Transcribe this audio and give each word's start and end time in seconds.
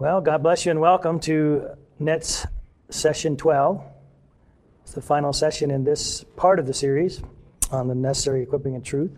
Well, 0.00 0.22
God 0.22 0.42
bless 0.42 0.64
you 0.64 0.70
and 0.70 0.80
welcome 0.80 1.20
to 1.20 1.76
NETS 1.98 2.46
session 2.88 3.36
12. 3.36 3.84
It's 4.82 4.92
the 4.92 5.02
final 5.02 5.30
session 5.34 5.70
in 5.70 5.84
this 5.84 6.24
part 6.36 6.58
of 6.58 6.66
the 6.66 6.72
series 6.72 7.22
on 7.70 7.86
the 7.86 7.94
necessary 7.94 8.42
equipping 8.42 8.76
of 8.76 8.82
truth. 8.82 9.10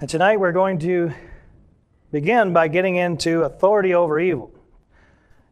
And 0.00 0.10
tonight 0.10 0.40
we're 0.40 0.50
going 0.50 0.80
to 0.80 1.12
begin 2.10 2.52
by 2.52 2.66
getting 2.66 2.96
into 2.96 3.44
authority 3.44 3.94
over 3.94 4.18
evil. 4.18 4.50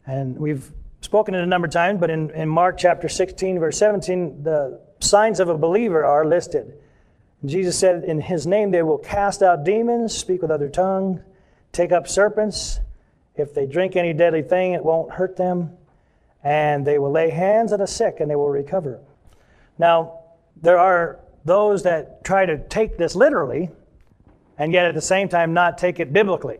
And 0.09 0.37
we've 0.37 0.73
spoken 1.01 1.37
it 1.37 1.45
a 1.45 1.47
number 1.47 1.67
of 1.67 1.73
times, 1.73 2.01
but 2.01 2.11
in, 2.11 2.31
in 2.31 2.49
Mark 2.49 2.79
chapter 2.79 3.09
16, 3.09 3.61
verse 3.61 3.79
17, 3.79 4.43
the 4.43 4.81
signs 4.99 5.39
of 5.39 5.49
a 5.49 5.57
believer 5.57 6.05
are 6.05 6.27
listed. 6.27 6.81
Jesus 7.45 7.79
said, 7.79 8.03
In 8.03 8.23
his 8.23 8.45
name 8.45 8.73
they 8.73 8.83
will 8.83 8.99
cast 8.99 9.41
out 9.41 9.63
demons, 9.63 10.13
speak 10.13 10.43
with 10.43 10.51
other 10.51 10.69
tongues, 10.69 11.21
take 11.71 11.93
up 11.93 12.09
serpents. 12.09 12.81
If 13.37 13.55
they 13.55 13.67
drink 13.67 13.97
any 13.97 14.13
deadly 14.13 14.43
thing, 14.43 14.73
it 14.73 14.85
won't 14.85 15.13
hurt 15.13 15.37
them. 15.37 15.77
And 16.45 16.87
they 16.87 16.99
will 16.99 17.11
lay 17.11 17.31
hands 17.31 17.73
on 17.73 17.79
the 17.79 17.87
sick 17.87 18.17
and 18.21 18.31
they 18.31 18.37
will 18.37 18.51
recover. 18.51 19.01
Now, 19.79 20.21
there 20.61 20.79
are 20.79 21.21
those 21.45 21.85
that 21.85 22.25
try 22.25 22.47
to 22.47 22.59
take 22.69 22.99
this 22.99 23.15
literally 23.15 23.71
and 24.59 24.73
yet 24.73 24.87
at 24.87 24.95
the 24.95 25.01
same 25.01 25.29
time 25.29 25.55
not 25.55 25.79
take 25.79 25.99
it 25.99 26.13
biblically. 26.13 26.59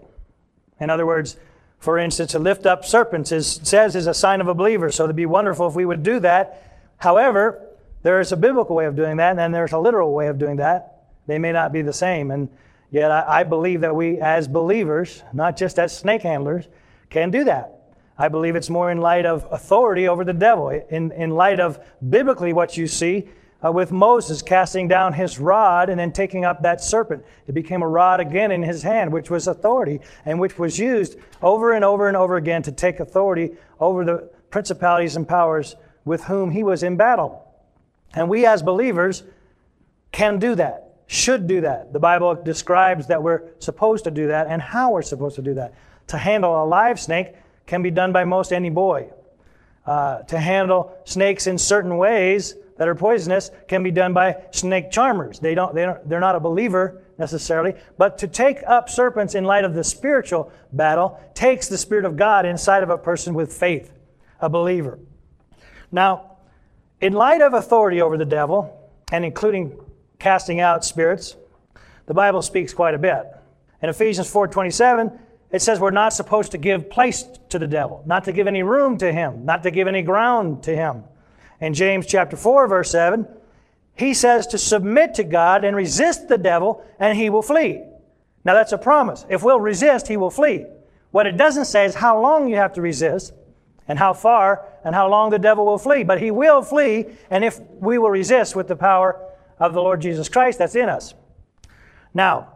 In 0.81 0.91
other 0.91 1.07
words, 1.07 1.37
for 1.79 1.99
instance, 1.99 2.33
to 2.33 2.39
lift 2.39 2.65
up 2.65 2.85
serpents 2.85 3.33
is, 3.33 3.61
says 3.63 3.95
is 3.97 4.07
a 4.07 4.15
sign 4.15 4.41
of 4.41 4.49
a 4.49 4.55
believer, 4.55 4.91
so 4.91 5.05
it'd 5.05 5.17
be 5.17 5.27
wonderful 5.27 5.69
if 5.69 5.75
we 5.75 5.85
would 5.85 6.03
do 6.03 6.21
that. 6.21 6.81
However, 6.99 7.61
there 8.03 8.21
is 8.21 8.33
a 8.33 8.37
biblical 8.37 8.77
way 8.77 8.87
of 8.87 8.97
doing 8.97 9.17
that, 9.17 9.31
and 9.31 9.39
then 9.39 9.53
there's 9.53 9.73
a 9.73 9.79
literal 9.79 10.13
way 10.13 10.29
of 10.29 10.39
doing 10.39 10.57
that. 10.57 11.05
They 11.27 11.39
may 11.39 11.53
not 11.53 11.73
be 11.73 11.83
the 11.83 11.93
same. 11.93 12.31
And 12.31 12.49
Yet 12.93 13.11
I, 13.11 13.41
I 13.41 13.43
believe 13.45 13.81
that 13.81 13.97
we, 13.97 14.21
as 14.21 14.47
believers, 14.47 15.25
not 15.33 15.57
just 15.57 15.79
as 15.79 15.97
snake 15.97 16.23
handlers, 16.23 16.69
can 17.11 17.31
do 17.31 17.43
that. 17.45 17.81
I 18.19 18.29
believe 18.29 18.55
it's 18.55 18.71
more 18.71 18.93
in 18.93 18.99
light 18.99 19.25
of 19.25 19.47
authority 19.51 20.07
over 20.07 20.25
the 20.25 20.35
devil, 20.35 20.69
in, 20.69 21.11
in 21.13 21.31
light 21.31 21.59
of 21.59 21.81
biblically 22.09 22.53
what 22.53 22.77
you 22.77 22.87
see 22.87 23.29
uh, 23.65 23.73
with 23.73 23.93
Moses 23.93 24.43
casting 24.43 24.89
down 24.89 25.15
his 25.15 25.39
rod 25.39 25.89
and 25.89 25.99
then 25.99 26.13
taking 26.13 26.45
up 26.45 26.63
that 26.63 26.83
serpent. 26.83 27.25
It 27.47 27.53
became 27.53 27.83
a 27.83 27.89
rod 27.89 28.21
again 28.21 28.51
in 28.51 28.63
his 28.63 28.83
hand, 28.83 29.11
which 29.11 29.31
was 29.31 29.47
authority 29.47 30.01
and 30.27 30.39
which 30.39 30.59
was 30.59 30.79
used 30.79 31.17
over 31.41 31.73
and 31.73 31.85
over 31.85 32.09
and 32.09 32.17
over 32.17 32.37
again 32.37 32.63
to 32.65 32.73
take 32.73 33.01
authority 33.01 33.53
over 33.81 34.05
the 34.05 34.31
principalities 34.51 35.17
and 35.17 35.27
powers 35.27 35.77
with 36.05 36.25
whom 36.25 36.51
he 36.51 36.63
was 36.63 36.83
in 36.83 36.99
battle. 36.99 37.49
And 38.15 38.29
we 38.29 38.45
as 38.45 38.63
believers 38.63 39.23
can 40.11 40.39
do 40.39 40.55
that 40.57 40.82
should 41.13 41.47
do 41.47 41.61
that. 41.61 41.93
The 41.93 41.99
Bible 41.99 42.35
describes 42.35 43.09
that 43.09 43.23
we're 43.23 43.43
supposed 43.59 44.05
to 44.05 44.11
do 44.11 44.29
that 44.29 44.47
and 44.47 44.63
how 44.63 44.93
we're 44.93 45.03
supposed 45.03 45.37
to 45.37 45.43
do 45.43 45.55
that. 45.55 45.75
To 46.07 46.17
handle 46.17 46.65
a 46.65 46.65
live 46.65 46.99
snake 46.99 47.35
can 47.67 47.83
be 47.83 47.91
done 47.91 48.13
by 48.13 48.25
most 48.25 48.51
any 48.51 48.71
boy. 48.71 49.11
Uh, 49.85 50.23
to 50.23 50.39
handle 50.39 50.97
snakes 51.05 51.47
in 51.47 51.59
certain 51.59 51.99
ways 51.99 52.55
that 52.79 52.89
are 52.89 52.95
poisonous 52.95 53.51
can 53.69 53.83
be 53.83 53.91
done 53.91 54.15
by 54.15 54.43
snake 54.53 54.91
charmers. 54.91 55.39
They 55.39 55.55
don't, 55.55 55.75
they 55.75 55.85
don't, 55.85 56.09
they're 56.09 56.19
not 56.19 56.35
a 56.35 56.41
believer 56.41 57.03
necessarily, 57.19 57.75
but 57.99 58.17
to 58.19 58.27
take 58.27 58.63
up 58.67 58.89
serpents 58.89 59.35
in 59.35 59.45
light 59.45 59.65
of 59.65 59.75
the 59.75 59.85
spiritual 59.85 60.51
battle 60.73 61.21
takes 61.35 61.69
the 61.69 61.77
Spirit 61.77 62.07
of 62.07 62.17
God 62.17 62.47
inside 62.47 62.83
of 62.83 62.89
a 62.89 62.97
person 62.97 63.35
with 63.35 63.53
faith, 63.53 63.93
a 64.41 64.49
believer. 64.49 64.99
Now, 65.91 66.39
in 67.03 67.13
light 67.13 67.43
of 67.43 67.53
authority 67.53 68.01
over 68.01 68.17
the 68.17 68.25
devil, 68.25 68.79
and 69.13 69.27
including 69.27 69.79
casting 70.23 70.61
out 70.61 70.85
spirits, 70.85 71.37
the 72.07 72.15
Bible 72.15 72.43
speaks 72.43 72.73
quite 72.73 72.95
a 72.95 72.99
bit. 72.99 73.25
In 73.83 73.89
Ephesians 73.89 74.33
4:27, 74.33 75.19
it 75.51 75.61
says 75.61 75.81
we're 75.81 75.91
not 75.91 76.13
supposed 76.13 76.53
to 76.53 76.59
give 76.59 76.89
place 76.89 77.25
to 77.49 77.59
the 77.59 77.67
devil, 77.67 78.05
not 78.07 78.25
to 78.25 78.33
give 78.33 78.47
any 78.47 78.63
room 78.63 78.97
to 78.99 79.13
him, 79.13 79.45
not 79.45 79.65
to 79.65 79.73
give 79.73 79.89
any 79.89 80.01
ground 80.01 80.63
to 80.63 80.77
him. 80.77 81.03
In 81.61 81.75
James 81.75 82.07
chapter 82.07 82.37
4 82.37 82.69
verse 82.69 82.91
7, 82.93 83.27
he 83.97 84.15
says 84.15 84.47
to 84.49 84.59
submit 84.59 85.15
to 85.15 85.25
God 85.25 85.65
and 85.65 85.77
resist 85.77 86.29
the 86.29 86.39
devil 86.39 86.85
and 87.01 87.19
he 87.19 87.29
will 87.29 87.43
flee. 87.43 87.83
Now 88.45 88.55
that's 88.55 88.73
a 88.73 88.79
promise. 88.79 89.27
If 89.29 89.43
we'll 89.43 89.61
resist, 89.61 90.07
he 90.07 90.17
will 90.17 90.31
flee. 90.31 90.67
What 91.11 91.27
it 91.27 91.37
doesn't 91.37 91.67
say 91.67 91.85
is 91.85 91.97
how 91.97 92.21
long 92.21 92.49
you 92.49 92.57
have 92.57 92.75
to 92.75 92.81
resist 92.81 93.35
and 93.89 93.99
how 93.99 94.13
far 94.13 94.67
and 94.85 94.95
how 94.95 95.09
long 95.09 95.31
the 95.31 95.39
devil 95.41 95.67
will 95.67 95.79
flee, 95.79 96.05
but 96.05 96.21
he 96.21 96.31
will 96.31 96.63
flee 96.63 97.07
and 97.29 97.45
if 97.45 97.59
we 97.81 97.99
will 97.99 98.11
resist 98.11 98.55
with 98.55 98.69
the 98.69 98.77
power 98.77 99.32
of 99.63 99.75
the 99.75 99.81
Lord 99.81 100.03
Jesus 100.03 100.29
Christ 100.29 100.59
that's 100.59 100.75
in 100.75 100.89
us. 100.89 101.15
Now, 102.13 102.49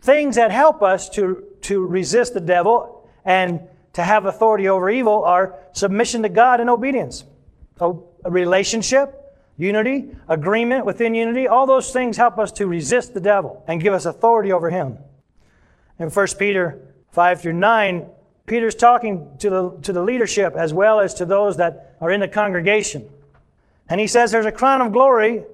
things 0.00 0.36
that 0.36 0.50
help 0.50 0.82
us 0.82 1.10
to, 1.10 1.44
to 1.62 1.84
resist 1.84 2.32
the 2.32 2.40
devil 2.40 3.06
and 3.24 3.60
to 3.92 4.02
have 4.02 4.24
authority 4.24 4.66
over 4.68 4.88
evil 4.88 5.24
are 5.24 5.54
submission 5.72 6.22
to 6.22 6.30
God 6.30 6.60
and 6.60 6.70
obedience. 6.70 7.24
A 7.80 7.92
relationship, 8.24 9.14
unity, 9.58 10.16
agreement 10.26 10.86
within 10.86 11.14
unity, 11.14 11.46
all 11.46 11.66
those 11.66 11.92
things 11.92 12.16
help 12.16 12.38
us 12.38 12.50
to 12.52 12.66
resist 12.66 13.12
the 13.12 13.20
devil 13.20 13.62
and 13.68 13.80
give 13.82 13.92
us 13.92 14.06
authority 14.06 14.50
over 14.50 14.70
him. 14.70 14.96
In 15.98 16.08
1 16.08 16.26
Peter 16.38 16.80
5 17.10 17.42
through 17.42 17.52
9, 17.52 18.06
Peter's 18.46 18.74
talking 18.74 19.36
to 19.38 19.50
the, 19.50 19.78
to 19.82 19.92
the 19.92 20.02
leadership 20.02 20.54
as 20.56 20.72
well 20.72 20.98
as 20.98 21.12
to 21.14 21.26
those 21.26 21.58
that 21.58 21.96
are 22.00 22.10
in 22.10 22.20
the 22.20 22.28
congregation. 22.28 23.08
And 23.88 24.00
he 24.00 24.06
says 24.06 24.32
there's 24.32 24.46
a 24.46 24.52
crown 24.52 24.80
of 24.80 24.92
glory 24.92 25.44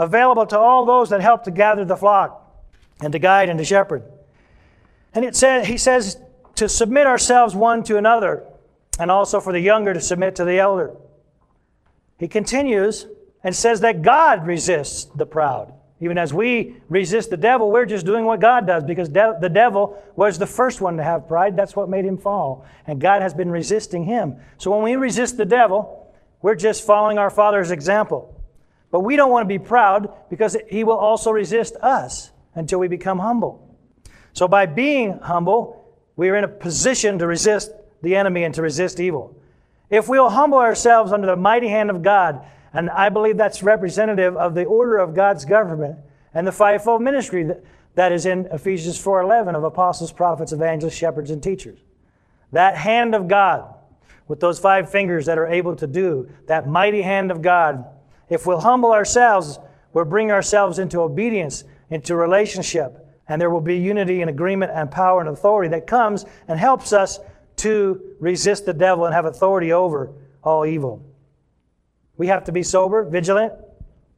available 0.00 0.46
to 0.46 0.58
all 0.58 0.86
those 0.86 1.10
that 1.10 1.20
help 1.20 1.44
to 1.44 1.50
gather 1.50 1.84
the 1.84 1.96
flock 1.96 2.50
and 3.00 3.12
to 3.12 3.18
guide 3.18 3.50
and 3.50 3.58
to 3.58 3.64
shepherd. 3.64 4.02
And 5.14 5.24
it 5.24 5.36
says, 5.36 5.66
he 5.66 5.76
says 5.76 6.18
to 6.56 6.68
submit 6.68 7.06
ourselves 7.06 7.54
one 7.54 7.84
to 7.84 7.96
another, 7.96 8.44
and 8.98 9.10
also 9.10 9.40
for 9.40 9.52
the 9.52 9.60
younger 9.60 9.94
to 9.94 10.00
submit 10.00 10.36
to 10.36 10.44
the 10.44 10.58
elder. 10.58 10.96
He 12.18 12.28
continues 12.28 13.06
and 13.44 13.54
says 13.54 13.80
that 13.80 14.02
God 14.02 14.46
resists 14.46 15.04
the 15.14 15.26
proud. 15.26 15.72
Even 16.00 16.16
as 16.16 16.32
we 16.32 16.76
resist 16.88 17.28
the 17.28 17.36
devil, 17.36 17.70
we're 17.70 17.84
just 17.84 18.06
doing 18.06 18.24
what 18.24 18.40
God 18.40 18.66
does 18.66 18.84
because 18.84 19.10
de- 19.10 19.38
the 19.40 19.48
devil 19.50 20.02
was 20.16 20.38
the 20.38 20.46
first 20.46 20.80
one 20.80 20.96
to 20.96 21.02
have 21.02 21.28
pride. 21.28 21.56
That's 21.56 21.76
what 21.76 21.90
made 21.90 22.06
him 22.06 22.16
fall. 22.16 22.64
And 22.86 23.00
God 23.00 23.20
has 23.20 23.34
been 23.34 23.50
resisting 23.50 24.04
him. 24.04 24.36
So 24.56 24.70
when 24.70 24.82
we 24.82 24.96
resist 24.96 25.36
the 25.36 25.44
devil, 25.44 26.14
we're 26.40 26.54
just 26.54 26.86
following 26.86 27.18
our 27.18 27.28
Father's 27.28 27.70
example. 27.70 28.39
But 28.90 29.00
we 29.00 29.16
don't 29.16 29.30
want 29.30 29.44
to 29.44 29.48
be 29.48 29.58
proud 29.58 30.12
because 30.28 30.56
he 30.68 30.84
will 30.84 30.96
also 30.96 31.30
resist 31.30 31.76
us 31.76 32.30
until 32.54 32.78
we 32.78 32.88
become 32.88 33.18
humble. 33.18 33.76
So 34.32 34.48
by 34.48 34.66
being 34.66 35.18
humble, 35.18 35.84
we 36.16 36.28
are 36.28 36.36
in 36.36 36.44
a 36.44 36.48
position 36.48 37.18
to 37.18 37.26
resist 37.26 37.70
the 38.02 38.16
enemy 38.16 38.44
and 38.44 38.54
to 38.54 38.62
resist 38.62 39.00
evil. 39.00 39.36
If 39.90 40.08
we'll 40.08 40.30
humble 40.30 40.58
ourselves 40.58 41.12
under 41.12 41.26
the 41.26 41.36
mighty 41.36 41.68
hand 41.68 41.90
of 41.90 42.02
God, 42.02 42.44
and 42.72 42.90
I 42.90 43.08
believe 43.08 43.36
that's 43.36 43.62
representative 43.62 44.36
of 44.36 44.54
the 44.54 44.64
order 44.64 44.98
of 44.98 45.14
God's 45.14 45.44
government 45.44 45.98
and 46.32 46.46
the 46.46 46.52
fivefold 46.52 47.02
ministry 47.02 47.44
that, 47.44 47.64
that 47.96 48.12
is 48.12 48.26
in 48.26 48.46
Ephesians 48.46 49.02
4:11 49.02 49.56
of 49.56 49.64
apostles, 49.64 50.12
prophets, 50.12 50.52
evangelists, 50.52 50.94
shepherds, 50.94 51.30
and 51.30 51.42
teachers. 51.42 51.80
That 52.52 52.76
hand 52.76 53.14
of 53.14 53.26
God 53.26 53.74
with 54.28 54.38
those 54.38 54.60
five 54.60 54.90
fingers 54.90 55.26
that 55.26 55.38
are 55.38 55.46
able 55.46 55.74
to 55.76 55.86
do, 55.88 56.28
that 56.46 56.68
mighty 56.68 57.02
hand 57.02 57.32
of 57.32 57.42
God 57.42 57.84
if 58.30 58.46
we'll 58.46 58.60
humble 58.60 58.92
ourselves, 58.92 59.58
we'll 59.92 60.04
bring 60.06 60.30
ourselves 60.30 60.78
into 60.78 61.00
obedience, 61.00 61.64
into 61.90 62.16
relationship, 62.16 63.06
and 63.28 63.40
there 63.40 63.50
will 63.50 63.60
be 63.60 63.76
unity 63.76 64.22
and 64.22 64.30
agreement 64.30 64.72
and 64.74 64.90
power 64.90 65.20
and 65.20 65.28
authority 65.28 65.68
that 65.70 65.86
comes 65.86 66.24
and 66.48 66.58
helps 66.58 66.92
us 66.92 67.20
to 67.56 68.00
resist 68.18 68.64
the 68.64 68.72
devil 68.72 69.04
and 69.04 69.14
have 69.14 69.26
authority 69.26 69.72
over 69.72 70.12
all 70.42 70.64
evil. 70.64 71.04
We 72.16 72.28
have 72.28 72.44
to 72.44 72.52
be 72.52 72.62
sober, 72.62 73.04
vigilant, 73.04 73.52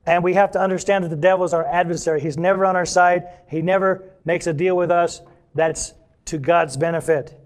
and 0.06 0.22
we 0.25 0.34
have 0.34 0.53
to 0.53 0.61
understand 0.61 1.05
that 1.05 1.09
the 1.09 1.17
devil 1.17 1.45
is 1.45 1.55
our 1.55 1.65
adversary. 1.65 2.21
He's 2.21 2.39
never 2.39 2.65
on 2.65 2.77
our 2.77 2.87
side. 2.87 3.25
He 3.49 3.62
never 3.62 4.05
makes 4.25 4.47
a 4.47 4.53
deal 4.53 4.77
with 4.77 4.91
us 4.91 5.22
that's 5.55 5.95
to 6.27 6.39
God's 6.39 6.77
benefit. 6.77 7.39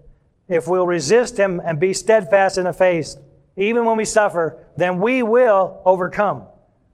If 0.47 0.67
we'll 0.67 0.87
resist 0.87 1.37
him 1.37 1.61
and 1.63 1.79
be 1.79 1.93
steadfast 1.93 2.57
in 2.57 2.63
the 2.63 2.73
faith, 2.73 3.15
even 3.57 3.85
when 3.85 3.97
we 3.97 4.05
suffer, 4.05 4.65
then 4.77 5.01
we 5.01 5.23
will 5.23 5.81
overcome. 5.83 6.43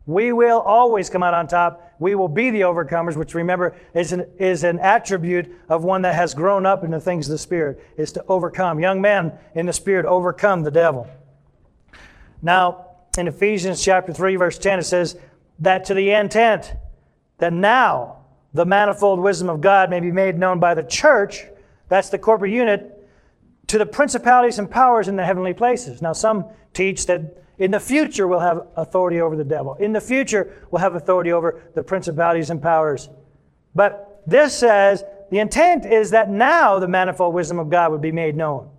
We 0.05 0.33
will 0.33 0.59
always 0.59 1.09
come 1.09 1.23
out 1.23 1.33
on 1.33 1.47
top. 1.47 1.95
We 1.99 2.15
will 2.15 2.27
be 2.27 2.49
the 2.49 2.61
overcomers, 2.61 3.15
which 3.15 3.33
remember 3.33 3.75
is 3.93 4.11
an, 4.11 4.25
is 4.37 4.63
an 4.63 4.79
attribute 4.79 5.49
of 5.69 5.83
one 5.83 6.01
that 6.01 6.15
has 6.15 6.33
grown 6.33 6.65
up 6.65 6.83
in 6.83 6.91
the 6.91 6.99
things 6.99 7.27
of 7.27 7.31
the 7.31 7.37
Spirit, 7.37 7.81
is 7.97 8.11
to 8.13 8.25
overcome. 8.27 8.79
Young 8.79 8.99
men 8.99 9.31
in 9.55 9.65
the 9.65 9.73
Spirit 9.73 10.05
overcome 10.05 10.63
the 10.63 10.71
devil. 10.71 11.07
Now, 12.41 12.87
in 13.17 13.27
Ephesians 13.27 13.81
chapter 13.81 14.11
3, 14.11 14.35
verse 14.35 14.57
10, 14.57 14.79
it 14.79 14.83
says, 14.83 15.17
that 15.59 15.85
to 15.85 15.93
the 15.93 16.11
intent 16.11 16.73
that 17.37 17.53
now 17.53 18.25
the 18.53 18.65
manifold 18.65 19.19
wisdom 19.19 19.49
of 19.49 19.61
God 19.61 19.89
may 19.89 19.99
be 19.99 20.11
made 20.11 20.37
known 20.37 20.59
by 20.59 20.73
the 20.73 20.83
church, 20.83 21.45
that's 21.89 22.09
the 22.09 22.17
corporate 22.17 22.51
unit, 22.51 23.07
to 23.67 23.77
the 23.77 23.85
principalities 23.85 24.59
and 24.59 24.69
powers 24.69 25.07
in 25.07 25.15
the 25.15 25.25
heavenly 25.25 25.53
places. 25.53 26.01
Now, 26.01 26.13
some 26.13 26.45
teach 26.73 27.05
that 27.05 27.42
in 27.57 27.71
the 27.71 27.79
future, 27.79 28.27
we'll 28.27 28.39
have 28.39 28.67
authority 28.75 29.21
over 29.21 29.35
the 29.35 29.43
devil. 29.43 29.75
In 29.75 29.93
the 29.93 30.01
future, 30.01 30.65
we'll 30.71 30.81
have 30.81 30.95
authority 30.95 31.31
over 31.31 31.61
the 31.75 31.83
principalities 31.83 32.49
and 32.49 32.61
powers. 32.61 33.09
But 33.75 34.23
this 34.25 34.57
says 34.57 35.03
the 35.29 35.39
intent 35.39 35.85
is 35.85 36.11
that 36.11 36.29
now 36.29 36.79
the 36.79 36.87
manifold 36.87 37.33
wisdom 37.33 37.59
of 37.59 37.69
God 37.69 37.91
would 37.91 38.01
be 38.01 38.11
made 38.11 38.35
known. 38.35 38.69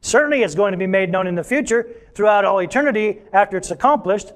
Certainly, 0.00 0.42
it's 0.42 0.54
going 0.54 0.72
to 0.72 0.78
be 0.78 0.86
made 0.86 1.10
known 1.10 1.26
in 1.26 1.34
the 1.34 1.42
future 1.42 1.88
throughout 2.14 2.44
all 2.44 2.60
eternity 2.60 3.20
after 3.32 3.56
it's 3.56 3.70
accomplished. 3.70 4.32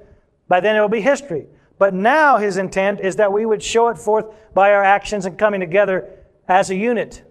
By 0.48 0.60
then, 0.60 0.74
it 0.74 0.80
will 0.80 0.88
be 0.88 1.00
history. 1.00 1.46
But 1.78 1.94
now, 1.94 2.38
his 2.38 2.56
intent 2.56 3.00
is 3.00 3.16
that 3.16 3.32
we 3.32 3.46
would 3.46 3.62
show 3.62 3.88
it 3.88 3.98
forth 3.98 4.26
by 4.52 4.72
our 4.72 4.82
actions 4.82 5.26
and 5.26 5.38
coming 5.38 5.60
together 5.60 6.10
as 6.48 6.70
a 6.70 6.74
unit. 6.74 7.22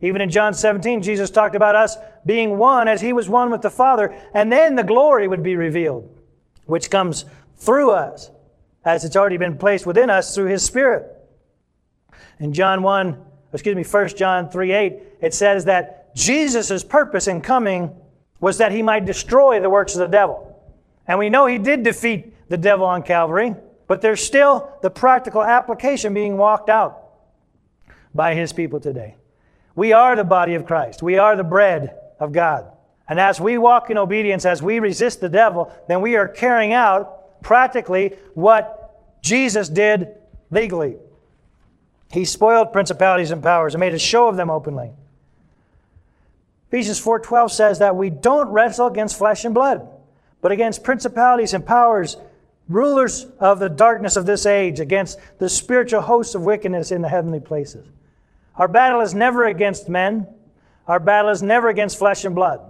Even 0.00 0.20
in 0.20 0.30
John 0.30 0.54
17, 0.54 1.02
Jesus 1.02 1.30
talked 1.30 1.56
about 1.56 1.74
us 1.74 1.96
being 2.24 2.56
one 2.56 2.86
as 2.86 3.00
he 3.00 3.12
was 3.12 3.28
one 3.28 3.50
with 3.50 3.62
the 3.62 3.70
Father, 3.70 4.14
and 4.32 4.52
then 4.52 4.76
the 4.76 4.84
glory 4.84 5.26
would 5.26 5.42
be 5.42 5.56
revealed, 5.56 6.08
which 6.66 6.90
comes 6.90 7.24
through 7.56 7.90
us, 7.90 8.30
as 8.84 9.04
it's 9.04 9.16
already 9.16 9.36
been 9.36 9.58
placed 9.58 9.86
within 9.86 10.08
us 10.08 10.34
through 10.34 10.46
his 10.46 10.64
Spirit. 10.64 11.14
In 12.38 12.52
John 12.52 12.82
1, 12.82 13.24
excuse 13.52 13.74
me, 13.74 13.82
1 13.82 14.08
John 14.16 14.48
3 14.48 14.72
8, 14.72 15.02
it 15.20 15.34
says 15.34 15.64
that 15.64 16.14
Jesus' 16.14 16.84
purpose 16.84 17.26
in 17.26 17.40
coming 17.40 17.94
was 18.40 18.58
that 18.58 18.70
he 18.70 18.82
might 18.82 19.04
destroy 19.04 19.60
the 19.60 19.70
works 19.70 19.94
of 19.94 20.00
the 20.00 20.06
devil. 20.06 20.44
And 21.08 21.18
we 21.18 21.28
know 21.28 21.46
he 21.46 21.58
did 21.58 21.82
defeat 21.82 22.34
the 22.48 22.56
devil 22.56 22.86
on 22.86 23.02
Calvary, 23.02 23.54
but 23.88 24.00
there's 24.00 24.22
still 24.22 24.70
the 24.82 24.90
practical 24.90 25.42
application 25.42 26.14
being 26.14 26.36
walked 26.36 26.70
out 26.70 27.04
by 28.14 28.34
his 28.34 28.52
people 28.52 28.78
today. 28.78 29.16
We 29.78 29.92
are 29.92 30.16
the 30.16 30.24
body 30.24 30.56
of 30.56 30.66
Christ. 30.66 31.04
We 31.04 31.18
are 31.18 31.36
the 31.36 31.44
bread 31.44 31.94
of 32.18 32.32
God. 32.32 32.66
And 33.08 33.20
as 33.20 33.40
we 33.40 33.58
walk 33.58 33.90
in 33.90 33.96
obedience, 33.96 34.44
as 34.44 34.60
we 34.60 34.80
resist 34.80 35.20
the 35.20 35.28
devil, 35.28 35.72
then 35.86 36.00
we 36.00 36.16
are 36.16 36.26
carrying 36.26 36.72
out 36.72 37.40
practically 37.42 38.16
what 38.34 39.22
Jesus 39.22 39.68
did 39.68 40.08
legally. 40.50 40.96
He 42.10 42.24
spoiled 42.24 42.72
principalities 42.72 43.30
and 43.30 43.40
powers 43.40 43.72
and 43.72 43.78
made 43.78 43.94
a 43.94 44.00
show 44.00 44.26
of 44.26 44.36
them 44.36 44.50
openly. 44.50 44.90
Ephesians 46.66 46.98
4:12 46.98 47.52
says 47.52 47.78
that 47.78 47.94
we 47.94 48.10
don't 48.10 48.48
wrestle 48.48 48.88
against 48.88 49.16
flesh 49.16 49.44
and 49.44 49.54
blood, 49.54 49.88
but 50.40 50.50
against 50.50 50.82
principalities 50.82 51.54
and 51.54 51.64
powers, 51.64 52.16
rulers 52.68 53.28
of 53.38 53.60
the 53.60 53.68
darkness 53.68 54.16
of 54.16 54.26
this 54.26 54.44
age, 54.44 54.80
against 54.80 55.20
the 55.38 55.48
spiritual 55.48 56.00
hosts 56.00 56.34
of 56.34 56.44
wickedness 56.44 56.90
in 56.90 57.00
the 57.00 57.08
heavenly 57.08 57.38
places. 57.38 57.86
Our 58.58 58.68
battle 58.68 59.00
is 59.00 59.14
never 59.14 59.46
against 59.46 59.88
men. 59.88 60.26
Our 60.86 61.00
battle 61.00 61.30
is 61.30 61.42
never 61.42 61.68
against 61.68 61.98
flesh 61.98 62.24
and 62.24 62.34
blood. 62.34 62.60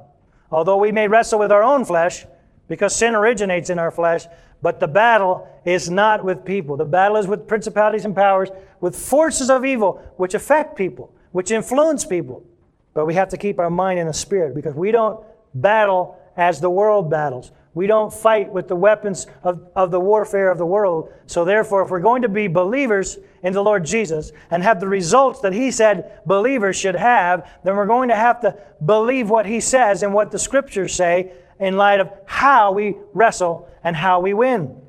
Although 0.51 0.77
we 0.77 0.93
may 0.93 1.09
wrestle 1.09 1.39
with 1.39 1.51
our 1.51 1.63
own 1.63 1.85
flesh, 1.85 2.27
because 2.69 2.95
sin 2.95 3.15
originates 3.15 3.71
in 3.71 3.79
our 3.79 3.91
flesh, 3.91 4.27
but 4.61 4.81
the 4.81 4.89
battle 4.89 5.49
is 5.65 5.89
not 5.89 6.25
with 6.25 6.45
people. 6.45 6.77
The 6.77 6.85
battle 6.85 7.17
is 7.17 7.27
with 7.27 7.47
principalities 7.47 8.05
and 8.05 8.15
powers, 8.15 8.51
with 8.81 8.97
forces 8.97 9.51
of 9.51 9.65
evil 9.65 10.03
which 10.17 10.35
affect 10.35 10.77
people, 10.77 11.13
which 11.33 11.51
influence 11.51 12.05
people. 12.05 12.45
But 12.93 13.07
we 13.07 13.15
have 13.15 13.29
to 13.31 13.37
keep 13.37 13.59
our 13.59 13.71
mind 13.71 13.99
in 13.99 14.07
the 14.07 14.13
spirit 14.13 14.55
because 14.55 14.75
we 14.75 14.91
don't 14.91 15.25
battle 15.55 16.19
as 16.37 16.61
the 16.61 16.71
world 16.71 17.11
battles. 17.11 17.53
We 17.79 17.87
don't 17.87 18.13
fight 18.13 18.53
with 18.53 18.67
the 18.67 18.75
weapons 18.75 19.29
of, 19.45 19.69
of 19.77 19.93
the 19.93 20.01
warfare 20.01 20.51
of 20.51 20.59
the 20.59 20.67
world. 20.67 21.13
So, 21.27 21.45
therefore, 21.45 21.83
if 21.83 21.91
we're 21.91 22.01
going 22.01 22.23
to 22.23 22.29
be 22.29 22.49
believers 22.49 23.19
in 23.45 23.53
the 23.53 23.63
Lord 23.63 23.87
Jesus 23.87 24.33
and 24.51 24.65
have 24.65 24.81
the 24.81 24.89
results 24.89 25.39
that 25.43 25.53
He 25.53 25.71
said 25.71 26.21
believers 26.27 26.75
should 26.75 26.97
have, 26.97 27.49
then 27.63 27.77
we're 27.77 27.87
going 27.87 28.09
to 28.09 28.17
have 28.17 28.41
to 28.41 28.57
believe 28.85 29.31
what 29.31 29.47
He 29.47 29.61
says 29.61 30.03
and 30.03 30.13
what 30.13 30.33
the 30.33 30.41
Scriptures 30.41 30.93
say 30.93 31.31
in 31.61 31.77
light 31.77 32.01
of 32.01 32.11
how 32.27 32.73
we 32.73 32.97
wrestle 33.15 33.69
and 33.85 33.95
how 33.95 34.19
we 34.19 34.35
win. 34.35 34.83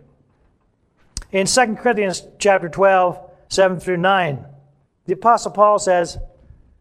In 1.31 1.45
2 1.45 1.75
Corinthians 1.75 2.23
chapter 2.39 2.69
12, 2.69 3.19
7 3.49 3.79
through 3.79 3.97
9, 3.97 4.45
the 5.05 5.13
Apostle 5.13 5.51
Paul 5.51 5.77
says, 5.77 6.17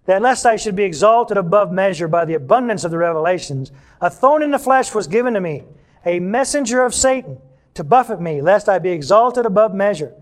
that 0.07 0.23
lest 0.23 0.47
I 0.47 0.57
should 0.57 0.75
be 0.75 0.85
exalted 0.85 1.37
above 1.37 1.71
measure 1.71 2.09
by 2.09 2.25
the 2.25 2.33
abundance 2.33 2.83
of 2.83 2.91
the 2.91 2.97
revelations, 2.97 3.73
a 4.01 4.09
thorn 4.09 4.43
in 4.43 4.53
the 4.53 4.59
flesh 4.59 4.95
was 4.95 5.07
given 5.07 5.35
to 5.35 5.41
me, 5.43 5.65
a 6.05 6.21
messenger 6.21 6.85
of 6.85 6.95
Satan 6.95 7.39
to 7.75 7.85
buffet 7.85 8.21
me, 8.21 8.43
lest 8.43 8.69
I 8.69 8.79
be 8.79 8.91
exalted 8.91 9.47
above 9.47 9.75
measure. 9.75 10.13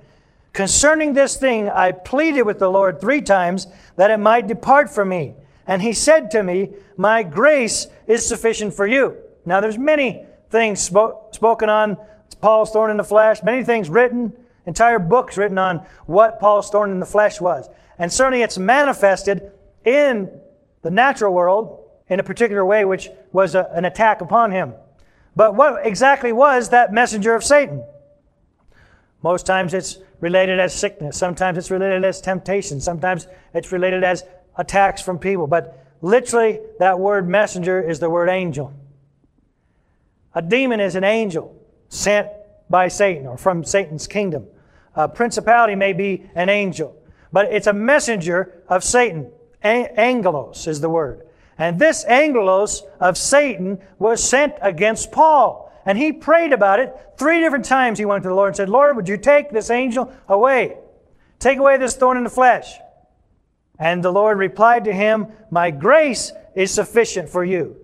Concerning 0.53 1.13
this 1.13 1.37
thing, 1.37 1.69
I 1.69 1.93
pleaded 1.93 2.43
with 2.43 2.59
the 2.59 2.71
Lord 2.71 3.01
three 3.01 3.21
times 3.21 3.67
that 3.97 4.11
it 4.11 4.19
might 4.19 4.47
depart 4.47 4.89
from 4.89 5.11
me. 5.11 5.35
And 5.67 5.83
he 5.83 5.93
said 5.93 6.31
to 6.31 6.43
me, 6.43 6.71
My 6.97 7.23
grace 7.23 7.89
is 8.07 8.27
sufficient 8.27 8.73
for 8.73 8.87
you. 8.87 9.17
Now, 9.45 9.61
there's 9.61 9.79
many 9.79 10.25
things 10.51 10.89
spo- 10.89 11.35
spoken 11.35 11.69
on 11.69 11.99
Paul's 12.41 12.71
thorn 12.71 12.91
in 12.91 12.97
the 12.97 13.05
flesh, 13.05 13.43
many 13.43 13.65
things 13.65 13.89
written, 13.89 14.33
entire 14.67 14.99
books 14.99 15.37
written 15.37 15.59
on 15.59 15.85
what 16.07 16.41
Paul's 16.41 16.71
thorn 16.71 16.91
in 16.91 17.01
the 17.01 17.07
flesh 17.07 17.41
was. 17.41 17.69
And 17.99 18.13
certainly 18.13 18.43
it's 18.43 18.59
manifested 18.59 19.53
in 19.85 20.31
the 20.83 20.91
natural 20.91 21.33
world 21.33 21.85
in 22.09 22.21
a 22.21 22.23
particular 22.23 22.65
way, 22.65 22.85
which 22.85 23.09
was 23.33 23.55
a, 23.55 23.69
an 23.73 23.85
attack 23.85 24.21
upon 24.21 24.53
him. 24.53 24.75
But 25.37 25.55
what 25.55 25.87
exactly 25.87 26.33
was 26.33 26.71
that 26.71 26.93
messenger 26.93 27.35
of 27.35 27.45
Satan? 27.45 27.85
Most 29.23 29.45
times 29.45 29.75
it's 29.75 29.99
related 30.21 30.59
as 30.59 30.75
sickness. 30.75 31.17
Sometimes 31.17 31.59
it's 31.59 31.71
related 31.71 32.05
as 32.05 32.21
temptation. 32.21 32.81
Sometimes 32.81 33.29
it's 33.53 33.71
related 33.71 34.03
as 34.03 34.25
attacks 34.57 35.03
from 35.03 35.19
people. 35.19 35.47
But 35.47 35.85
literally, 36.01 36.61
that 36.79 36.99
word 36.99 37.29
messenger 37.29 37.81
is 37.81 38.01
the 38.01 38.09
word 38.09 38.31
angel. 38.31 38.73
A 40.35 40.41
demon 40.43 40.81
is 40.81 40.95
an 40.95 41.05
angel 41.05 41.55
sent 41.89 42.29
by 42.71 42.89
Satan 42.89 43.27
or 43.27 43.37
from 43.37 43.63
Satan's 43.63 44.07
kingdom. 44.07 44.47
A 44.95 45.09
principality 45.09 45.75
may 45.75 45.93
be 45.93 46.25
an 46.35 46.49
angel, 46.49 46.97
but 47.33 47.53
it's 47.53 47.67
a 47.67 47.73
messenger 47.73 48.63
of 48.69 48.83
Satan. 48.83 49.31
Angelos 49.63 50.67
is 50.67 50.81
the 50.81 50.89
word. 50.89 51.27
And 51.59 51.79
this 51.79 52.05
angelos 52.05 52.83
of 53.01 53.17
Satan 53.17 53.79
was 53.99 54.23
sent 54.23 54.55
against 54.61 55.13
Paul. 55.13 55.73
And 55.87 55.97
he 55.97 56.13
prayed 56.13 56.53
about 56.53 56.81
it. 56.81 56.95
Three 57.17 57.41
different 57.41 57.65
times 57.65 57.99
he 57.99 58.05
went 58.05 58.25
to 58.25 58.29
the 58.29 58.35
Lord 58.35 58.49
and 58.49 58.57
said, 58.57 58.69
Lord, 58.69 58.97
would 58.97 59.09
you 59.09 59.17
take 59.17 59.51
this 59.51 59.71
angel 59.71 60.13
away? 60.29 60.77
Take 61.39 61.59
away 61.59 61.77
this 61.77 61.97
thorn 61.97 62.17
in 62.17 62.25
the 62.25 62.31
flesh. 62.31 62.75
And 63.79 64.03
the 64.03 64.13
Lord 64.13 64.39
replied 64.39 64.85
to 64.85 64.93
him, 64.93 65.29
My 65.51 65.71
grace 65.71 66.33
is 66.55 66.73
sufficient 66.73 67.29
for 67.29 67.45
you. 67.45 67.77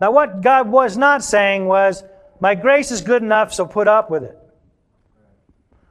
Now, 0.00 0.12
what 0.12 0.40
God 0.40 0.68
was 0.68 0.96
not 0.96 1.24
saying 1.24 1.66
was, 1.66 2.04
My 2.40 2.54
grace 2.54 2.90
is 2.90 3.00
good 3.00 3.22
enough, 3.22 3.52
so 3.52 3.66
put 3.66 3.88
up 3.88 4.10
with 4.10 4.22
it. 4.22 4.38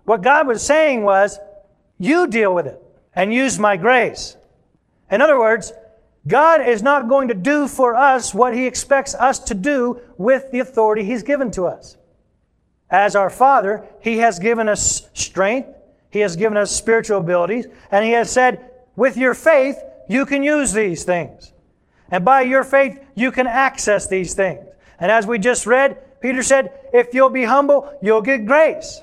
What 0.05 0.21
God 0.21 0.47
was 0.47 0.65
saying 0.65 1.03
was, 1.03 1.39
You 1.99 2.27
deal 2.27 2.53
with 2.53 2.67
it 2.67 2.81
and 3.15 3.33
use 3.33 3.59
my 3.59 3.77
grace. 3.77 4.37
In 5.11 5.21
other 5.21 5.39
words, 5.39 5.73
God 6.27 6.67
is 6.67 6.81
not 6.81 7.09
going 7.09 7.27
to 7.27 7.33
do 7.33 7.67
for 7.67 7.95
us 7.95 8.33
what 8.33 8.53
He 8.53 8.65
expects 8.65 9.13
us 9.15 9.39
to 9.39 9.53
do 9.53 9.99
with 10.17 10.51
the 10.51 10.59
authority 10.59 11.03
He's 11.03 11.23
given 11.23 11.51
to 11.51 11.65
us. 11.65 11.97
As 12.89 13.15
our 13.15 13.29
Father, 13.29 13.85
He 13.99 14.19
has 14.19 14.39
given 14.39 14.69
us 14.69 15.09
strength, 15.13 15.69
He 16.09 16.19
has 16.19 16.35
given 16.35 16.57
us 16.57 16.71
spiritual 16.71 17.19
abilities, 17.19 17.67
and 17.91 18.05
He 18.05 18.11
has 18.11 18.31
said, 18.31 18.69
with 18.95 19.17
your 19.17 19.33
faith, 19.33 19.77
you 20.07 20.25
can 20.25 20.43
use 20.43 20.71
these 20.71 21.03
things. 21.03 21.51
And 22.09 22.23
by 22.23 22.41
your 22.41 22.63
faith, 22.63 22.99
you 23.15 23.31
can 23.31 23.47
access 23.47 24.07
these 24.07 24.33
things. 24.33 24.63
And 24.99 25.11
as 25.11 25.25
we 25.25 25.39
just 25.39 25.65
read, 25.65 26.21
Peter 26.21 26.43
said, 26.43 26.71
if 26.93 27.13
you'll 27.13 27.29
be 27.29 27.43
humble, 27.43 27.91
you'll 28.01 28.21
get 28.21 28.45
grace. 28.45 29.01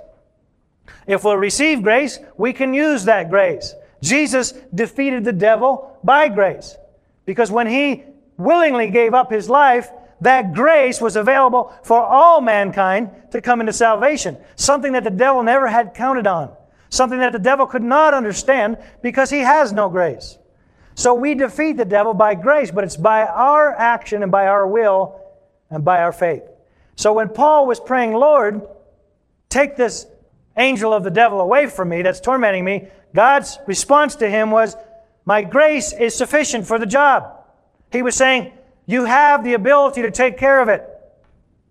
If 1.06 1.24
we'll 1.24 1.36
receive 1.36 1.82
grace, 1.82 2.18
we 2.36 2.52
can 2.52 2.72
use 2.72 3.04
that 3.04 3.28
grace. 3.28 3.74
Jesus 4.00 4.52
defeated 4.74 5.24
the 5.24 5.32
devil 5.32 5.98
by 6.04 6.28
grace. 6.28 6.76
Because 7.30 7.52
when 7.52 7.68
he 7.68 8.02
willingly 8.38 8.90
gave 8.90 9.14
up 9.14 9.30
his 9.30 9.48
life, 9.48 9.88
that 10.20 10.52
grace 10.52 11.00
was 11.00 11.14
available 11.14 11.72
for 11.84 12.02
all 12.02 12.40
mankind 12.40 13.08
to 13.30 13.40
come 13.40 13.60
into 13.60 13.72
salvation. 13.72 14.36
Something 14.56 14.94
that 14.94 15.04
the 15.04 15.10
devil 15.10 15.44
never 15.44 15.68
had 15.68 15.94
counted 15.94 16.26
on. 16.26 16.50
Something 16.88 17.20
that 17.20 17.30
the 17.30 17.38
devil 17.38 17.68
could 17.68 17.84
not 17.84 18.14
understand 18.14 18.78
because 19.00 19.30
he 19.30 19.38
has 19.38 19.72
no 19.72 19.88
grace. 19.88 20.38
So 20.96 21.14
we 21.14 21.36
defeat 21.36 21.76
the 21.76 21.84
devil 21.84 22.14
by 22.14 22.34
grace, 22.34 22.72
but 22.72 22.82
it's 22.82 22.96
by 22.96 23.22
our 23.22 23.76
action 23.76 24.24
and 24.24 24.32
by 24.32 24.48
our 24.48 24.66
will 24.66 25.20
and 25.70 25.84
by 25.84 26.02
our 26.02 26.10
faith. 26.10 26.42
So 26.96 27.12
when 27.12 27.28
Paul 27.28 27.68
was 27.68 27.78
praying, 27.78 28.12
Lord, 28.12 28.60
take 29.48 29.76
this 29.76 30.04
angel 30.56 30.92
of 30.92 31.04
the 31.04 31.12
devil 31.12 31.40
away 31.40 31.68
from 31.68 31.90
me 31.90 32.02
that's 32.02 32.18
tormenting 32.18 32.64
me, 32.64 32.88
God's 33.14 33.56
response 33.68 34.16
to 34.16 34.28
him 34.28 34.50
was, 34.50 34.74
my 35.24 35.42
grace 35.42 35.92
is 35.92 36.14
sufficient 36.14 36.66
for 36.66 36.78
the 36.78 36.86
job. 36.86 37.44
He 37.92 38.02
was 38.02 38.16
saying, 38.16 38.52
You 38.86 39.04
have 39.04 39.44
the 39.44 39.54
ability 39.54 40.02
to 40.02 40.10
take 40.10 40.38
care 40.38 40.60
of 40.60 40.68
it. 40.68 40.86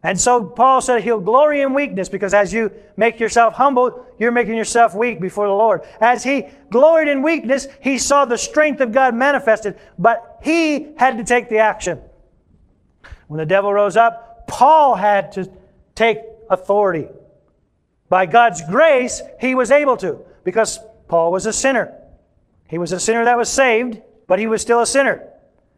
And 0.01 0.20
so 0.20 0.46
Paul 0.46 0.79
said 0.79 1.03
he'll 1.03 1.20
glory 1.20 1.62
in 1.62 1.74
weakness 1.74 2.08
because 2.08 2.34
as 2.34 2.53
you 2.53 2.72
make 2.96 3.20
yourself 3.20 3.56
humble, 3.56 4.06
you're 4.18 4.32
making 4.32 4.56
yourself 4.56 4.96
weak 4.96 5.20
before 5.20 5.48
the 5.48 5.53
Lord. 5.53 5.82
As 6.00 6.24
he 6.24 6.48
gloried 6.72 7.10
in 7.10 7.22
weakness, 7.22 7.68
he 7.82 7.98
saw 7.98 8.24
the 8.24 8.38
strength 8.38 8.79
of 8.79 8.94
God 8.94 9.13
manifested, 9.13 9.77
but 9.98 10.39
he 10.41 10.94
had 10.98 11.18
to 11.18 11.25
take 11.25 11.50
the 11.50 11.58
action. 11.58 12.00
When 13.27 13.39
the 13.39 13.46
devil 13.46 13.74
rose 13.74 13.98
up, 13.98 14.48
Paul 14.48 14.96
had 14.96 15.34
to 15.34 15.51
take 15.96 16.20
authority. 16.50 17.08
By 18.08 18.25
God's 18.25 18.62
grace, 18.62 19.22
he 19.39 19.53
was 19.53 19.70
able 19.70 19.98
to 19.98 20.20
because 20.46 20.79
Paul 21.10 21.32
was 21.32 21.46
a 21.46 21.53
sinner. 21.53 21.99
He 22.69 22.77
was 22.77 22.91
a 22.91 22.99
sinner 22.99 23.25
that 23.25 23.38
was 23.38 23.49
saved, 23.49 24.01
but 24.27 24.39
he 24.39 24.47
was 24.47 24.61
still 24.61 24.79
a 24.81 24.85
sinner. 24.85 25.27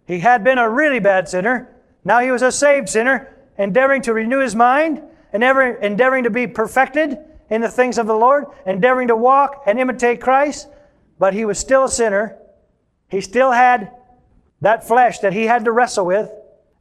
He 0.05 0.19
had 0.19 0.43
been 0.43 0.57
a 0.57 0.69
really 0.69 0.99
bad 0.99 1.29
sinner. 1.29 1.73
Now 2.03 2.19
he 2.19 2.31
was 2.31 2.41
a 2.41 2.51
saved 2.51 2.89
sinner, 2.89 3.33
endeavoring 3.57 4.01
to 4.03 4.13
renew 4.13 4.39
his 4.39 4.55
mind, 4.55 5.01
endeavoring 5.33 6.23
to 6.25 6.29
be 6.29 6.47
perfected 6.47 7.17
in 7.49 7.61
the 7.61 7.69
things 7.69 7.97
of 7.97 8.07
the 8.07 8.13
Lord, 8.13 8.45
endeavoring 8.65 9.07
to 9.07 9.15
walk 9.15 9.63
and 9.65 9.79
imitate 9.79 10.19
Christ. 10.19 10.67
But 11.17 11.33
he 11.33 11.45
was 11.45 11.57
still 11.57 11.85
a 11.85 11.89
sinner. 11.89 12.37
He 13.07 13.21
still 13.21 13.51
had 13.51 13.91
that 14.59 14.87
flesh 14.87 15.19
that 15.19 15.33
he 15.33 15.45
had 15.45 15.65
to 15.65 15.71
wrestle 15.71 16.05
with. 16.05 16.29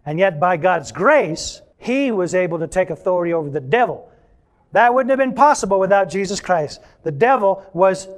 And 0.04 0.18
yet, 0.18 0.40
by 0.40 0.56
God's 0.56 0.92
grace, 0.92 1.60
he 1.76 2.10
was 2.10 2.34
able 2.34 2.58
to 2.58 2.66
take 2.66 2.90
authority 2.90 3.32
over 3.32 3.50
the 3.50 3.60
devil. 3.60 4.10
That 4.72 4.94
wouldn't 4.94 5.10
have 5.10 5.18
been 5.18 5.34
possible 5.34 5.78
without 5.78 6.08
Jesus 6.08 6.40
Christ. 6.40 6.80
The 7.02 7.12
devil 7.12 7.64
was 7.72 8.08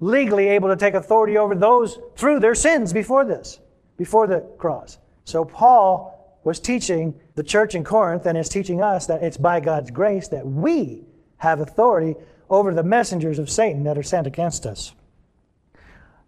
legally 0.00 0.48
able 0.48 0.68
to 0.68 0.76
take 0.76 0.94
authority 0.94 1.36
over 1.36 1.54
those 1.54 1.98
through 2.16 2.40
their 2.40 2.54
sins 2.54 2.92
before 2.92 3.24
this, 3.24 3.58
before 3.96 4.26
the 4.26 4.40
cross. 4.58 4.98
So 5.24 5.44
Paul 5.44 6.38
was 6.44 6.60
teaching 6.60 7.18
the 7.34 7.42
church 7.42 7.74
in 7.74 7.84
Corinth 7.84 8.26
and 8.26 8.38
is 8.38 8.48
teaching 8.48 8.80
us 8.80 9.06
that 9.06 9.22
it's 9.22 9.36
by 9.36 9.60
God's 9.60 9.90
grace 9.90 10.28
that 10.28 10.46
we 10.46 11.04
have 11.38 11.60
authority 11.60 12.14
over 12.48 12.72
the 12.72 12.82
messengers 12.82 13.38
of 13.38 13.50
Satan 13.50 13.84
that 13.84 13.98
are 13.98 14.02
sent 14.02 14.26
against 14.26 14.66
us. 14.66 14.92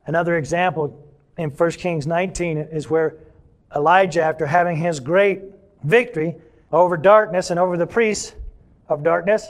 Another 0.06 0.36
example 0.36 1.06
in 1.38 1.50
1 1.50 1.70
Kings 1.72 2.06
19 2.06 2.58
is 2.58 2.90
where 2.90 3.16
Elijah, 3.74 4.22
after 4.22 4.46
having 4.46 4.76
his 4.76 5.00
great 5.00 5.42
victory 5.84 6.34
over 6.72 6.96
darkness 6.96 7.50
and 7.50 7.58
over 7.58 7.76
the 7.76 7.86
priests 7.86 8.34
of 8.88 9.02
darkness, 9.02 9.48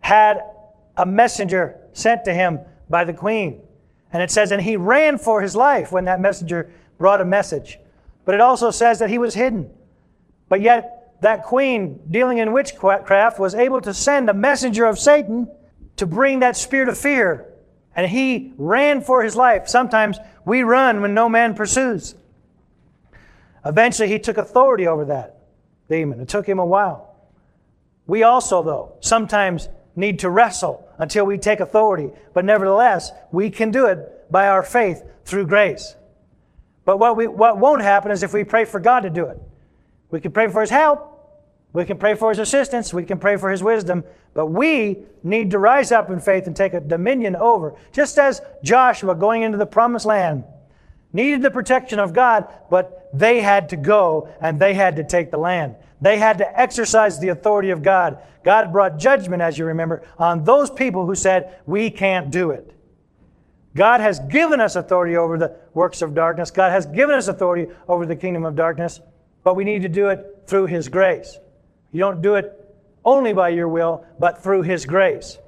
had 0.00 0.42
a 0.96 1.06
messenger 1.06 1.78
sent 1.92 2.24
to 2.24 2.34
him 2.34 2.58
by 2.90 3.04
the 3.04 3.14
queen. 3.14 3.62
And 4.12 4.22
it 4.22 4.30
says, 4.30 4.50
and 4.50 4.60
he 4.60 4.76
ran 4.76 5.16
for 5.16 5.40
his 5.40 5.54
life 5.54 5.92
when 5.92 6.04
that 6.06 6.20
messenger 6.20 6.70
brought 6.98 7.20
a 7.20 7.24
message. 7.24 7.78
But 8.24 8.34
it 8.34 8.40
also 8.40 8.70
says 8.70 8.98
that 8.98 9.08
he 9.08 9.18
was 9.18 9.34
hidden. 9.34 9.70
But 10.48 10.60
yet, 10.60 11.14
that 11.22 11.44
queen, 11.44 12.00
dealing 12.10 12.38
in 12.38 12.52
witchcraft, 12.52 13.38
was 13.38 13.54
able 13.54 13.80
to 13.82 13.94
send 13.94 14.28
a 14.28 14.34
messenger 14.34 14.84
of 14.86 14.98
Satan 14.98 15.48
to 15.96 16.06
bring 16.06 16.40
that 16.40 16.56
spirit 16.56 16.88
of 16.88 16.98
fear. 16.98 17.46
And 17.94 18.10
he 18.10 18.52
ran 18.56 19.00
for 19.00 19.22
his 19.22 19.36
life. 19.36 19.68
Sometimes 19.68 20.18
we 20.44 20.62
run 20.62 21.00
when 21.02 21.14
no 21.14 21.28
man 21.28 21.54
pursues. 21.54 22.14
Eventually, 23.64 24.08
he 24.08 24.18
took 24.18 24.38
authority 24.38 24.86
over 24.86 25.04
that 25.04 25.42
demon. 25.88 26.20
It 26.20 26.28
took 26.28 26.46
him 26.46 26.58
a 26.58 26.64
while. 26.64 27.14
We 28.06 28.22
also, 28.22 28.62
though, 28.62 28.96
sometimes 29.00 29.68
need 29.94 30.20
to 30.20 30.30
wrestle 30.30 30.88
until 31.00 31.24
we 31.24 31.38
take 31.38 31.60
authority. 31.60 32.10
But 32.34 32.44
nevertheless, 32.44 33.10
we 33.32 33.50
can 33.50 33.70
do 33.70 33.86
it 33.86 34.30
by 34.30 34.48
our 34.48 34.62
faith 34.62 35.02
through 35.24 35.46
grace. 35.46 35.96
But 36.84 36.98
what, 36.98 37.16
we, 37.16 37.26
what 37.26 37.58
won't 37.58 37.82
happen 37.82 38.12
is 38.12 38.22
if 38.22 38.32
we 38.32 38.44
pray 38.44 38.66
for 38.66 38.78
God 38.78 39.00
to 39.00 39.10
do 39.10 39.26
it. 39.26 39.38
We 40.10 40.20
can 40.20 40.30
pray 40.30 40.48
for 40.48 40.60
His 40.60 40.70
help. 40.70 41.06
We 41.72 41.84
can 41.84 41.96
pray 41.98 42.14
for 42.14 42.28
His 42.28 42.38
assistance. 42.38 42.92
We 42.92 43.04
can 43.04 43.18
pray 43.18 43.36
for 43.36 43.50
His 43.50 43.62
wisdom. 43.62 44.04
But 44.34 44.46
we 44.46 44.98
need 45.22 45.50
to 45.52 45.58
rise 45.58 45.90
up 45.90 46.10
in 46.10 46.20
faith 46.20 46.46
and 46.46 46.54
take 46.54 46.74
a 46.74 46.80
dominion 46.80 47.34
over. 47.34 47.74
Just 47.92 48.18
as 48.18 48.42
Joshua 48.62 49.14
going 49.14 49.42
into 49.42 49.58
the 49.58 49.66
promised 49.66 50.06
land 50.06 50.44
needed 51.12 51.42
the 51.42 51.50
protection 51.50 51.98
of 51.98 52.12
God, 52.12 52.46
but 52.70 53.08
they 53.14 53.40
had 53.40 53.70
to 53.70 53.76
go 53.76 54.28
and 54.40 54.60
they 54.60 54.74
had 54.74 54.96
to 54.96 55.04
take 55.04 55.30
the 55.30 55.38
land. 55.38 55.76
They 56.00 56.18
had 56.18 56.38
to 56.38 56.60
exercise 56.60 57.18
the 57.18 57.28
authority 57.28 57.70
of 57.70 57.82
God. 57.82 58.18
God 58.42 58.72
brought 58.72 58.98
judgment, 58.98 59.42
as 59.42 59.58
you 59.58 59.66
remember, 59.66 60.02
on 60.18 60.44
those 60.44 60.70
people 60.70 61.06
who 61.06 61.14
said, 61.14 61.58
We 61.66 61.90
can't 61.90 62.30
do 62.30 62.50
it. 62.50 62.74
God 63.76 64.00
has 64.00 64.18
given 64.20 64.60
us 64.60 64.76
authority 64.76 65.16
over 65.16 65.38
the 65.38 65.56
works 65.74 66.02
of 66.02 66.14
darkness. 66.14 66.50
God 66.50 66.70
has 66.70 66.86
given 66.86 67.14
us 67.14 67.28
authority 67.28 67.72
over 67.86 68.06
the 68.06 68.16
kingdom 68.16 68.44
of 68.44 68.56
darkness, 68.56 69.00
but 69.44 69.54
we 69.54 69.64
need 69.64 69.82
to 69.82 69.88
do 69.88 70.08
it 70.08 70.44
through 70.46 70.66
His 70.66 70.88
grace. 70.88 71.38
You 71.92 72.00
don't 72.00 72.22
do 72.22 72.34
it 72.34 72.56
only 73.04 73.32
by 73.32 73.50
your 73.50 73.68
will, 73.68 74.04
but 74.18 74.42
through 74.42 74.62
His 74.62 74.86
grace. 74.86 75.38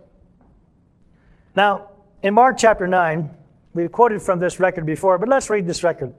Now, 1.56 1.88
in 2.22 2.34
Mark 2.34 2.58
chapter 2.58 2.86
9, 2.86 3.30
we've 3.74 3.90
quoted 3.90 4.22
from 4.22 4.38
this 4.38 4.60
record 4.60 4.86
before, 4.86 5.18
but 5.18 5.28
let's 5.28 5.50
read 5.50 5.66
this 5.66 5.82
record. 5.82 6.14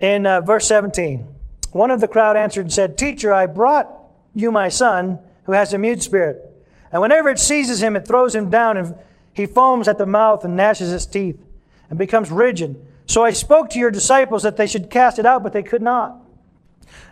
In 0.00 0.26
uh, 0.26 0.40
verse 0.40 0.66
17, 0.66 1.26
one 1.72 1.90
of 1.90 2.00
the 2.00 2.08
crowd 2.08 2.36
answered 2.36 2.62
and 2.62 2.72
said, 2.72 2.98
Teacher, 2.98 3.32
I 3.32 3.46
brought 3.46 3.88
you 4.34 4.50
my 4.50 4.68
son 4.68 5.18
who 5.44 5.52
has 5.52 5.72
a 5.72 5.78
mute 5.78 6.02
spirit. 6.02 6.44
And 6.92 7.00
whenever 7.00 7.28
it 7.28 7.38
seizes 7.38 7.82
him, 7.82 7.96
it 7.96 8.06
throws 8.06 8.34
him 8.34 8.50
down, 8.50 8.76
and 8.76 8.94
he 9.32 9.46
foams 9.46 9.86
at 9.86 9.98
the 9.98 10.06
mouth 10.06 10.44
and 10.44 10.56
gnashes 10.56 10.90
his 10.90 11.06
teeth 11.06 11.40
and 11.88 11.98
becomes 11.98 12.30
rigid. 12.30 12.84
So 13.06 13.24
I 13.24 13.32
spoke 13.32 13.70
to 13.70 13.78
your 13.78 13.90
disciples 13.90 14.42
that 14.42 14.56
they 14.56 14.66
should 14.66 14.90
cast 14.90 15.18
it 15.18 15.26
out, 15.26 15.42
but 15.42 15.52
they 15.52 15.62
could 15.62 15.82
not. 15.82 16.16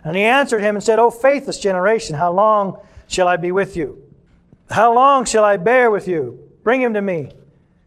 And 0.03 0.15
he 0.15 0.23
answered 0.23 0.61
him 0.61 0.75
and 0.75 0.83
said, 0.83 0.99
O 0.99 1.11
faithless 1.11 1.59
generation, 1.59 2.15
how 2.15 2.31
long 2.31 2.77
shall 3.07 3.27
I 3.27 3.37
be 3.37 3.51
with 3.51 3.75
you? 3.75 4.01
How 4.69 4.93
long 4.93 5.25
shall 5.25 5.43
I 5.43 5.57
bear 5.57 5.89
with 5.89 6.07
you? 6.07 6.39
Bring 6.63 6.81
him 6.81 6.93
to 6.93 7.01
me. 7.01 7.31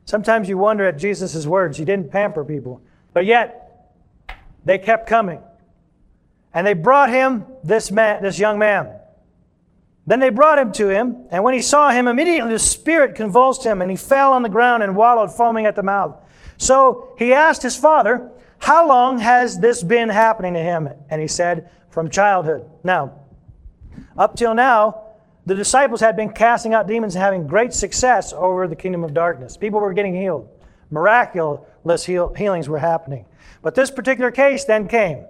Sometimes 0.05 0.49
you 0.49 0.59
wonder 0.59 0.85
at 0.85 0.99
Jesus' 0.99 1.47
words. 1.47 1.79
He 1.79 1.85
didn't 1.85 2.11
pamper 2.11 2.45
people. 2.45 2.83
But 3.13 3.25
yet, 3.25 3.93
they 4.65 4.79
kept 4.79 5.07
coming. 5.07 5.41
And 6.55 6.67
they 6.67 6.75
brought 6.75 7.11
him 7.11 7.47
this 7.65 7.91
man, 7.91 8.23
this 8.23 8.39
young 8.39 8.59
man. 8.59 8.91
Then 10.07 10.21
they 10.21 10.31
brought 10.31 10.59
him 10.59 10.73
to 10.73 10.89
him, 10.89 11.27
and 11.31 11.45
when 11.45 11.55
he 11.55 11.63
saw 11.63 11.91
him, 11.91 12.09
immediately 12.09 12.53
the 12.53 12.59
spirit 12.59 13.15
convulsed 13.15 13.65
him, 13.65 13.81
and 13.81 13.91
he 13.91 13.97
fell 13.97 14.33
on 14.33 14.43
the 14.43 14.49
ground 14.49 14.83
and 14.83 14.97
wallowed, 14.97 15.33
foaming 15.33 15.65
at 15.65 15.77
the 15.77 15.83
mouth. 15.83 16.17
So 16.59 17.15
he 17.19 17.33
asked 17.33 17.63
his 17.63 17.77
father, 17.77 18.31
How 18.59 18.87
long 18.89 19.19
has 19.19 19.61
this 19.61 19.83
been 19.83 20.09
happening 20.09 20.55
to 20.55 20.61
him? 20.61 20.89
And 21.09 21.21
he 21.21 21.29
said, 21.29 21.71
From 21.91 22.11
childhood. 22.11 22.69
Now, 22.83 23.21
up 24.17 24.37
till 24.37 24.55
now, 24.55 25.03
the 25.47 25.55
disciples 25.55 26.01
had 26.01 26.17
been 26.17 26.33
casting 26.33 26.75
out 26.75 26.87
demons 26.87 27.15
and 27.15 27.23
having 27.23 27.47
great 27.47 27.73
success 27.73 28.33
over 28.33 28.69
the 28.69 28.77
kingdom 28.77 29.05
of 29.05 29.15
darkness. 29.15 29.57
People 29.57 29.81
were 29.81 29.93
getting 29.93 30.15
healed. 30.15 30.49
Miraculous 30.91 32.05
heal- 32.05 32.35
healings 32.35 32.69
were 32.69 32.79
happening. 32.79 33.25
But 33.63 33.75
this 33.75 33.91
particular 33.91 34.31
case 34.31 34.65
then 34.65 34.89
came, 34.89 35.25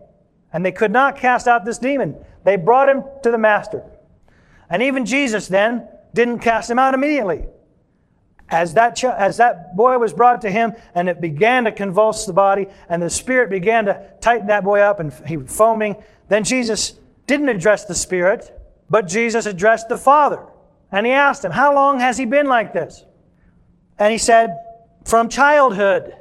and 0.53 0.65
they 0.65 0.73
could 0.73 0.91
not 0.91 1.17
cast 1.17 1.49
out 1.49 1.65
this 1.65 1.79
demon. 1.79 2.17
They 2.45 2.57
brought 2.57 2.89
him 2.89 3.05
to 3.23 3.31
the 3.31 3.39
master. 3.39 3.83
And 4.69 4.83
even 4.83 5.07
Jesus 5.07 5.49
then 5.49 5.89
didn't 6.15 6.41
cast 6.41 6.71
him 6.71 6.79
out 6.79 6.95
immediately. 6.95 7.47
As 8.49 8.75
that, 8.75 8.97
ch- 8.97 9.05
as 9.05 9.39
that 9.39 9.77
boy 9.77 9.97
was 9.99 10.13
brought 10.13 10.43
to 10.43 10.51
him 10.51 10.75
and 10.95 11.09
it 11.09 11.21
began 11.21 11.65
to 11.65 11.73
convulse 11.73 12.27
the 12.27 12.35
body 12.35 12.67
and 12.89 13.03
the 13.03 13.09
spirit 13.09 13.49
began 13.49 13.87
to 13.87 14.11
tighten 14.21 14.49
that 14.49 14.65
boy 14.65 14.81
up 14.81 15.01
and 15.01 15.13
he 15.27 15.39
was 15.39 15.55
foaming, 15.55 15.97
then 16.29 16.45
Jesus 16.45 16.99
didn't 17.27 17.49
address 17.49 17.87
the 17.87 17.95
spirit, 17.95 18.59
but 18.91 19.09
Jesus 19.09 19.47
addressed 19.47 19.89
the 19.89 19.97
father. 19.97 20.45
And 20.91 21.07
he 21.07 21.13
asked 21.13 21.45
him, 21.45 21.53
How 21.53 21.75
long 21.75 22.01
has 22.01 22.19
he 22.19 22.27
been 22.27 22.47
like 22.47 22.75
this? 22.75 23.05
And 23.99 24.13
he 24.13 24.19
said, 24.19 24.59
From 25.05 25.31
childhood. 25.31 26.15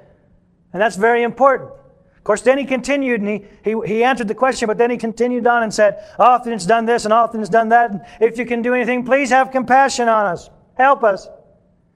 And 0.72 0.82
that's 0.82 0.96
very 0.96 1.24
important. 1.24 1.72
Of 2.22 2.25
course, 2.25 2.42
then 2.42 2.60
he 2.60 2.66
continued 2.66 3.22
and 3.22 3.28
he, 3.28 3.46
he, 3.63 3.75
he 3.88 4.04
answered 4.04 4.28
the 4.28 4.36
question, 4.36 4.68
but 4.68 4.78
then 4.78 4.92
he 4.92 4.98
continued 4.98 5.48
on 5.48 5.63
and 5.63 5.74
said, 5.74 6.06
Often 6.20 6.54
it's 6.54 6.68
done 6.68 6.86
this 6.86 7.04
and 7.04 7.12
often 7.12 7.42
it's 7.42 7.50
done 7.50 7.70
that. 7.70 7.90
And 7.90 8.01
if 8.20 8.38
you 8.38 8.46
can 8.46 8.62
do 8.62 8.75
anything, 8.75 9.04
please 9.04 9.32
have 9.32 9.50
compassion 9.50 10.08
on 10.08 10.28
us. 10.28 10.51
Help 10.75 11.04
us. 11.04 11.28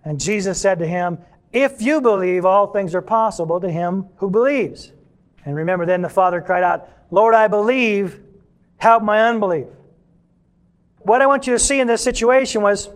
And 0.03 0.19
Jesus 0.19 0.59
said 0.59 0.79
to 0.79 0.87
him, 0.87 1.19
If 1.53 1.79
you 1.79 2.01
believe, 2.01 2.43
all 2.43 2.73
things 2.73 2.95
are 2.95 3.03
possible 3.03 3.59
to 3.59 3.69
him 3.69 4.07
who 4.15 4.31
believes. 4.31 4.93
And 5.45 5.55
remember, 5.55 5.85
then 5.85 6.01
the 6.01 6.09
father 6.09 6.41
cried 6.41 6.63
out, 6.63 6.89
Lord, 7.11 7.35
I 7.35 7.47
believe, 7.47 8.19
help 8.77 9.03
my 9.03 9.27
unbelief. 9.27 9.67
What 11.01 11.21
I 11.21 11.27
want 11.27 11.45
you 11.45 11.53
to 11.53 11.59
see 11.59 11.79
in 11.79 11.85
this 11.85 12.03
situation 12.03 12.63
was 12.63 12.89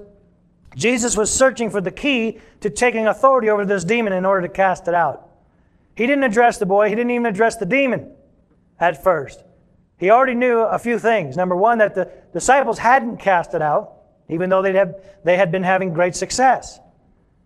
Jesus 0.76 1.16
was 1.16 1.32
searching 1.32 1.70
for 1.70 1.80
the 1.80 1.92
key 1.92 2.40
to 2.62 2.72
taking 2.72 3.06
authority 3.06 3.52
over 3.52 3.66
this 3.66 3.84
demon 3.84 4.14
in 4.14 4.26
order 4.26 4.48
to 4.48 4.52
cast 4.52 4.88
it 4.88 4.96
out. 4.96 5.29
He 6.00 6.08
didn't 6.08 6.24
address 6.24 6.58
the 6.58 6.66
boy, 6.66 6.88
he 6.88 6.96
didn't 6.96 7.12
even 7.12 7.26
address 7.26 7.58
the 7.58 7.66
demon 7.66 8.16
at 8.80 9.04
first. 9.04 9.44
He 9.98 10.12
already 10.12 10.34
knew 10.34 10.60
a 10.60 10.80
few 10.80 10.98
things. 10.98 11.36
Number 11.36 11.58
one, 11.58 11.80
that 11.80 11.94
the 11.94 12.10
disciples 12.32 12.78
hadn't 12.78 13.18
cast 13.18 13.54
it 13.54 13.62
out, 13.62 13.96
even 14.30 14.50
though 14.50 14.62
they'd 14.62 14.76
have, 14.76 14.96
they 15.26 15.36
had 15.36 15.52
been 15.52 15.64
having 15.64 15.94
great 15.94 16.16
success. 16.16 16.80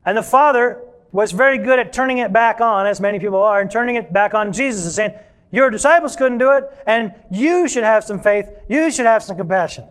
And 0.06 0.16
the 0.16 0.22
Father 0.22 0.84
was 1.12 1.32
very 1.32 1.58
good 1.58 1.80
at 1.80 1.94
turning 1.94 2.20
it 2.20 2.32
back 2.32 2.62
on, 2.62 2.86
as 2.86 3.02
many 3.02 3.18
people 3.18 3.42
are, 3.42 3.60
and 3.60 3.72
turning 3.72 3.96
it 3.96 4.14
back 4.14 4.36
on 4.36 4.54
Jesus 4.54 4.86
and 4.86 4.94
saying, 4.94 5.14
Your 5.50 5.72
disciples 5.72 6.16
couldn't 6.16 6.38
do 6.38 6.52
it, 6.52 6.66
and 6.86 7.12
you 7.32 7.68
should 7.68 7.84
have 7.84 8.04
some 8.04 8.20
faith, 8.20 8.48
you 8.70 8.92
should 8.92 9.08
have 9.08 9.24
some 9.24 9.36
compassion. 9.36 9.86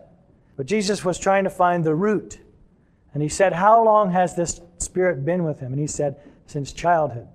But 0.55 0.67
Jesus 0.67 1.03
was 1.03 1.19
trying 1.19 1.43
to 1.43 1.49
find 1.49 1.83
the 1.83 1.95
root. 1.95 2.39
And 3.13 3.21
he 3.21 3.27
said, 3.27 3.51
How 3.51 3.83
long 3.83 4.11
has 4.11 4.37
this 4.37 4.61
spirit 4.77 5.25
been 5.25 5.43
with 5.43 5.59
him? 5.59 5.73
And 5.73 5.81
he 5.81 5.87
said, 5.87 6.15
Since 6.45 6.71
childhood. 6.71 7.27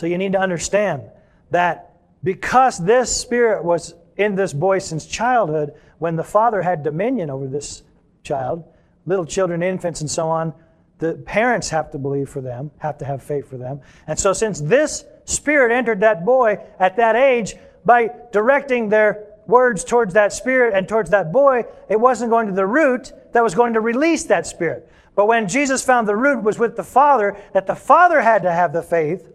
So 0.00 0.06
you 0.06 0.16
need 0.16 0.32
to 0.32 0.40
understand 0.40 1.02
that 1.50 1.94
because 2.24 2.78
this 2.78 3.14
spirit 3.14 3.62
was 3.62 3.94
in 4.16 4.34
this 4.34 4.54
boy 4.54 4.78
since 4.78 5.04
childhood, 5.04 5.74
when 5.98 6.16
the 6.16 6.24
father 6.24 6.62
had 6.62 6.82
dominion 6.82 7.28
over 7.28 7.46
this 7.46 7.82
child, 8.22 8.64
little 9.04 9.26
children, 9.26 9.62
infants, 9.62 10.00
and 10.00 10.10
so 10.10 10.26
on, 10.30 10.54
the 11.00 11.16
parents 11.26 11.68
have 11.68 11.90
to 11.90 11.98
believe 11.98 12.30
for 12.30 12.40
them, 12.40 12.70
have 12.78 12.96
to 12.96 13.04
have 13.04 13.22
faith 13.22 13.46
for 13.50 13.58
them. 13.58 13.82
And 14.06 14.18
so, 14.18 14.32
since 14.32 14.58
this 14.58 15.04
spirit 15.26 15.70
entered 15.70 16.00
that 16.00 16.24
boy 16.24 16.56
at 16.78 16.96
that 16.96 17.14
age, 17.14 17.56
by 17.84 18.08
directing 18.32 18.88
their 18.88 19.26
words 19.46 19.84
towards 19.84 20.14
that 20.14 20.32
spirit 20.32 20.72
and 20.72 20.88
towards 20.88 21.10
that 21.10 21.30
boy, 21.30 21.64
it 21.90 22.00
wasn't 22.00 22.30
going 22.30 22.46
to 22.46 22.54
the 22.54 22.66
root 22.66 23.12
that 23.34 23.42
was 23.42 23.54
going 23.54 23.74
to 23.74 23.82
release 23.82 24.24
that 24.24 24.46
spirit. 24.46 24.90
But 25.14 25.26
when 25.26 25.46
Jesus 25.46 25.84
found 25.84 26.08
the 26.08 26.16
root 26.16 26.42
was 26.42 26.58
with 26.58 26.74
the 26.76 26.84
Father, 26.84 27.36
that 27.52 27.66
the 27.66 27.74
Father 27.74 28.22
had 28.22 28.44
to 28.44 28.50
have 28.50 28.72
the 28.72 28.82
faith, 28.82 29.26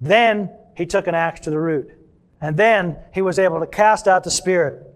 then 0.00 0.50
he 0.76 0.86
took 0.86 1.06
an 1.06 1.14
axe 1.14 1.40
to 1.40 1.50
the 1.50 1.60
root. 1.60 1.90
And 2.40 2.56
then 2.56 2.96
he 3.12 3.22
was 3.22 3.38
able 3.38 3.60
to 3.60 3.66
cast 3.66 4.08
out 4.08 4.24
the 4.24 4.30
spirit. 4.30 4.86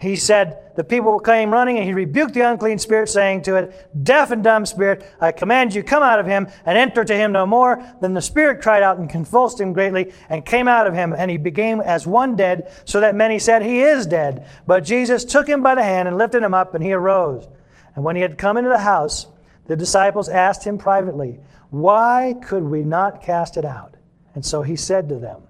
He 0.00 0.16
said, 0.16 0.72
The 0.76 0.84
people 0.84 1.20
came 1.20 1.50
running, 1.50 1.76
and 1.76 1.84
he 1.84 1.92
rebuked 1.92 2.32
the 2.32 2.40
unclean 2.40 2.78
spirit, 2.78 3.10
saying 3.10 3.42
to 3.42 3.56
it, 3.56 3.90
Deaf 4.02 4.30
and 4.30 4.42
dumb 4.42 4.64
spirit, 4.64 5.04
I 5.20 5.30
command 5.30 5.74
you, 5.74 5.82
come 5.82 6.02
out 6.02 6.18
of 6.18 6.24
him, 6.24 6.48
and 6.64 6.78
enter 6.78 7.04
to 7.04 7.14
him 7.14 7.32
no 7.32 7.44
more. 7.44 7.84
Then 8.00 8.14
the 8.14 8.22
spirit 8.22 8.62
cried 8.62 8.82
out 8.82 8.96
and 8.96 9.10
convulsed 9.10 9.60
him 9.60 9.74
greatly, 9.74 10.14
and 10.30 10.44
came 10.44 10.68
out 10.68 10.86
of 10.86 10.94
him, 10.94 11.12
and 11.12 11.30
he 11.30 11.36
became 11.36 11.82
as 11.82 12.06
one 12.06 12.34
dead, 12.34 12.72
so 12.86 13.00
that 13.00 13.14
many 13.14 13.38
said, 13.38 13.62
He 13.62 13.82
is 13.82 14.06
dead. 14.06 14.48
But 14.66 14.84
Jesus 14.84 15.22
took 15.22 15.46
him 15.46 15.62
by 15.62 15.74
the 15.74 15.82
hand 15.82 16.08
and 16.08 16.16
lifted 16.16 16.42
him 16.42 16.54
up, 16.54 16.74
and 16.74 16.82
he 16.82 16.94
arose. 16.94 17.46
And 17.94 18.02
when 18.02 18.16
he 18.16 18.22
had 18.22 18.38
come 18.38 18.56
into 18.56 18.70
the 18.70 18.78
house, 18.78 19.26
the 19.66 19.76
disciples 19.76 20.30
asked 20.30 20.64
him 20.64 20.78
privately, 20.78 21.40
Why 21.68 22.36
could 22.42 22.62
we 22.62 22.84
not 22.84 23.22
cast 23.22 23.58
it 23.58 23.66
out? 23.66 23.96
And 24.34 24.44
so 24.44 24.62
he 24.62 24.76
said 24.76 25.08
to 25.08 25.16
them, 25.16 25.42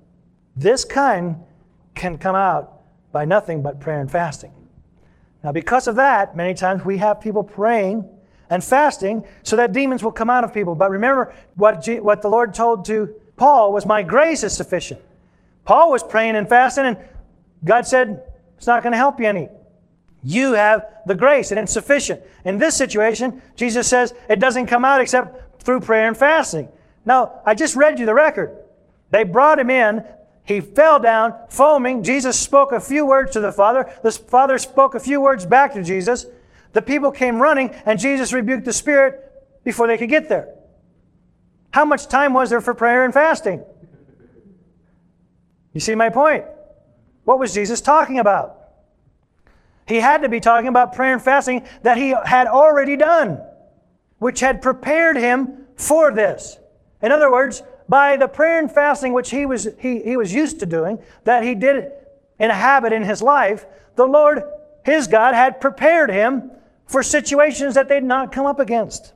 This 0.56 0.84
kind 0.84 1.36
can 1.94 2.18
come 2.18 2.36
out 2.36 2.80
by 3.12 3.24
nothing 3.24 3.62
but 3.62 3.80
prayer 3.80 4.00
and 4.00 4.10
fasting. 4.10 4.52
Now, 5.42 5.52
because 5.52 5.88
of 5.88 5.96
that, 5.96 6.36
many 6.36 6.54
times 6.54 6.84
we 6.84 6.98
have 6.98 7.20
people 7.20 7.42
praying 7.42 8.08
and 8.50 8.62
fasting 8.62 9.24
so 9.42 9.56
that 9.56 9.72
demons 9.72 10.02
will 10.02 10.12
come 10.12 10.28
out 10.28 10.44
of 10.44 10.52
people. 10.52 10.74
But 10.74 10.90
remember 10.90 11.34
what, 11.54 11.82
G- 11.82 12.00
what 12.00 12.22
the 12.22 12.28
Lord 12.28 12.52
told 12.52 12.84
to 12.86 13.14
Paul 13.36 13.72
was, 13.72 13.86
My 13.86 14.02
grace 14.02 14.42
is 14.42 14.52
sufficient. 14.52 15.00
Paul 15.64 15.90
was 15.90 16.02
praying 16.02 16.36
and 16.36 16.48
fasting, 16.48 16.84
and 16.84 16.98
God 17.64 17.86
said, 17.86 18.22
It's 18.56 18.66
not 18.66 18.82
going 18.82 18.92
to 18.92 18.98
help 18.98 19.20
you 19.20 19.26
any. 19.26 19.48
You 20.22 20.52
have 20.52 20.86
the 21.06 21.14
grace, 21.14 21.50
and 21.50 21.58
it's 21.58 21.72
sufficient. 21.72 22.20
In 22.44 22.58
this 22.58 22.76
situation, 22.76 23.40
Jesus 23.56 23.88
says 23.88 24.12
it 24.28 24.40
doesn't 24.40 24.66
come 24.66 24.84
out 24.84 25.00
except 25.00 25.62
through 25.62 25.80
prayer 25.80 26.06
and 26.06 26.16
fasting. 26.16 26.68
Now, 27.06 27.40
I 27.46 27.54
just 27.54 27.76
read 27.76 27.98
you 27.98 28.04
the 28.04 28.14
record. 28.14 28.56
They 29.10 29.24
brought 29.24 29.58
him 29.58 29.70
in. 29.70 30.04
He 30.44 30.60
fell 30.60 30.98
down, 30.98 31.34
foaming. 31.48 32.02
Jesus 32.02 32.38
spoke 32.38 32.72
a 32.72 32.80
few 32.80 33.06
words 33.06 33.32
to 33.32 33.40
the 33.40 33.52
Father. 33.52 33.92
The 34.02 34.10
Father 34.10 34.58
spoke 34.58 34.94
a 34.94 35.00
few 35.00 35.20
words 35.20 35.46
back 35.46 35.74
to 35.74 35.82
Jesus. 35.82 36.26
The 36.72 36.82
people 36.82 37.10
came 37.10 37.40
running, 37.40 37.70
and 37.84 37.98
Jesus 37.98 38.32
rebuked 38.32 38.64
the 38.64 38.72
Spirit 38.72 39.20
before 39.64 39.86
they 39.86 39.98
could 39.98 40.08
get 40.08 40.28
there. 40.28 40.54
How 41.72 41.84
much 41.84 42.08
time 42.08 42.32
was 42.32 42.50
there 42.50 42.60
for 42.60 42.74
prayer 42.74 43.04
and 43.04 43.14
fasting? 43.14 43.62
You 45.72 45.80
see 45.80 45.94
my 45.94 46.10
point? 46.10 46.44
What 47.24 47.38
was 47.38 47.54
Jesus 47.54 47.80
talking 47.80 48.18
about? 48.18 48.56
He 49.86 49.96
had 49.96 50.22
to 50.22 50.28
be 50.28 50.40
talking 50.40 50.68
about 50.68 50.94
prayer 50.94 51.12
and 51.12 51.22
fasting 51.22 51.66
that 51.82 51.96
he 51.96 52.14
had 52.24 52.46
already 52.46 52.96
done, 52.96 53.40
which 54.18 54.40
had 54.40 54.62
prepared 54.62 55.16
him 55.16 55.66
for 55.76 56.12
this. 56.12 56.58
In 57.02 57.12
other 57.12 57.30
words, 57.30 57.62
by 57.90 58.16
the 58.16 58.28
prayer 58.28 58.60
and 58.60 58.70
fasting 58.70 59.12
which 59.12 59.30
he 59.30 59.44
was, 59.44 59.68
he, 59.80 60.00
he 60.00 60.16
was 60.16 60.32
used 60.32 60.60
to 60.60 60.66
doing, 60.66 61.00
that 61.24 61.42
he 61.42 61.56
did 61.56 61.90
in 62.38 62.48
a 62.48 62.54
habit 62.54 62.92
in 62.92 63.02
his 63.02 63.20
life, 63.20 63.66
the 63.96 64.06
Lord, 64.06 64.44
his 64.84 65.08
God, 65.08 65.34
had 65.34 65.60
prepared 65.60 66.08
him 66.08 66.52
for 66.86 67.02
situations 67.02 67.74
that 67.74 67.88
they'd 67.88 68.04
not 68.04 68.30
come 68.30 68.46
up 68.46 68.60
against. 68.60 69.12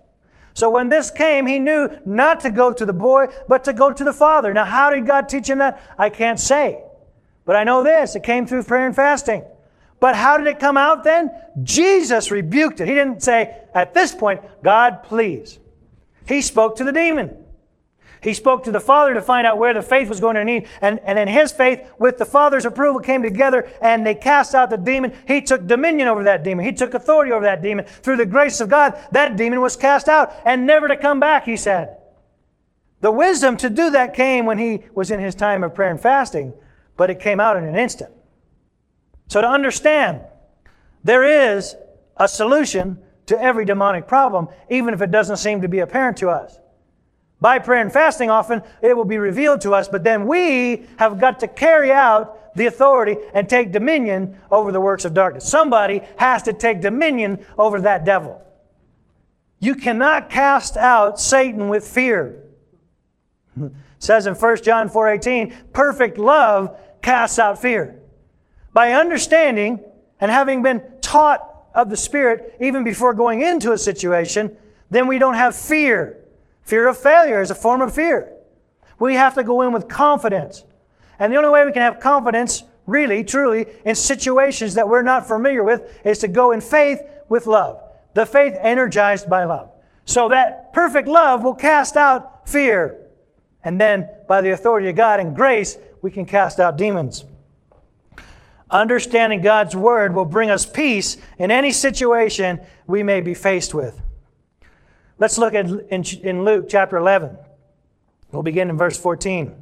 So 0.54 0.70
when 0.70 0.88
this 0.88 1.12
came, 1.12 1.46
he 1.46 1.60
knew 1.60 1.88
not 2.04 2.40
to 2.40 2.50
go 2.50 2.72
to 2.72 2.84
the 2.84 2.92
boy, 2.92 3.28
but 3.46 3.62
to 3.64 3.72
go 3.72 3.92
to 3.92 4.02
the 4.02 4.12
father. 4.12 4.52
Now, 4.52 4.64
how 4.64 4.90
did 4.90 5.06
God 5.06 5.28
teach 5.28 5.48
him 5.48 5.58
that? 5.58 5.80
I 5.96 6.10
can't 6.10 6.40
say. 6.40 6.82
But 7.44 7.54
I 7.54 7.62
know 7.62 7.84
this 7.84 8.16
it 8.16 8.24
came 8.24 8.44
through 8.44 8.64
prayer 8.64 8.86
and 8.86 8.96
fasting. 8.96 9.44
But 10.00 10.16
how 10.16 10.36
did 10.36 10.48
it 10.48 10.58
come 10.58 10.76
out 10.76 11.04
then? 11.04 11.30
Jesus 11.62 12.32
rebuked 12.32 12.80
it. 12.80 12.88
He 12.88 12.94
didn't 12.94 13.22
say, 13.22 13.56
at 13.72 13.94
this 13.94 14.12
point, 14.12 14.40
God, 14.64 15.04
please. 15.04 15.60
He 16.26 16.42
spoke 16.42 16.76
to 16.76 16.84
the 16.84 16.92
demon. 16.92 17.43
He 18.24 18.32
spoke 18.32 18.64
to 18.64 18.72
the 18.72 18.80
Father 18.80 19.12
to 19.12 19.20
find 19.20 19.46
out 19.46 19.58
where 19.58 19.74
the 19.74 19.82
faith 19.82 20.08
was 20.08 20.18
going 20.18 20.36
to 20.36 20.44
need. 20.46 20.66
And, 20.80 20.98
and 21.00 21.18
in 21.18 21.28
his 21.28 21.52
faith, 21.52 21.86
with 21.98 22.16
the 22.16 22.24
Father's 22.24 22.64
approval, 22.64 23.02
came 23.02 23.22
together 23.22 23.70
and 23.82 24.04
they 24.04 24.14
cast 24.14 24.54
out 24.54 24.70
the 24.70 24.78
demon. 24.78 25.12
He 25.28 25.42
took 25.42 25.66
dominion 25.66 26.08
over 26.08 26.24
that 26.24 26.42
demon. 26.42 26.64
He 26.64 26.72
took 26.72 26.94
authority 26.94 27.32
over 27.32 27.44
that 27.44 27.60
demon. 27.60 27.84
Through 27.84 28.16
the 28.16 28.24
grace 28.24 28.62
of 28.62 28.70
God, 28.70 28.98
that 29.12 29.36
demon 29.36 29.60
was 29.60 29.76
cast 29.76 30.08
out 30.08 30.32
and 30.46 30.66
never 30.66 30.88
to 30.88 30.96
come 30.96 31.20
back, 31.20 31.44
he 31.44 31.58
said. 31.58 31.98
The 33.02 33.10
wisdom 33.12 33.58
to 33.58 33.68
do 33.68 33.90
that 33.90 34.14
came 34.14 34.46
when 34.46 34.56
he 34.56 34.84
was 34.94 35.10
in 35.10 35.20
his 35.20 35.34
time 35.34 35.62
of 35.62 35.74
prayer 35.74 35.90
and 35.90 36.00
fasting, 36.00 36.54
but 36.96 37.10
it 37.10 37.20
came 37.20 37.40
out 37.40 37.58
in 37.58 37.64
an 37.64 37.76
instant. 37.76 38.10
So 39.28 39.42
to 39.42 39.46
understand, 39.46 40.22
there 41.02 41.56
is 41.56 41.76
a 42.16 42.26
solution 42.26 43.02
to 43.26 43.38
every 43.38 43.66
demonic 43.66 44.08
problem, 44.08 44.48
even 44.70 44.94
if 44.94 45.02
it 45.02 45.10
doesn't 45.10 45.36
seem 45.36 45.60
to 45.60 45.68
be 45.68 45.80
apparent 45.80 46.16
to 46.18 46.30
us. 46.30 46.58
By 47.44 47.58
prayer 47.58 47.82
and 47.82 47.92
fasting, 47.92 48.30
often 48.30 48.62
it 48.80 48.96
will 48.96 49.04
be 49.04 49.18
revealed 49.18 49.60
to 49.60 49.74
us, 49.74 49.86
but 49.86 50.02
then 50.02 50.26
we 50.26 50.86
have 50.96 51.20
got 51.20 51.40
to 51.40 51.46
carry 51.46 51.92
out 51.92 52.56
the 52.56 52.64
authority 52.64 53.18
and 53.34 53.46
take 53.46 53.70
dominion 53.70 54.40
over 54.50 54.72
the 54.72 54.80
works 54.80 55.04
of 55.04 55.12
darkness. 55.12 55.46
Somebody 55.46 56.00
has 56.16 56.42
to 56.44 56.54
take 56.54 56.80
dominion 56.80 57.44
over 57.58 57.82
that 57.82 58.06
devil. 58.06 58.40
You 59.58 59.74
cannot 59.74 60.30
cast 60.30 60.78
out 60.78 61.20
Satan 61.20 61.68
with 61.68 61.86
fear. 61.86 62.44
It 63.60 63.72
says 63.98 64.26
in 64.26 64.32
1 64.32 64.62
John 64.62 64.88
4:18, 64.88 65.52
perfect 65.74 66.16
love 66.16 66.74
casts 67.02 67.38
out 67.38 67.60
fear. 67.60 68.00
By 68.72 68.92
understanding 68.92 69.80
and 70.18 70.30
having 70.30 70.62
been 70.62 70.82
taught 71.02 71.46
of 71.74 71.90
the 71.90 71.98
Spirit 71.98 72.56
even 72.58 72.84
before 72.84 73.12
going 73.12 73.42
into 73.42 73.72
a 73.72 73.76
situation, 73.76 74.56
then 74.88 75.06
we 75.06 75.18
don't 75.18 75.34
have 75.34 75.54
fear. 75.54 76.23
Fear 76.64 76.88
of 76.88 76.98
failure 76.98 77.40
is 77.40 77.50
a 77.50 77.54
form 77.54 77.82
of 77.82 77.94
fear. 77.94 78.32
We 78.98 79.14
have 79.14 79.34
to 79.34 79.44
go 79.44 79.62
in 79.62 79.72
with 79.72 79.88
confidence. 79.88 80.64
And 81.18 81.32
the 81.32 81.36
only 81.36 81.50
way 81.50 81.64
we 81.64 81.72
can 81.72 81.82
have 81.82 82.00
confidence, 82.00 82.64
really, 82.86 83.22
truly, 83.22 83.66
in 83.84 83.94
situations 83.94 84.74
that 84.74 84.88
we're 84.88 85.02
not 85.02 85.28
familiar 85.28 85.62
with, 85.62 86.00
is 86.04 86.18
to 86.20 86.28
go 86.28 86.52
in 86.52 86.60
faith 86.60 87.00
with 87.28 87.46
love. 87.46 87.80
The 88.14 88.24
faith 88.26 88.54
energized 88.58 89.28
by 89.28 89.44
love. 89.44 89.70
So 90.06 90.28
that 90.30 90.72
perfect 90.72 91.06
love 91.06 91.44
will 91.44 91.54
cast 91.54 91.96
out 91.96 92.48
fear. 92.48 92.98
And 93.62 93.80
then, 93.80 94.08
by 94.28 94.40
the 94.40 94.50
authority 94.50 94.88
of 94.88 94.96
God 94.96 95.20
and 95.20 95.36
grace, 95.36 95.78
we 96.02 96.10
can 96.10 96.24
cast 96.26 96.60
out 96.60 96.76
demons. 96.76 97.24
Understanding 98.70 99.40
God's 99.40 99.76
word 99.76 100.14
will 100.14 100.24
bring 100.24 100.50
us 100.50 100.66
peace 100.66 101.16
in 101.38 101.50
any 101.50 101.72
situation 101.72 102.60
we 102.86 103.02
may 103.02 103.20
be 103.20 103.34
faced 103.34 103.74
with. 103.74 104.00
Let's 105.18 105.38
look 105.38 105.54
at 105.54 105.66
in, 105.66 106.04
in 106.22 106.44
Luke 106.44 106.66
chapter 106.68 106.96
11. 106.96 107.36
We'll 108.32 108.42
begin 108.42 108.68
in 108.68 108.76
verse 108.76 108.98
14. 108.98 109.54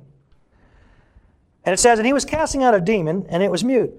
And 1.65 1.73
it 1.73 1.79
says, 1.79 1.99
And 1.99 2.07
he 2.07 2.13
was 2.13 2.25
casting 2.25 2.63
out 2.63 2.75
a 2.75 2.81
demon, 2.81 3.27
and 3.29 3.43
it 3.43 3.51
was 3.51 3.63
mute. 3.63 3.93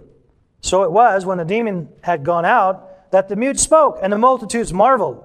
So 0.61 0.83
it 0.83 0.91
was, 0.91 1.25
when 1.25 1.37
the 1.37 1.45
demon 1.45 1.89
had 2.01 2.23
gone 2.23 2.45
out, 2.45 3.11
that 3.11 3.29
the 3.29 3.35
mute 3.35 3.59
spoke, 3.59 3.99
and 4.01 4.11
the 4.11 4.17
multitudes 4.17 4.73
marveled. 4.73 5.23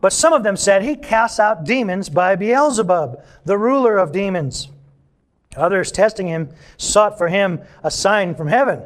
But 0.00 0.12
some 0.12 0.32
of 0.32 0.42
them 0.42 0.56
said, 0.56 0.82
He 0.82 0.96
casts 0.96 1.40
out 1.40 1.64
demons 1.64 2.08
by 2.08 2.36
Beelzebub, 2.36 3.24
the 3.44 3.58
ruler 3.58 3.98
of 3.98 4.12
demons. 4.12 4.68
Others, 5.56 5.92
testing 5.92 6.28
him, 6.28 6.50
sought 6.76 7.18
for 7.18 7.28
him 7.28 7.60
a 7.82 7.90
sign 7.90 8.34
from 8.34 8.48
heaven. 8.48 8.82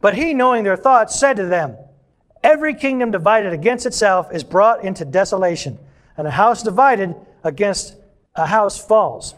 But 0.00 0.14
he, 0.14 0.34
knowing 0.34 0.64
their 0.64 0.76
thoughts, 0.76 1.18
said 1.18 1.36
to 1.36 1.46
them, 1.46 1.76
Every 2.42 2.74
kingdom 2.74 3.10
divided 3.10 3.52
against 3.52 3.86
itself 3.86 4.32
is 4.32 4.44
brought 4.44 4.84
into 4.84 5.04
desolation 5.04 5.78
and 6.16 6.26
a 6.26 6.32
house 6.32 6.62
divided 6.62 7.14
against 7.42 7.96
a 8.34 8.46
house 8.46 8.78
falls. 8.84 9.34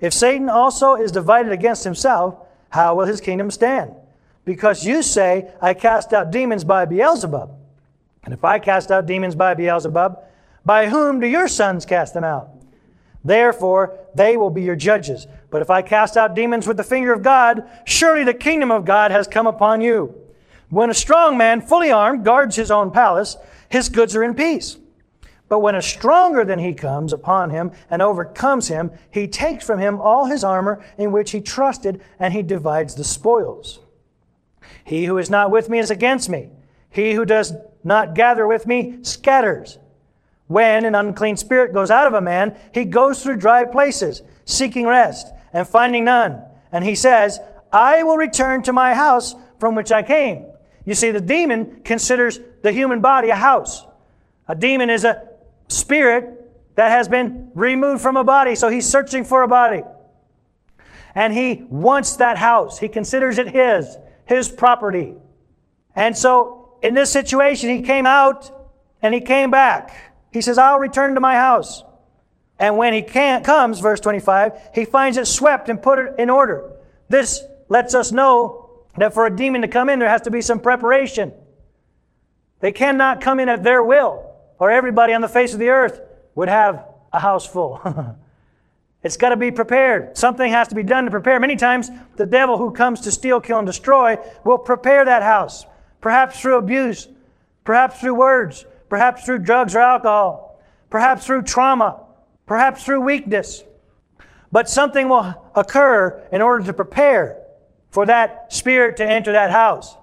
If 0.00 0.12
Satan 0.12 0.48
also 0.48 0.94
is 0.94 1.12
divided 1.12 1.52
against 1.52 1.84
himself, 1.84 2.36
how 2.70 2.94
will 2.94 3.06
his 3.06 3.20
kingdom 3.20 3.50
stand? 3.50 3.94
Because 4.44 4.86
you 4.86 5.02
say, 5.02 5.50
I 5.60 5.74
cast 5.74 6.12
out 6.12 6.30
demons 6.30 6.64
by 6.64 6.84
Beelzebub. 6.84 7.50
And 8.24 8.34
if 8.34 8.44
I 8.44 8.58
cast 8.58 8.90
out 8.90 9.06
demons 9.06 9.34
by 9.34 9.54
Beelzebub, 9.54 10.18
by 10.64 10.88
whom 10.88 11.20
do 11.20 11.26
your 11.26 11.48
sons 11.48 11.86
cast 11.86 12.14
them 12.14 12.24
out? 12.24 12.50
Therefore, 13.24 13.98
they 14.14 14.36
will 14.36 14.50
be 14.50 14.62
your 14.62 14.76
judges. 14.76 15.26
But 15.50 15.62
if 15.62 15.70
I 15.70 15.82
cast 15.82 16.16
out 16.16 16.34
demons 16.34 16.66
with 16.66 16.76
the 16.76 16.84
finger 16.84 17.12
of 17.12 17.22
God, 17.22 17.68
surely 17.84 18.24
the 18.24 18.34
kingdom 18.34 18.70
of 18.70 18.84
God 18.84 19.10
has 19.10 19.26
come 19.26 19.46
upon 19.46 19.80
you. 19.80 20.14
When 20.68 20.90
a 20.90 20.94
strong 20.94 21.36
man, 21.36 21.60
fully 21.60 21.90
armed, 21.90 22.24
guards 22.24 22.56
his 22.56 22.70
own 22.70 22.90
palace, 22.90 23.36
his 23.68 23.88
goods 23.88 24.14
are 24.14 24.22
in 24.22 24.34
peace. 24.34 24.76
But 25.48 25.60
when 25.60 25.76
a 25.76 25.82
stronger 25.82 26.44
than 26.44 26.58
he 26.58 26.74
comes 26.74 27.12
upon 27.12 27.50
him 27.50 27.70
and 27.88 28.02
overcomes 28.02 28.68
him, 28.68 28.90
he 29.10 29.28
takes 29.28 29.64
from 29.64 29.78
him 29.78 30.00
all 30.00 30.24
his 30.24 30.42
armor 30.42 30.84
in 30.98 31.12
which 31.12 31.30
he 31.30 31.40
trusted, 31.40 32.00
and 32.18 32.32
he 32.34 32.42
divides 32.42 32.94
the 32.94 33.04
spoils. 33.04 33.80
He 34.82 35.04
who 35.04 35.18
is 35.18 35.30
not 35.30 35.50
with 35.50 35.68
me 35.68 35.78
is 35.78 35.90
against 35.90 36.28
me. 36.28 36.50
He 36.90 37.12
who 37.12 37.24
does 37.24 37.52
not 37.84 38.14
gather 38.14 38.46
with 38.46 38.66
me 38.66 38.98
scatters. 39.02 39.78
When 40.48 40.84
an 40.84 40.94
unclean 40.94 41.36
spirit 41.36 41.72
goes 41.72 41.90
out 41.90 42.06
of 42.06 42.14
a 42.14 42.20
man, 42.20 42.56
he 42.72 42.84
goes 42.84 43.22
through 43.22 43.36
dry 43.36 43.64
places, 43.64 44.22
seeking 44.44 44.86
rest, 44.86 45.28
and 45.52 45.66
finding 45.66 46.04
none. 46.04 46.42
And 46.72 46.84
he 46.84 46.94
says, 46.94 47.38
I 47.72 48.02
will 48.02 48.16
return 48.16 48.62
to 48.62 48.72
my 48.72 48.94
house 48.94 49.34
from 49.58 49.74
which 49.74 49.92
I 49.92 50.02
came. 50.02 50.46
You 50.84 50.94
see, 50.94 51.10
the 51.10 51.20
demon 51.20 51.80
considers 51.82 52.40
the 52.62 52.72
human 52.72 53.00
body 53.00 53.30
a 53.30 53.36
house. 53.36 53.84
A 54.48 54.54
demon 54.54 54.90
is 54.90 55.04
a 55.04 55.28
spirit 55.68 56.42
that 56.74 56.90
has 56.90 57.08
been 57.08 57.50
removed 57.54 58.02
from 58.02 58.16
a 58.16 58.24
body, 58.24 58.54
so 58.54 58.68
he's 58.68 58.86
searching 58.86 59.24
for 59.24 59.42
a 59.42 59.48
body. 59.48 59.82
And 61.14 61.32
he 61.32 61.64
wants 61.70 62.16
that 62.16 62.36
house. 62.36 62.78
He 62.78 62.88
considers 62.88 63.38
it 63.38 63.48
his, 63.48 63.96
his 64.26 64.48
property. 64.48 65.14
And 65.94 66.16
so 66.16 66.76
in 66.82 66.94
this 66.94 67.10
situation, 67.10 67.70
he 67.70 67.82
came 67.82 68.06
out 68.06 68.50
and 69.00 69.14
he 69.14 69.20
came 69.20 69.50
back. 69.50 70.14
He 70.32 70.42
says, 70.42 70.58
I'll 70.58 70.78
return 70.78 71.14
to 71.14 71.20
my 71.20 71.34
house. 71.34 71.82
And 72.58 72.76
when 72.76 72.92
he 72.92 73.02
comes, 73.02 73.80
verse 73.80 74.00
25, 74.00 74.70
he 74.74 74.84
finds 74.84 75.16
it 75.16 75.26
swept 75.26 75.68
and 75.68 75.82
put 75.82 75.98
it 75.98 76.14
in 76.18 76.30
order. 76.30 76.70
This 77.08 77.42
lets 77.68 77.94
us 77.94 78.12
know 78.12 78.84
that 78.98 79.14
for 79.14 79.26
a 79.26 79.34
demon 79.34 79.62
to 79.62 79.68
come 79.68 79.88
in, 79.88 79.98
there 79.98 80.08
has 80.08 80.22
to 80.22 80.30
be 80.30 80.40
some 80.40 80.60
preparation. 80.60 81.32
They 82.60 82.72
cannot 82.72 83.20
come 83.20 83.40
in 83.40 83.48
at 83.48 83.62
their 83.62 83.82
will, 83.82 84.35
or 84.58 84.70
everybody 84.70 85.12
on 85.12 85.20
the 85.20 85.28
face 85.28 85.52
of 85.52 85.58
the 85.58 85.68
earth 85.68 86.00
would 86.34 86.48
have 86.48 86.84
a 87.12 87.20
house 87.20 87.46
full. 87.46 87.80
it's 89.02 89.16
got 89.16 89.30
to 89.30 89.36
be 89.36 89.50
prepared. 89.50 90.16
Something 90.16 90.52
has 90.52 90.68
to 90.68 90.74
be 90.74 90.82
done 90.82 91.04
to 91.04 91.10
prepare. 91.10 91.40
Many 91.40 91.56
times, 91.56 91.90
the 92.16 92.26
devil 92.26 92.58
who 92.58 92.70
comes 92.70 93.00
to 93.02 93.12
steal, 93.12 93.40
kill, 93.40 93.58
and 93.58 93.66
destroy 93.66 94.18
will 94.44 94.58
prepare 94.58 95.04
that 95.04 95.22
house, 95.22 95.64
perhaps 96.00 96.40
through 96.40 96.58
abuse, 96.58 97.08
perhaps 97.64 98.00
through 98.00 98.14
words, 98.14 98.64
perhaps 98.88 99.24
through 99.24 99.40
drugs 99.40 99.74
or 99.74 99.80
alcohol, 99.80 100.60
perhaps 100.90 101.26
through 101.26 101.42
trauma, 101.42 102.00
perhaps 102.46 102.84
through 102.84 103.00
weakness. 103.00 103.64
But 104.52 104.68
something 104.68 105.08
will 105.08 105.34
occur 105.54 106.22
in 106.32 106.40
order 106.40 106.64
to 106.64 106.72
prepare 106.72 107.42
for 107.90 108.06
that 108.06 108.52
spirit 108.52 108.96
to 108.98 109.04
enter 109.04 109.32
that 109.32 109.50
house. 109.50 109.96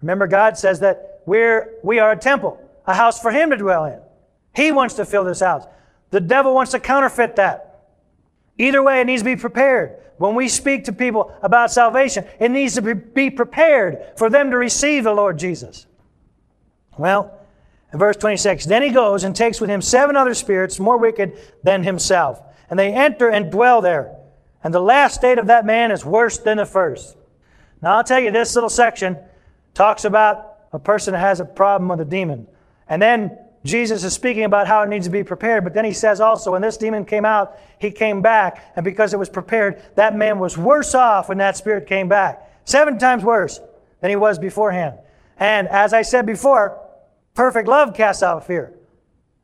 Remember, 0.00 0.26
God 0.26 0.56
says 0.56 0.80
that 0.80 1.22
we're, 1.26 1.74
we 1.82 1.98
are 1.98 2.12
a 2.12 2.16
temple, 2.16 2.60
a 2.86 2.94
house 2.94 3.20
for 3.20 3.30
Him 3.30 3.50
to 3.50 3.56
dwell 3.56 3.84
in. 3.84 4.00
He 4.54 4.72
wants 4.72 4.94
to 4.94 5.04
fill 5.04 5.24
this 5.24 5.40
house. 5.40 5.64
The 6.10 6.20
devil 6.20 6.54
wants 6.54 6.72
to 6.72 6.80
counterfeit 6.80 7.36
that. 7.36 7.88
Either 8.58 8.82
way, 8.82 9.00
it 9.00 9.06
needs 9.06 9.22
to 9.22 9.26
be 9.26 9.36
prepared. 9.36 9.96
When 10.18 10.36
we 10.36 10.48
speak 10.48 10.84
to 10.84 10.92
people 10.92 11.36
about 11.42 11.72
salvation, 11.72 12.24
it 12.38 12.50
needs 12.50 12.74
to 12.74 12.94
be 12.94 13.30
prepared 13.30 14.12
for 14.16 14.30
them 14.30 14.50
to 14.50 14.56
receive 14.56 15.04
the 15.04 15.12
Lord 15.12 15.38
Jesus. 15.38 15.86
Well, 16.96 17.36
in 17.92 17.98
verse 17.98 18.16
26, 18.16 18.66
then 18.66 18.82
he 18.82 18.90
goes 18.90 19.24
and 19.24 19.34
takes 19.34 19.60
with 19.60 19.70
him 19.70 19.82
seven 19.82 20.16
other 20.16 20.34
spirits 20.34 20.78
more 20.78 20.98
wicked 20.98 21.38
than 21.62 21.82
himself. 21.82 22.40
And 22.70 22.78
they 22.78 22.92
enter 22.92 23.28
and 23.28 23.50
dwell 23.50 23.80
there. 23.80 24.16
And 24.62 24.72
the 24.72 24.80
last 24.80 25.16
state 25.16 25.38
of 25.38 25.48
that 25.48 25.66
man 25.66 25.90
is 25.90 26.04
worse 26.04 26.38
than 26.38 26.56
the 26.58 26.66
first. 26.66 27.16
Now, 27.82 27.96
I'll 27.96 28.04
tell 28.04 28.20
you, 28.20 28.30
this 28.30 28.54
little 28.54 28.70
section 28.70 29.18
talks 29.74 30.04
about 30.04 30.58
a 30.72 30.78
person 30.78 31.12
that 31.12 31.20
has 31.20 31.40
a 31.40 31.44
problem 31.44 31.88
with 31.88 32.00
a 32.00 32.04
demon. 32.04 32.46
And 32.88 33.00
then 33.00 33.38
Jesus 33.64 34.04
is 34.04 34.12
speaking 34.12 34.44
about 34.44 34.66
how 34.66 34.82
it 34.82 34.88
needs 34.88 35.06
to 35.06 35.12
be 35.12 35.24
prepared. 35.24 35.64
But 35.64 35.74
then 35.74 35.84
he 35.84 35.92
says 35.92 36.20
also, 36.20 36.52
when 36.52 36.62
this 36.62 36.76
demon 36.76 37.04
came 37.04 37.24
out, 37.24 37.58
he 37.78 37.90
came 37.90 38.20
back. 38.20 38.72
And 38.76 38.84
because 38.84 39.14
it 39.14 39.18
was 39.18 39.28
prepared, 39.28 39.82
that 39.96 40.14
man 40.14 40.38
was 40.38 40.58
worse 40.58 40.94
off 40.94 41.28
when 41.28 41.38
that 41.38 41.56
spirit 41.56 41.86
came 41.86 42.08
back. 42.08 42.50
Seven 42.64 42.98
times 42.98 43.24
worse 43.24 43.60
than 44.00 44.10
he 44.10 44.16
was 44.16 44.38
beforehand. 44.38 44.98
And 45.38 45.66
as 45.68 45.92
I 45.92 46.02
said 46.02 46.26
before, 46.26 46.80
Perfect 47.34 47.66
love 47.68 47.94
casts 47.94 48.22
out 48.22 48.46
fear. 48.46 48.72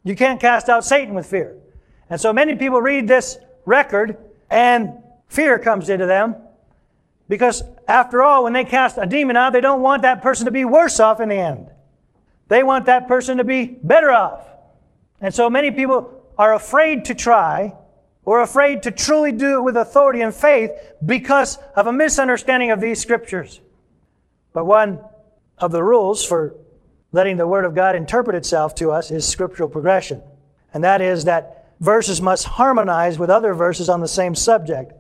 You 0.05 0.15
can't 0.17 0.41
cast 0.41 0.69
out 0.69 0.85
Satan 0.85 1.15
with 1.15 1.27
fear. 1.27 1.57
And 2.09 2.21
so 2.21 2.33
many 2.33 2.55
people 2.55 2.81
read 2.81 3.07
this 3.07 3.39
record 3.67 4.17
and 4.49 5.03
fear 5.29 5.59
comes 5.59 5.89
into 5.89 6.07
them 6.07 6.37
because, 7.29 7.63
after 7.87 8.23
all, 8.23 8.45
when 8.45 8.53
they 8.53 8.65
cast 8.65 8.97
a 8.99 9.07
demon 9.07 9.37
out, 9.37 9.53
they 9.53 9.61
don't 9.61 9.83
want 9.83 10.03
that 10.03 10.23
person 10.23 10.47
to 10.47 10.51
be 10.51 10.65
worse 10.65 10.99
off 10.99 11.21
in 11.21 11.29
the 11.29 11.37
end. 11.37 11.69
They 12.51 12.65
want 12.65 12.87
that 12.87 13.07
person 13.07 13.39
to 13.39 13.45
be 13.45 13.79
better 13.81 14.11
off. 14.11 14.45
And 15.21 15.33
so 15.33 15.49
many 15.49 15.71
people 15.71 16.21
are 16.37 16.53
afraid 16.53 17.05
to 17.05 17.15
try 17.15 17.75
or 18.25 18.43
afraid 18.43 18.83
to 18.83 18.91
truly 18.91 19.31
do 19.31 19.59
it 19.59 19.63
with 19.63 19.77
authority 19.77 20.21
and 20.21 20.35
faith 20.35 20.73
because 21.07 21.59
of 21.77 21.87
a 21.87 21.93
misunderstanding 21.93 22.73
of 22.73 22.81
these 22.81 23.01
scriptures. 23.01 23.61
But 24.53 24.65
one 24.65 24.99
of 25.59 25.71
the 25.71 25.85
rules 25.85 26.25
for 26.25 26.57
letting 27.13 27.37
the 27.37 27.47
Word 27.47 27.65
of 27.65 27.77
God 27.77 27.95
interpret 27.95 28.35
itself 28.35 28.75
to 28.77 28.91
us 28.91 29.13
is 29.13 29.25
scriptural 29.25 29.69
progression. 29.69 30.21
And 30.75 30.83
that 30.83 31.01
is 31.01 31.27
that 31.27 31.69
verses 31.79 32.21
must 32.21 32.47
harmonize 32.47 33.17
with 33.17 33.31
other 33.31 33.55
verses 33.55 33.89
on 33.89 34.01
the 34.01 34.09
same 34.09 34.35
subject. 34.35 34.93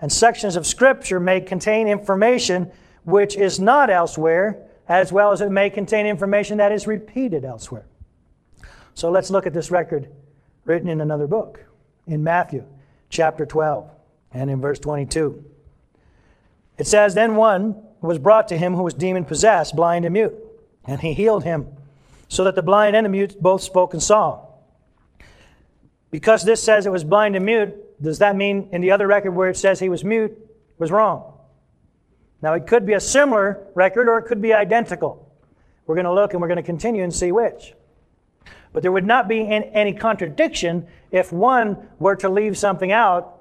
And 0.00 0.10
sections 0.10 0.56
of 0.56 0.66
Scripture 0.66 1.20
may 1.20 1.42
contain 1.42 1.86
information 1.86 2.72
which 3.04 3.36
is 3.36 3.60
not 3.60 3.90
elsewhere, 3.90 4.70
as 4.88 5.12
well 5.12 5.32
as 5.32 5.40
it 5.40 5.50
may 5.50 5.70
contain 5.70 6.06
information 6.06 6.58
that 6.58 6.72
is 6.72 6.86
repeated 6.86 7.44
elsewhere. 7.44 7.86
So 8.94 9.10
let's 9.10 9.30
look 9.30 9.46
at 9.46 9.54
this 9.54 9.70
record 9.70 10.08
written 10.64 10.88
in 10.88 11.00
another 11.00 11.26
book, 11.26 11.64
in 12.06 12.22
Matthew 12.22 12.64
chapter 13.08 13.46
12 13.46 13.90
and 14.32 14.50
in 14.50 14.60
verse 14.60 14.78
22. 14.78 15.44
It 16.78 16.86
says, 16.86 17.14
Then 17.14 17.36
one 17.36 17.82
was 18.00 18.18
brought 18.18 18.48
to 18.48 18.58
him 18.58 18.74
who 18.74 18.82
was 18.82 18.94
demon 18.94 19.24
possessed, 19.24 19.76
blind 19.76 20.04
and 20.04 20.12
mute. 20.12 20.34
And 20.84 21.00
he 21.00 21.14
healed 21.14 21.44
him, 21.44 21.68
so 22.28 22.44
that 22.44 22.54
the 22.54 22.62
blind 22.62 22.94
and 22.94 23.06
the 23.06 23.10
mute 23.10 23.40
both 23.40 23.62
spoke 23.62 23.94
and 23.94 24.02
saw. 24.02 24.46
Because 26.10 26.44
this 26.44 26.62
says 26.62 26.86
it 26.86 26.92
was 26.92 27.04
blind 27.04 27.36
and 27.36 27.44
mute, 27.44 27.74
does 28.02 28.18
that 28.18 28.36
mean 28.36 28.68
in 28.72 28.80
the 28.80 28.90
other 28.90 29.06
record 29.06 29.32
where 29.32 29.48
it 29.48 29.56
says 29.56 29.80
he 29.80 29.88
was 29.88 30.04
mute 30.04 30.36
was 30.78 30.90
wrong? 30.90 31.33
Now, 32.44 32.52
it 32.52 32.66
could 32.66 32.84
be 32.84 32.92
a 32.92 33.00
similar 33.00 33.66
record 33.74 34.06
or 34.06 34.18
it 34.18 34.26
could 34.26 34.42
be 34.42 34.52
identical. 34.52 35.32
We're 35.86 35.94
going 35.94 36.04
to 36.04 36.12
look 36.12 36.34
and 36.34 36.42
we're 36.42 36.48
going 36.48 36.58
to 36.58 36.62
continue 36.62 37.02
and 37.02 37.12
see 37.12 37.32
which. 37.32 37.72
But 38.70 38.82
there 38.82 38.92
would 38.92 39.06
not 39.06 39.28
be 39.28 39.48
any 39.48 39.94
contradiction 39.94 40.86
if 41.10 41.32
one 41.32 41.88
were 41.98 42.16
to 42.16 42.28
leave 42.28 42.58
something 42.58 42.92
out. 42.92 43.40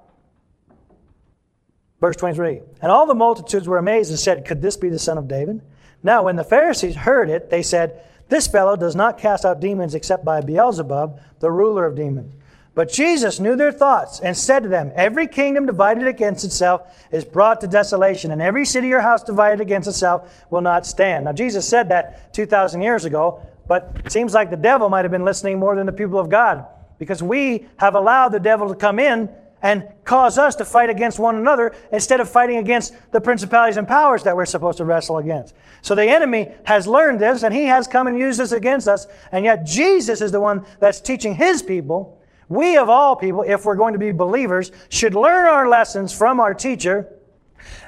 Verse 1.99 2.15
23 2.15 2.61
And 2.81 2.93
all 2.93 3.05
the 3.05 3.13
multitudes 3.13 3.67
were 3.67 3.77
amazed 3.77 4.09
and 4.09 4.17
said, 4.17 4.45
Could 4.45 4.61
this 4.61 4.77
be 4.77 4.87
the 4.87 4.97
son 4.97 5.17
of 5.17 5.27
David? 5.27 5.61
Now, 6.01 6.23
when 6.23 6.37
the 6.37 6.45
Pharisees 6.45 6.95
heard 6.95 7.29
it, 7.29 7.49
they 7.49 7.61
said, 7.61 8.05
This 8.29 8.47
fellow 8.47 8.77
does 8.77 8.95
not 8.95 9.17
cast 9.17 9.43
out 9.43 9.59
demons 9.59 9.95
except 9.95 10.23
by 10.23 10.39
Beelzebub, 10.39 11.19
the 11.41 11.51
ruler 11.51 11.85
of 11.85 11.97
demons. 11.97 12.35
But 12.75 12.91
Jesus 12.91 13.39
knew 13.39 13.55
their 13.55 13.71
thoughts 13.71 14.19
and 14.19 14.36
said 14.36 14.63
to 14.63 14.69
them, 14.69 14.91
Every 14.95 15.27
kingdom 15.27 15.67
divided 15.67 16.07
against 16.07 16.43
itself 16.43 16.81
is 17.12 17.23
brought 17.23 17.62
to 17.62 17.67
desolation, 17.67 18.31
and 18.31 18.41
every 18.41 18.65
city 18.65 18.91
or 18.91 18.99
house 18.99 19.23
divided 19.23 19.62
against 19.62 19.88
itself 19.88 20.45
will 20.49 20.62
not 20.62 20.88
stand. 20.88 21.25
Now, 21.25 21.33
Jesus 21.33 21.67
said 21.67 21.89
that 21.89 22.33
2,000 22.33 22.81
years 22.81 23.05
ago, 23.05 23.45
but 23.67 23.95
it 24.03 24.12
seems 24.12 24.33
like 24.33 24.49
the 24.49 24.57
devil 24.57 24.89
might 24.89 25.05
have 25.05 25.12
been 25.12 25.25
listening 25.25 25.59
more 25.59 25.75
than 25.75 25.86
the 25.86 25.93
people 25.93 26.19
of 26.19 26.29
God 26.29 26.65
because 26.97 27.21
we 27.21 27.67
have 27.77 27.95
allowed 27.95 28.29
the 28.29 28.39
devil 28.39 28.67
to 28.69 28.75
come 28.75 28.99
in 28.99 29.29
and 29.62 29.88
cause 30.03 30.38
us 30.38 30.55
to 30.55 30.65
fight 30.65 30.89
against 30.89 31.19
one 31.19 31.36
another 31.38 31.73
instead 31.91 32.19
of 32.19 32.29
fighting 32.29 32.57
against 32.57 32.93
the 33.12 33.21
principalities 33.21 33.77
and 33.77 33.88
powers 33.88 34.23
that 34.23 34.36
we're 34.36 34.45
supposed 34.45 34.77
to 34.77 34.86
wrestle 34.86 35.19
against. 35.19 35.55
So 35.81 35.95
the 35.95 36.05
enemy 36.05 36.51
has 36.65 36.86
learned 36.86 37.21
this 37.21 37.43
and 37.43 37.53
he 37.53 37.63
has 37.65 37.88
come 37.88 38.07
and 38.07 38.19
used 38.19 38.39
this 38.39 38.51
against 38.51 38.88
us, 38.88 39.07
and 39.31 39.45
yet 39.45 39.65
Jesus 39.65 40.21
is 40.21 40.31
the 40.31 40.41
one 40.41 40.65
that's 40.79 40.99
teaching 40.99 41.36
his 41.36 41.62
people. 41.62 42.19
We, 42.49 42.77
of 42.77 42.89
all 42.89 43.15
people, 43.15 43.43
if 43.43 43.65
we're 43.65 43.75
going 43.75 43.93
to 43.93 43.99
be 43.99 44.12
believers, 44.12 44.71
should 44.89 45.15
learn 45.15 45.47
our 45.47 45.67
lessons 45.67 46.13
from 46.13 46.39
our 46.39 46.53
teacher, 46.53 47.08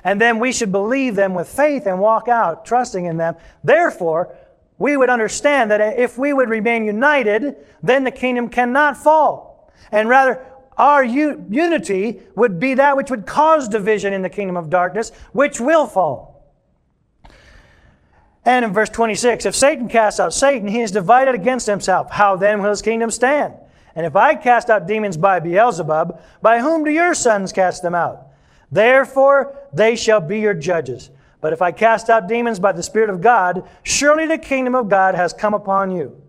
and 0.04 0.20
then 0.20 0.40
we 0.40 0.52
should 0.52 0.72
believe 0.72 1.16
them 1.16 1.34
with 1.34 1.48
faith 1.48 1.86
and 1.86 2.00
walk 2.00 2.28
out 2.28 2.66
trusting 2.66 3.06
in 3.06 3.18
them. 3.18 3.36
Therefore, 3.64 4.36
we 4.78 4.98
would 4.98 5.10
understand 5.10 5.72
that 5.72 6.00
if 6.00 6.18
we 6.18 6.34
would 6.34 6.50
remain 6.50 6.86
united, 6.86 7.56
then 7.82 8.04
the 8.04 8.12
kingdom 8.12 8.50
cannot 8.50 8.98
fall. 8.98 9.72
And 9.92 10.10
rather, 10.10 10.46
our 10.78 11.04
u- 11.04 11.46
unity 11.50 12.22
would 12.36 12.60
be 12.60 12.74
that 12.76 12.98
which 12.98 13.10
would 13.10 13.26
cause 13.26 13.70
division 13.70 14.14
in 14.14 14.22
the 14.22 14.30
kingdom 14.30 14.58
of 14.58 14.70
darkness, 14.70 15.12
which 15.32 15.60
will 15.60 15.88
fall. 15.88 16.36
And 18.44 18.64
in 18.64 18.74
verse 18.74 18.90
26, 18.90 19.46
if 19.46 19.56
Satan 19.56 19.88
casts 19.88 20.20
out 20.20 20.34
Satan, 20.34 20.68
he 20.68 20.82
is 20.82 20.92
divided 20.92 21.34
against 21.34 21.66
himself. 21.66 22.12
How 22.12 22.36
then 22.36 22.62
will 22.62 22.70
his 22.70 22.82
kingdom 22.82 23.10
stand? 23.10 23.56
And 23.96 24.06
if 24.06 24.16
I 24.16 24.36
cast 24.36 24.70
out 24.70 24.88
demons 24.88 25.18
by 25.18 25.40
Beelzebub, 25.40 26.22
by 26.42 26.60
whom 26.60 26.84
do 26.84 26.92
your 26.92 27.14
sons 27.14 27.54
cast 27.54 27.82
them 27.82 27.96
out? 27.96 28.28
Therefore 28.72 29.58
they 29.72 29.96
shall 29.96 30.22
be 30.22 30.40
your 30.40 30.54
judges. 30.54 31.10
But 31.42 31.54
if 31.54 31.62
I 31.62 31.72
cast 31.72 32.10
out 32.10 32.28
demons 32.28 32.60
by 32.60 32.72
the 32.72 32.84
Spirit 32.84 33.10
of 33.10 33.22
God, 33.22 33.68
surely 33.84 34.26
the 34.28 34.38
kingdom 34.38 34.76
of 34.76 34.90
God 34.90 35.16
has 35.16 35.32
come 35.32 35.54
upon 35.54 35.92
you. 35.92 36.22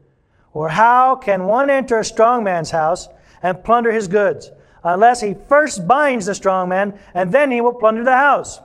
Or 0.52 0.68
how 0.68 1.16
can 1.16 1.44
one 1.44 1.70
enter 1.70 1.98
a 1.98 2.04
strong 2.04 2.44
man's 2.44 2.70
house 2.70 3.08
and 3.42 3.64
plunder 3.64 3.92
his 3.92 4.08
goods, 4.08 4.50
unless 4.82 5.20
he 5.20 5.34
first 5.48 5.86
binds 5.86 6.26
the 6.26 6.34
strong 6.34 6.68
man, 6.68 6.98
and 7.14 7.32
then 7.32 7.50
he 7.50 7.60
will 7.60 7.74
plunder 7.74 8.04
the 8.04 8.16
house. 8.16 8.60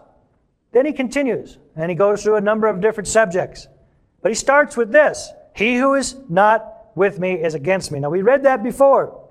Then 0.72 0.86
he 0.86 0.94
continues, 0.94 1.58
and 1.76 1.90
he 1.90 1.96
goes 1.96 2.24
through 2.24 2.36
a 2.36 2.42
number 2.42 2.68
of 2.68 2.82
different 2.82 3.08
subjects. 3.08 3.68
But 4.22 4.32
he 4.32 4.36
starts 4.36 4.78
with 4.78 4.92
this 4.92 5.32
He 5.54 5.78
who 5.78 5.96
is 5.96 6.16
not 6.30 6.70
with 6.95 7.19
me 7.19 7.34
is 7.34 7.54
against 7.54 7.91
me. 7.91 7.99
Now, 7.99 8.10
we 8.10 8.21
read 8.21 8.43
that 8.43 8.63
before. 8.63 9.27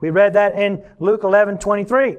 We 0.00 0.10
read 0.10 0.32
that 0.34 0.54
in 0.58 0.82
Luke 0.98 1.24
11 1.24 1.58
23. 1.58 2.16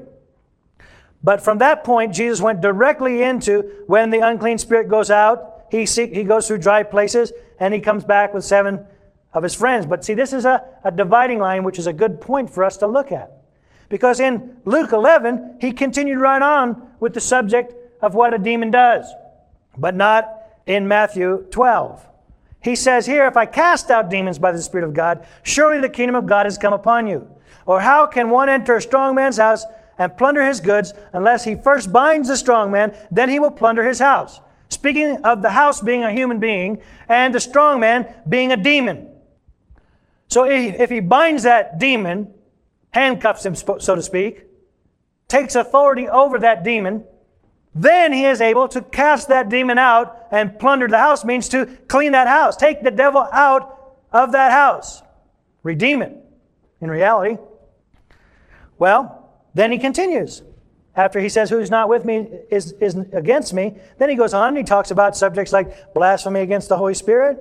But 1.23 1.41
from 1.41 1.59
that 1.59 1.83
point, 1.83 2.13
Jesus 2.13 2.41
went 2.41 2.61
directly 2.61 3.21
into 3.21 3.83
when 3.85 4.09
the 4.09 4.19
unclean 4.19 4.57
spirit 4.57 4.89
goes 4.89 5.11
out, 5.11 5.65
he, 5.69 5.85
seek, 5.85 6.13
he 6.13 6.23
goes 6.23 6.47
through 6.47 6.57
dry 6.59 6.83
places, 6.83 7.31
and 7.59 7.73
he 7.73 7.79
comes 7.79 8.03
back 8.03 8.33
with 8.33 8.43
seven 8.43 8.85
of 9.33 9.43
his 9.43 9.53
friends. 9.53 9.85
But 9.85 10.03
see, 10.03 10.13
this 10.13 10.33
is 10.33 10.45
a, 10.45 10.63
a 10.83 10.91
dividing 10.91 11.39
line, 11.39 11.63
which 11.63 11.79
is 11.79 11.87
a 11.87 11.93
good 11.93 12.19
point 12.19 12.49
for 12.49 12.63
us 12.63 12.77
to 12.77 12.87
look 12.87 13.11
at. 13.11 13.31
Because 13.87 14.19
in 14.19 14.57
Luke 14.65 14.93
11, 14.93 15.57
he 15.61 15.71
continued 15.71 16.19
right 16.19 16.41
on 16.41 16.89
with 16.99 17.13
the 17.13 17.21
subject 17.21 17.73
of 18.01 18.15
what 18.15 18.33
a 18.33 18.37
demon 18.37 18.71
does, 18.71 19.13
but 19.77 19.95
not 19.95 20.29
in 20.65 20.87
Matthew 20.87 21.45
12. 21.51 22.07
He 22.61 22.75
says 22.75 23.05
here, 23.05 23.25
If 23.25 23.37
I 23.37 23.45
cast 23.45 23.89
out 23.89 24.09
demons 24.09 24.39
by 24.39 24.51
the 24.51 24.61
Spirit 24.61 24.85
of 24.85 24.93
God, 24.93 25.25
surely 25.43 25.79
the 25.79 25.89
kingdom 25.89 26.15
of 26.15 26.27
God 26.27 26.45
has 26.45 26.57
come 26.57 26.73
upon 26.73 27.07
you. 27.07 27.27
Or 27.65 27.81
how 27.81 28.05
can 28.05 28.29
one 28.29 28.49
enter 28.49 28.75
a 28.75 28.81
strong 28.81 29.15
man's 29.15 29.37
house 29.37 29.65
and 29.97 30.15
plunder 30.17 30.45
his 30.45 30.59
goods 30.59 30.93
unless 31.13 31.43
he 31.43 31.55
first 31.55 31.91
binds 31.91 32.27
the 32.27 32.37
strong 32.37 32.71
man, 32.71 32.95
then 33.11 33.29
he 33.29 33.39
will 33.39 33.51
plunder 33.51 33.87
his 33.87 33.99
house? 33.99 34.39
Speaking 34.69 35.17
of 35.23 35.41
the 35.41 35.49
house 35.49 35.81
being 35.81 36.03
a 36.03 36.11
human 36.11 36.39
being 36.39 36.81
and 37.09 37.35
the 37.35 37.39
strong 37.39 37.79
man 37.79 38.13
being 38.27 38.51
a 38.51 38.57
demon. 38.57 39.09
So 40.27 40.45
if 40.45 40.89
he 40.89 41.01
binds 41.01 41.43
that 41.43 41.77
demon, 41.77 42.33
handcuffs 42.91 43.45
him, 43.45 43.55
so 43.55 43.95
to 43.95 44.01
speak, 44.01 44.45
takes 45.27 45.55
authority 45.55 46.07
over 46.07 46.39
that 46.39 46.63
demon, 46.63 47.03
then 47.73 48.11
he 48.11 48.25
is 48.25 48.41
able 48.41 48.67
to 48.69 48.81
cast 48.81 49.29
that 49.29 49.49
demon 49.49 49.77
out 49.77 50.27
and 50.31 50.59
plunder 50.59 50.87
the 50.87 50.97
house, 50.97 51.23
means 51.23 51.47
to 51.49 51.65
clean 51.87 52.11
that 52.11 52.27
house, 52.27 52.57
take 52.57 52.83
the 52.83 52.91
devil 52.91 53.25
out 53.31 53.95
of 54.11 54.33
that 54.33 54.51
house, 54.51 55.01
redeem 55.63 56.01
it 56.01 56.15
in 56.81 56.91
reality. 56.91 57.37
Well, 58.77 59.29
then 59.53 59.71
he 59.71 59.77
continues. 59.77 60.43
After 60.95 61.21
he 61.21 61.29
says, 61.29 61.49
Who's 61.49 61.69
not 61.69 61.87
with 61.87 62.03
me 62.03 62.27
is, 62.49 62.73
is 62.73 62.95
against 63.13 63.53
me, 63.53 63.75
then 63.97 64.09
he 64.09 64.15
goes 64.15 64.33
on 64.33 64.49
and 64.49 64.57
he 64.57 64.63
talks 64.63 64.91
about 64.91 65.15
subjects 65.15 65.53
like 65.53 65.93
blasphemy 65.93 66.41
against 66.41 66.67
the 66.67 66.77
Holy 66.77 66.93
Spirit. 66.93 67.39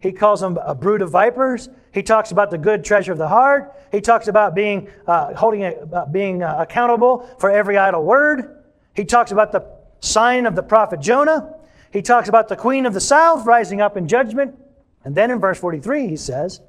He 0.00 0.12
calls 0.12 0.40
them 0.40 0.58
a 0.62 0.74
brood 0.74 1.02
of 1.02 1.10
vipers. 1.10 1.68
He 1.92 2.02
talks 2.02 2.30
about 2.30 2.50
the 2.50 2.58
good 2.58 2.84
treasure 2.84 3.12
of 3.12 3.18
the 3.18 3.28
heart. 3.28 3.74
He 3.92 4.00
talks 4.00 4.28
about 4.28 4.54
being, 4.54 4.88
uh, 5.06 5.34
holding 5.34 5.64
uh, 5.64 6.06
being 6.10 6.42
uh, 6.42 6.56
accountable 6.58 7.28
for 7.38 7.50
every 7.50 7.76
idle 7.76 8.04
word. 8.04 8.59
He 8.94 9.04
talks 9.04 9.32
about 9.32 9.52
the 9.52 9.64
sign 10.00 10.46
of 10.46 10.54
the 10.54 10.62
prophet 10.62 11.00
Jonah. 11.00 11.54
He 11.92 12.02
talks 12.02 12.28
about 12.28 12.48
the 12.48 12.56
queen 12.56 12.86
of 12.86 12.94
the 12.94 13.00
south 13.00 13.46
rising 13.46 13.80
up 13.80 13.96
in 13.96 14.08
judgment. 14.08 14.56
And 15.04 15.14
then 15.14 15.30
in 15.30 15.40
verse 15.40 15.58
43, 15.58 16.08
he 16.08 16.16
says, 16.16 16.60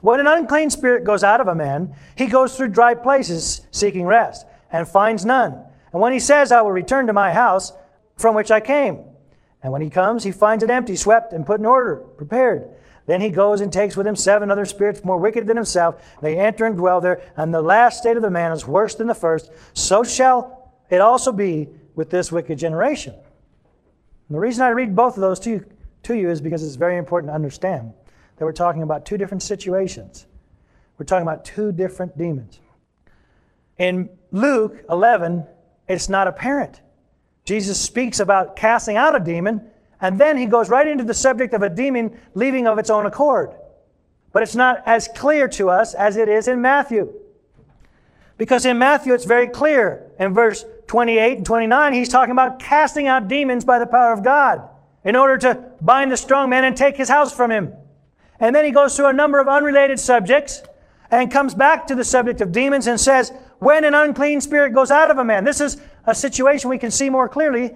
when 0.00 0.20
an 0.20 0.26
unclean 0.26 0.70
spirit 0.70 1.04
goes 1.04 1.22
out 1.22 1.40
of 1.40 1.48
a 1.48 1.54
man, 1.54 1.94
he 2.16 2.26
goes 2.26 2.56
through 2.56 2.68
dry 2.68 2.94
places 2.94 3.66
seeking 3.70 4.06
rest, 4.06 4.46
and 4.72 4.88
finds 4.88 5.24
none. 5.24 5.62
And 5.92 6.00
when 6.00 6.12
he 6.12 6.20
says, 6.20 6.50
I 6.50 6.62
will 6.62 6.72
return 6.72 7.06
to 7.06 7.12
my 7.12 7.32
house 7.32 7.72
from 8.16 8.34
which 8.34 8.50
I 8.50 8.60
came, 8.60 9.00
and 9.62 9.72
when 9.72 9.82
he 9.82 9.90
comes, 9.90 10.24
he 10.24 10.32
finds 10.32 10.64
it 10.64 10.70
empty, 10.70 10.96
swept, 10.96 11.32
and 11.32 11.46
put 11.46 11.60
in 11.60 11.66
order, 11.66 11.96
prepared. 11.96 12.68
Then 13.06 13.20
he 13.20 13.28
goes 13.30 13.60
and 13.60 13.72
takes 13.72 13.96
with 13.96 14.06
him 14.06 14.16
seven 14.16 14.50
other 14.50 14.64
spirits 14.64 15.04
more 15.04 15.18
wicked 15.18 15.46
than 15.46 15.56
himself. 15.56 16.02
They 16.22 16.38
enter 16.38 16.64
and 16.64 16.76
dwell 16.76 17.00
there, 17.00 17.22
and 17.36 17.52
the 17.52 17.62
last 17.62 17.98
state 17.98 18.16
of 18.16 18.22
the 18.22 18.30
man 18.30 18.52
is 18.52 18.66
worse 18.66 18.94
than 18.94 19.06
the 19.06 19.14
first. 19.14 19.50
So 19.74 20.02
shall 20.02 20.63
it 20.94 21.00
also 21.00 21.32
be 21.32 21.68
with 21.94 22.10
this 22.10 22.30
wicked 22.30 22.58
generation. 22.58 23.14
And 24.28 24.34
the 24.34 24.40
reason 24.40 24.64
I 24.64 24.68
read 24.68 24.94
both 24.94 25.16
of 25.16 25.20
those 25.20 25.40
to 25.40 25.50
you, 25.50 25.66
to 26.04 26.14
you 26.14 26.30
is 26.30 26.40
because 26.40 26.62
it's 26.62 26.76
very 26.76 26.96
important 26.96 27.30
to 27.30 27.34
understand 27.34 27.92
that 28.36 28.44
we're 28.44 28.52
talking 28.52 28.82
about 28.82 29.04
two 29.04 29.18
different 29.18 29.42
situations. 29.42 30.26
We're 30.98 31.06
talking 31.06 31.26
about 31.26 31.44
two 31.44 31.72
different 31.72 32.16
demons. 32.16 32.60
In 33.78 34.08
Luke 34.30 34.84
11, 34.88 35.46
it's 35.88 36.08
not 36.08 36.28
apparent. 36.28 36.80
Jesus 37.44 37.80
speaks 37.80 38.20
about 38.20 38.56
casting 38.56 38.96
out 38.96 39.14
a 39.14 39.20
demon, 39.20 39.68
and 40.00 40.18
then 40.18 40.36
he 40.36 40.46
goes 40.46 40.68
right 40.68 40.86
into 40.86 41.04
the 41.04 41.14
subject 41.14 41.52
of 41.54 41.62
a 41.62 41.68
demon 41.68 42.18
leaving 42.34 42.66
of 42.66 42.78
its 42.78 42.90
own 42.90 43.06
accord. 43.06 43.54
But 44.32 44.42
it's 44.42 44.54
not 44.54 44.82
as 44.86 45.08
clear 45.08 45.48
to 45.48 45.70
us 45.70 45.94
as 45.94 46.16
it 46.16 46.28
is 46.28 46.48
in 46.48 46.60
Matthew. 46.60 47.12
Because 48.36 48.66
in 48.66 48.78
Matthew, 48.78 49.14
it's 49.14 49.24
very 49.24 49.46
clear. 49.46 50.10
In 50.18 50.34
verse 50.34 50.64
28 50.86 51.38
and 51.38 51.46
29, 51.46 51.92
he's 51.92 52.08
talking 52.08 52.32
about 52.32 52.58
casting 52.58 53.06
out 53.06 53.28
demons 53.28 53.64
by 53.64 53.78
the 53.78 53.86
power 53.86 54.12
of 54.12 54.22
God 54.22 54.68
in 55.04 55.16
order 55.16 55.38
to 55.38 55.72
bind 55.80 56.10
the 56.10 56.16
strong 56.16 56.50
man 56.50 56.64
and 56.64 56.76
take 56.76 56.96
his 56.96 57.08
house 57.08 57.34
from 57.34 57.50
him. 57.50 57.72
And 58.40 58.54
then 58.54 58.64
he 58.64 58.70
goes 58.70 58.96
through 58.96 59.06
a 59.06 59.12
number 59.12 59.38
of 59.38 59.48
unrelated 59.48 60.00
subjects 60.00 60.62
and 61.10 61.30
comes 61.30 61.54
back 61.54 61.86
to 61.86 61.94
the 61.94 62.04
subject 62.04 62.40
of 62.40 62.52
demons 62.52 62.86
and 62.86 63.00
says, 63.00 63.32
when 63.58 63.84
an 63.84 63.94
unclean 63.94 64.40
spirit 64.40 64.74
goes 64.74 64.90
out 64.90 65.10
of 65.10 65.18
a 65.18 65.24
man. 65.24 65.44
This 65.44 65.60
is 65.60 65.80
a 66.06 66.14
situation 66.14 66.68
we 66.68 66.78
can 66.78 66.90
see 66.90 67.08
more 67.08 67.28
clearly 67.28 67.74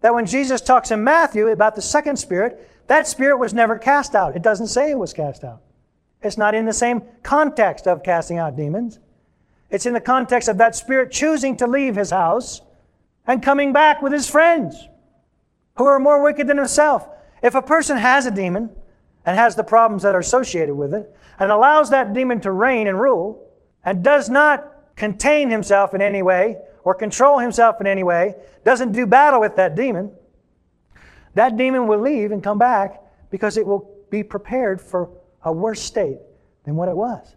that 0.00 0.14
when 0.14 0.26
Jesus 0.26 0.60
talks 0.60 0.90
in 0.90 1.02
Matthew 1.02 1.48
about 1.48 1.74
the 1.74 1.82
second 1.82 2.16
spirit, 2.16 2.70
that 2.86 3.06
spirit 3.06 3.38
was 3.38 3.52
never 3.52 3.76
cast 3.78 4.14
out. 4.14 4.36
It 4.36 4.42
doesn't 4.42 4.68
say 4.68 4.90
it 4.90 4.98
was 4.98 5.12
cast 5.12 5.44
out. 5.44 5.60
It's 6.22 6.38
not 6.38 6.54
in 6.54 6.64
the 6.66 6.72
same 6.72 7.02
context 7.22 7.86
of 7.86 8.02
casting 8.02 8.38
out 8.38 8.56
demons. 8.56 8.98
It's 9.70 9.86
in 9.86 9.92
the 9.92 10.00
context 10.00 10.48
of 10.48 10.58
that 10.58 10.74
spirit 10.74 11.10
choosing 11.10 11.56
to 11.58 11.66
leave 11.66 11.96
his 11.96 12.10
house 12.10 12.62
and 13.26 13.42
coming 13.42 13.72
back 13.72 14.00
with 14.00 14.12
his 14.12 14.28
friends 14.28 14.88
who 15.76 15.84
are 15.84 15.98
more 15.98 16.22
wicked 16.22 16.46
than 16.46 16.56
himself. 16.56 17.08
If 17.42 17.54
a 17.54 17.62
person 17.62 17.96
has 17.98 18.26
a 18.26 18.30
demon, 18.30 18.70
and 19.28 19.36
has 19.36 19.54
the 19.54 19.62
problems 19.62 20.02
that 20.04 20.14
are 20.14 20.20
associated 20.20 20.74
with 20.74 20.94
it, 20.94 21.14
and 21.38 21.52
allows 21.52 21.90
that 21.90 22.14
demon 22.14 22.40
to 22.40 22.50
reign 22.50 22.86
and 22.86 22.98
rule, 22.98 23.46
and 23.84 24.02
does 24.02 24.30
not 24.30 24.96
contain 24.96 25.50
himself 25.50 25.92
in 25.92 26.00
any 26.00 26.22
way 26.22 26.56
or 26.82 26.94
control 26.94 27.38
himself 27.38 27.78
in 27.78 27.86
any 27.86 28.02
way, 28.02 28.34
doesn't 28.64 28.92
do 28.92 29.06
battle 29.06 29.38
with 29.38 29.54
that 29.56 29.74
demon, 29.74 30.10
that 31.34 31.58
demon 31.58 31.86
will 31.86 32.00
leave 32.00 32.32
and 32.32 32.42
come 32.42 32.56
back 32.56 33.02
because 33.30 33.58
it 33.58 33.66
will 33.66 33.94
be 34.08 34.22
prepared 34.22 34.80
for 34.80 35.10
a 35.44 35.52
worse 35.52 35.82
state 35.82 36.18
than 36.64 36.74
what 36.74 36.88
it 36.88 36.96
was. 36.96 37.36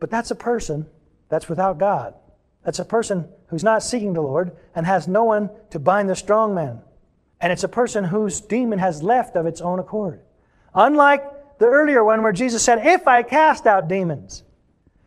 But 0.00 0.10
that's 0.10 0.30
a 0.30 0.36
person 0.36 0.86
that's 1.34 1.48
without 1.48 1.78
God. 1.78 2.14
That's 2.64 2.78
a 2.78 2.84
person 2.84 3.28
who's 3.48 3.64
not 3.64 3.82
seeking 3.82 4.12
the 4.12 4.22
Lord 4.22 4.52
and 4.72 4.86
has 4.86 5.08
no 5.08 5.24
one 5.24 5.50
to 5.70 5.80
bind 5.80 6.08
the 6.08 6.14
strong 6.14 6.54
man. 6.54 6.80
And 7.40 7.52
it's 7.52 7.64
a 7.64 7.68
person 7.68 8.04
whose 8.04 8.40
demon 8.40 8.78
has 8.78 9.02
left 9.02 9.34
of 9.34 9.44
its 9.44 9.60
own 9.60 9.80
accord. 9.80 10.20
Unlike 10.76 11.58
the 11.58 11.66
earlier 11.66 12.04
one 12.04 12.22
where 12.22 12.30
Jesus 12.30 12.62
said, 12.62 12.86
If 12.86 13.08
I 13.08 13.24
cast 13.24 13.66
out 13.66 13.88
demons. 13.88 14.44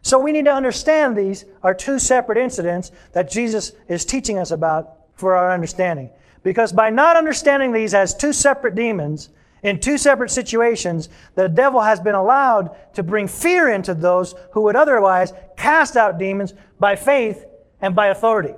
So 0.02 0.20
we 0.20 0.34
need 0.34 0.44
to 0.46 0.54
understand 0.54 1.16
these 1.16 1.46
are 1.64 1.74
two 1.74 1.98
separate 1.98 2.38
incidents 2.38 2.92
that 3.14 3.32
Jesus 3.32 3.72
is 3.88 4.04
teaching 4.04 4.38
us 4.38 4.52
about 4.52 4.98
for 5.14 5.38
our 5.38 5.54
understanding. 5.54 6.10
Because 6.44 6.74
by 6.74 6.90
not 6.90 7.16
understanding 7.16 7.72
these 7.72 7.94
as 7.94 8.14
two 8.14 8.34
separate 8.34 8.76
demons, 8.76 9.30
in 9.68 9.80
two 9.80 9.98
separate 9.98 10.32
situations, 10.32 11.10
the 11.36 11.50
devil 11.50 11.82
has 11.82 12.00
been 12.00 12.16
allowed 12.16 12.76
to 12.94 13.04
bring 13.04 13.28
fear 13.28 13.70
into 13.70 13.94
those 13.94 14.34
who 14.54 14.62
would 14.62 14.76
otherwise 14.76 15.34
cast 15.58 15.98
out 15.98 16.18
demons 16.18 16.54
by 16.80 16.96
faith 16.96 17.46
and 17.82 17.96
by 17.96 18.08
authority. 18.08 18.54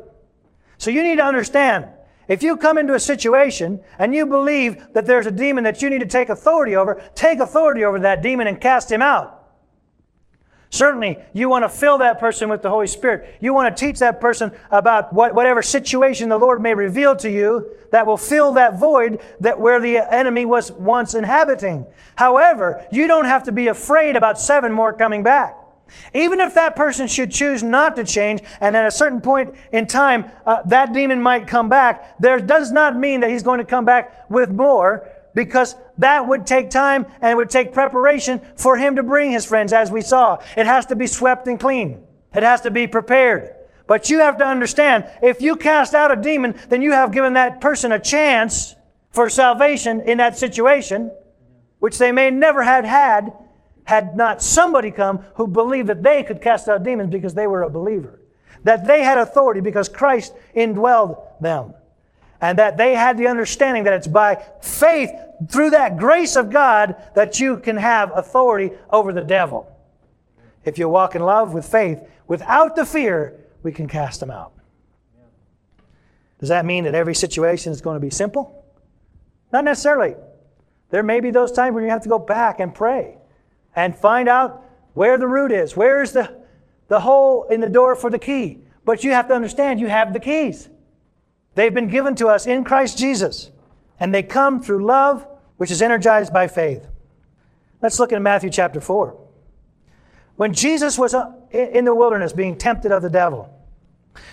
So 0.77 0.91
you 0.91 1.03
need 1.03 1.17
to 1.17 1.25
understand 1.25 1.87
if 2.27 2.43
you 2.43 2.55
come 2.57 2.77
into 2.77 2.93
a 2.93 2.99
situation 2.99 3.81
and 3.97 4.13
you 4.13 4.27
believe 4.27 4.93
that 4.93 5.07
there's 5.07 5.25
a 5.25 5.31
demon 5.31 5.63
that 5.63 5.81
you 5.81 5.89
need 5.89 6.01
to 6.01 6.05
take 6.05 6.29
authority 6.29 6.75
over, 6.75 7.01
take 7.15 7.39
authority 7.39 7.83
over 7.83 7.99
that 7.99 8.21
demon 8.21 8.45
and 8.45 8.61
cast 8.61 8.91
him 8.91 9.01
out. 9.01 9.38
Certainly, 10.71 11.17
you 11.33 11.49
want 11.49 11.63
to 11.63 11.69
fill 11.69 11.97
that 11.97 12.19
person 12.19 12.47
with 12.47 12.61
the 12.61 12.69
Holy 12.69 12.85
Spirit. 12.85 13.37
You 13.39 13.55
want 13.55 13.75
to 13.75 13.85
teach 13.85 13.99
that 13.99 14.21
person 14.21 14.51
about 14.69 15.11
what, 15.11 15.33
whatever 15.33 15.63
situation 15.63 16.29
the 16.29 16.37
Lord 16.37 16.61
may 16.61 16.75
reveal 16.75 17.15
to 17.17 17.29
you 17.29 17.71
that 17.91 18.05
will 18.05 18.17
fill 18.17 18.53
that 18.53 18.77
void 18.77 19.19
that 19.39 19.59
where 19.59 19.79
the 19.79 19.97
enemy 19.97 20.45
was 20.45 20.71
once 20.71 21.15
inhabiting. 21.15 21.87
However, 22.15 22.85
you 22.91 23.07
don't 23.07 23.25
have 23.25 23.43
to 23.45 23.51
be 23.51 23.67
afraid 23.67 24.15
about 24.15 24.39
seven 24.39 24.71
more 24.71 24.93
coming 24.93 25.23
back. 25.23 25.55
Even 26.13 26.39
if 26.39 26.53
that 26.53 26.75
person 26.75 27.07
should 27.07 27.31
choose 27.31 27.63
not 27.63 27.95
to 27.95 28.03
change, 28.03 28.43
and 28.61 28.77
at 28.77 28.85
a 28.85 28.91
certain 28.91 29.21
point 29.21 29.55
in 29.71 29.87
time, 29.87 30.29
uh, 30.45 30.61
that 30.67 30.93
demon 30.93 31.19
might 31.19 31.47
come 31.47 31.67
back, 31.67 32.19
there 32.19 32.39
does 32.39 32.71
not 32.71 32.95
mean 32.95 33.21
that 33.21 33.31
he's 33.31 33.41
going 33.41 33.57
to 33.57 33.65
come 33.65 33.85
back 33.85 34.29
with 34.29 34.51
more, 34.51 35.09
because 35.33 35.75
that 35.97 36.27
would 36.27 36.47
take 36.47 36.69
time 36.69 37.05
and 37.21 37.31
it 37.31 37.35
would 37.35 37.49
take 37.49 37.73
preparation 37.73 38.41
for 38.55 38.77
him 38.77 38.95
to 38.95 39.03
bring 39.03 39.31
his 39.31 39.45
friends, 39.45 39.73
as 39.73 39.91
we 39.91 40.01
saw. 40.01 40.37
It 40.57 40.65
has 40.65 40.85
to 40.87 40.95
be 40.95 41.07
swept 41.07 41.47
and 41.47 41.59
clean. 41.59 42.03
It 42.33 42.43
has 42.43 42.61
to 42.61 42.71
be 42.71 42.87
prepared. 42.87 43.55
But 43.87 44.09
you 44.09 44.19
have 44.19 44.37
to 44.37 44.45
understand, 44.45 45.09
if 45.23 45.41
you 45.41 45.55
cast 45.55 45.95
out 45.95 46.11
a 46.11 46.21
demon, 46.21 46.55
then 46.69 46.81
you 46.81 46.91
have 46.91 47.11
given 47.11 47.33
that 47.33 47.59
person 47.59 47.91
a 47.91 47.99
chance 47.99 48.75
for 49.11 49.29
salvation 49.29 50.01
in 50.01 50.19
that 50.19 50.37
situation, 50.37 51.11
which 51.79 51.97
they 51.97 52.11
may 52.11 52.29
never 52.29 52.61
have 52.61 52.85
had 52.85 53.33
had 53.89 54.15
not 54.15 54.43
somebody 54.43 54.91
come 54.91 55.17
who 55.33 55.47
believed 55.47 55.89
that 55.89 56.03
they 56.03 56.21
could 56.21 56.39
cast 56.39 56.69
out 56.69 56.83
demons 56.83 57.09
because 57.09 57.33
they 57.33 57.47
were 57.47 57.63
a 57.63 57.69
believer, 57.71 58.21
that 58.63 58.85
they 58.85 59.03
had 59.03 59.17
authority 59.17 59.61
because 59.61 59.89
Christ 59.89 60.35
indwelled 60.55 61.19
them, 61.41 61.73
and 62.41 62.57
that 62.57 62.77
they 62.77 62.95
had 62.95 63.17
the 63.17 63.27
understanding 63.27 63.83
that 63.83 63.93
it's 63.93 64.07
by 64.07 64.43
faith 64.61 65.11
through 65.49 65.71
that 65.71 65.97
grace 65.97 66.35
of 66.35 66.49
God 66.49 66.95
that 67.15 67.39
you 67.39 67.57
can 67.57 67.77
have 67.77 68.11
authority 68.15 68.71
over 68.89 69.11
the 69.13 69.23
devil. 69.23 69.75
If 70.63 70.77
you 70.77 70.89
walk 70.89 71.15
in 71.15 71.21
love 71.21 71.53
with 71.53 71.65
faith, 71.65 72.01
without 72.27 72.75
the 72.75 72.85
fear, 72.85 73.39
we 73.63 73.71
can 73.71 73.87
cast 73.87 74.19
them 74.19 74.31
out. 74.31 74.53
Does 76.39 76.49
that 76.49 76.65
mean 76.65 76.85
that 76.85 76.95
every 76.95 77.15
situation 77.15 77.71
is 77.71 77.81
going 77.81 77.95
to 77.95 77.99
be 77.99 78.09
simple? 78.09 78.63
Not 79.51 79.65
necessarily. 79.65 80.15
There 80.89 81.03
may 81.03 81.19
be 81.19 81.31
those 81.31 81.51
times 81.51 81.75
when 81.75 81.83
you 81.83 81.89
have 81.89 82.03
to 82.03 82.09
go 82.09 82.19
back 82.19 82.59
and 82.59 82.73
pray 82.73 83.17
and 83.75 83.95
find 83.95 84.29
out 84.29 84.63
where 84.93 85.17
the 85.17 85.27
root 85.27 85.51
is. 85.51 85.75
Where's 85.75 86.13
the, 86.13 86.37
the 86.87 87.01
hole 87.01 87.43
in 87.43 87.59
the 87.59 87.69
door 87.69 87.95
for 87.95 88.09
the 88.09 88.19
key? 88.19 88.59
But 88.85 89.03
you 89.03 89.11
have 89.11 89.27
to 89.27 89.33
understand 89.33 89.79
you 89.79 89.87
have 89.87 90.13
the 90.13 90.19
keys. 90.19 90.69
They've 91.59 91.73
been 91.73 91.89
given 91.89 92.15
to 92.15 92.27
us 92.27 92.47
in 92.47 92.63
Christ 92.63 92.97
Jesus, 92.97 93.51
and 93.99 94.15
they 94.15 94.23
come 94.23 94.63
through 94.63 94.85
love, 94.85 95.27
which 95.57 95.71
is 95.71 95.81
energized 95.81 96.31
by 96.31 96.47
faith. 96.47 96.87
Let's 97.81 97.99
look 97.99 98.13
at 98.13 98.21
Matthew 98.21 98.49
chapter 98.49 98.79
4. 98.79 99.19
When 100.37 100.53
Jesus 100.53 100.97
was 100.97 101.13
uh, 101.13 101.33
in 101.51 101.83
the 101.83 101.93
wilderness 101.93 102.31
being 102.31 102.57
tempted 102.57 102.93
of 102.93 103.01
the 103.01 103.09
devil, 103.09 103.53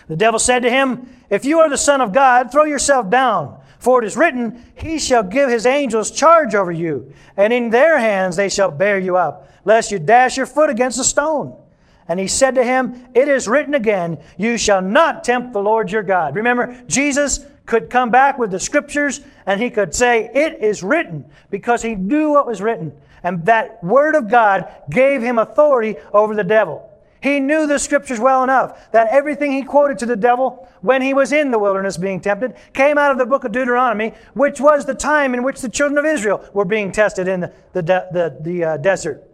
the 0.07 0.15
devil 0.15 0.39
said 0.39 0.61
to 0.61 0.71
him, 0.71 1.09
If 1.29 1.45
you 1.45 1.59
are 1.59 1.69
the 1.69 1.77
Son 1.77 2.01
of 2.01 2.13
God, 2.13 2.53
throw 2.53 2.63
yourself 2.63 3.11
down. 3.11 3.59
For 3.81 4.01
it 4.01 4.07
is 4.07 4.17
written, 4.17 4.65
He 4.77 5.01
shall 5.01 5.25
give 5.25 5.51
His 5.51 5.67
angels 5.67 6.13
charge 6.13 6.55
over 6.55 6.71
you, 6.71 7.13
and 7.37 7.53
in 7.53 7.71
their 7.71 7.99
hands 7.99 8.37
they 8.37 8.49
shall 8.49 8.71
bear 8.71 9.01
you 9.01 9.17
up, 9.17 9.51
lest 9.65 9.91
you 9.91 9.99
dash 9.99 10.37
your 10.37 10.47
foot 10.47 10.71
against 10.71 11.01
a 11.01 11.05
stone. 11.05 11.61
And 12.09 12.21
he 12.21 12.29
said 12.29 12.55
to 12.55 12.65
him, 12.65 13.09
It 13.15 13.29
is 13.29 13.49
written 13.49 13.75
again, 13.75 14.19
You 14.37 14.59
shall 14.59 14.83
not 14.83 15.25
tempt 15.25 15.53
the 15.53 15.63
Lord 15.63 15.91
your 15.91 16.03
God. 16.03 16.37
Remember, 16.37 16.81
Jesus 16.87 17.45
could 17.65 17.91
come 17.91 18.11
back 18.11 18.39
with 18.39 18.53
the 18.53 18.61
scriptures 18.61 19.21
and 19.45 19.61
he 19.61 19.71
could 19.71 19.95
say, 19.95 20.31
It 20.33 20.63
is 20.63 20.83
written, 20.83 21.25
because 21.51 21.83
he 21.83 21.95
knew 21.95 22.33
what 22.33 22.47
was 22.47 22.63
written. 22.63 22.93
And 23.23 23.45
that 23.47 23.83
word 23.83 24.15
of 24.15 24.31
God 24.31 24.73
gave 24.89 25.21
him 25.21 25.39
authority 25.39 25.97
over 26.13 26.35
the 26.35 26.45
devil. 26.45 26.89
He 27.21 27.41
knew 27.41 27.67
the 27.67 27.79
scriptures 27.79 28.21
well 28.21 28.45
enough 28.45 28.93
that 28.93 29.09
everything 29.09 29.51
he 29.51 29.63
quoted 29.63 29.99
to 29.99 30.07
the 30.07 30.15
devil 30.15 30.69
when 30.83 31.03
he 31.03 31.13
was 31.13 31.33
in 31.33 31.51
the 31.51 31.59
wilderness 31.59 31.97
being 31.97 32.21
tempted 32.21 32.55
came 32.73 32.99
out 32.99 33.11
of 33.11 33.19
the 33.19 33.27
book 33.27 33.43
of 33.43 33.51
Deuteronomy, 33.51 34.13
which 34.35 34.61
was 34.61 34.85
the 34.85 34.95
time 34.95 35.35
in 35.35 35.43
which 35.43 35.61
the 35.61 35.69
children 35.69 35.99
of 35.99 36.05
Israel 36.05 36.49
were 36.53 36.65
being 36.65 36.93
tested 36.93 37.27
in 37.27 37.41
the, 37.41 37.51
the, 37.73 37.83
the, 37.83 38.37
the 38.43 38.65
uh, 38.65 38.77
desert 38.77 39.29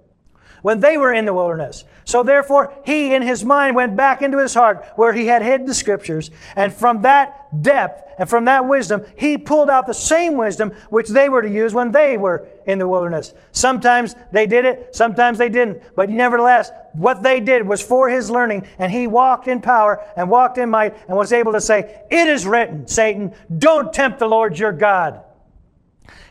when 0.63 0.81
they 0.81 0.97
were 0.97 1.13
in 1.13 1.27
the 1.27 1.35
wilderness. 1.35 1.85
So 2.05 2.23
therefore, 2.23 2.73
he 2.85 3.15
in 3.15 3.23
his 3.23 3.45
mind 3.45 3.77
went 3.77 3.97
back 3.97 4.23
into 4.23 4.39
his 4.39 4.55
heart 4.55 4.85
where 4.97 5.13
he 5.13 5.27
had 5.27 5.43
hid 5.43 5.67
the 5.67 5.75
scriptures. 5.75 6.31
And 6.57 6.73
from 6.73 7.03
that 7.03 7.63
depth 7.63 8.03
and 8.19 8.29
from 8.29 8.47
that 8.47 8.67
wisdom, 8.67 9.05
he 9.17 9.39
pulled 9.39 9.71
out 9.71 9.87
the 9.87 9.95
same 9.95 10.37
wisdom 10.37 10.71
which 10.91 11.09
they 11.09 11.29
were 11.29 11.43
to 11.43 11.51
use 11.51 11.75
when 11.75 11.93
they 11.93 12.17
were 12.17 12.49
in 12.67 12.79
the 12.79 12.89
wilderness. 12.89 13.35
Sometimes 13.53 14.15
they 14.33 14.47
did 14.47 14.65
it, 14.65 14.95
sometimes 14.95 15.39
they 15.39 15.49
didn't. 15.49 15.83
But 15.95 16.11
nevertheless, 16.11 16.71
what 16.93 17.23
they 17.23 17.41
did 17.41 17.67
was 17.67 17.83
for 17.83 18.09
his 18.09 18.31
learning. 18.31 18.67
And 18.79 18.91
he 18.91 19.07
walked 19.07 19.49
in 19.49 19.61
power 19.61 20.05
and 20.17 20.31
walked 20.31 20.59
in 20.59 20.71
might 20.71 20.97
and 21.09 21.17
was 21.17 21.33
able 21.33 21.53
to 21.53 21.61
say, 21.61 22.03
It 22.11 22.29
is 22.29 22.47
written, 22.47 22.87
Satan, 22.87 23.35
don't 23.57 23.93
tempt 23.93 24.19
the 24.19 24.29
Lord 24.29 24.59
your 24.59 24.73
God. 24.73 25.23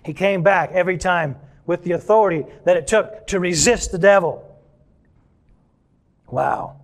He 0.04 0.13
came 0.13 0.44
back 0.44 0.72
every 0.72 0.98
time 0.98 1.38
with 1.71 1.86
the 1.86 1.93
authority 1.93 2.45
that 2.65 2.75
it 2.75 2.86
took 2.86 3.25
to 3.27 3.39
resist 3.39 3.93
the 3.93 3.97
devil. 3.97 4.45
Wow. 6.27 6.81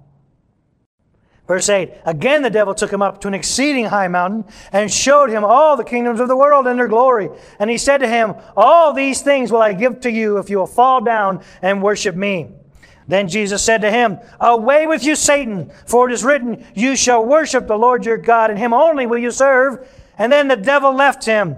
Verse 1.45 1.67
8 1.67 1.91
Again, 2.05 2.41
the 2.41 2.49
devil 2.49 2.73
took 2.73 2.91
him 2.91 3.01
up 3.01 3.19
to 3.19 3.27
an 3.27 3.33
exceeding 3.33 3.83
high 3.83 4.07
mountain 4.07 4.45
and 4.71 4.89
showed 4.89 5.29
him 5.29 5.43
all 5.43 5.75
the 5.75 5.83
kingdoms 5.83 6.21
of 6.21 6.29
the 6.29 6.37
world 6.37 6.67
and 6.67 6.79
their 6.79 6.87
glory. 6.87 7.29
And 7.59 7.69
he 7.69 7.77
said 7.77 7.97
to 7.97 8.07
him, 8.07 8.35
All 8.55 8.93
these 8.93 9.21
things 9.21 9.51
will 9.51 9.61
I 9.61 9.73
give 9.73 9.99
to 10.01 10.09
you 10.09 10.37
if 10.37 10.49
you 10.49 10.57
will 10.59 10.67
fall 10.67 11.01
down 11.01 11.43
and 11.61 11.83
worship 11.83 12.15
me. 12.15 12.51
Then 13.09 13.27
Jesus 13.27 13.61
said 13.61 13.81
to 13.81 13.91
him, 13.91 14.19
Away 14.39 14.87
with 14.87 15.03
you, 15.03 15.17
Satan, 15.17 15.69
for 15.85 16.09
it 16.09 16.13
is 16.13 16.23
written, 16.23 16.65
You 16.75 16.95
shall 16.95 17.25
worship 17.25 17.67
the 17.67 17.77
Lord 17.77 18.05
your 18.05 18.17
God, 18.17 18.51
and 18.51 18.57
him 18.57 18.73
only 18.73 19.05
will 19.05 19.17
you 19.17 19.31
serve. 19.31 19.85
And 20.17 20.31
then 20.31 20.47
the 20.47 20.55
devil 20.55 20.95
left 20.95 21.25
him. 21.25 21.57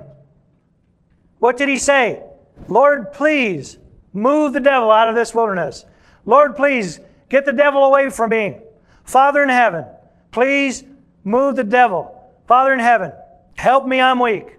What 1.38 1.58
did 1.58 1.70
he 1.70 1.78
say? 1.78 2.24
Lord, 2.68 3.14
please 3.14 3.78
move 4.14 4.54
the 4.54 4.60
devil 4.60 4.92
out 4.92 5.10
of 5.10 5.16
this 5.16 5.34
wilderness. 5.34 5.86
Lord, 6.26 6.56
please 6.56 7.00
get 7.30 7.46
the 7.46 7.54
devil 7.54 7.84
away 7.84 8.10
from 8.10 8.32
me. 8.32 8.58
Father 9.04 9.42
in 9.42 9.50
heaven, 9.50 9.86
please 10.32 10.84
move 11.24 11.56
the 11.56 11.64
devil. 11.64 12.16
Father 12.48 12.74
in 12.74 12.80
heaven, 12.80 13.12
help 13.56 13.86
me, 13.86 14.02
I'm 14.02 14.20
weak. 14.20 14.58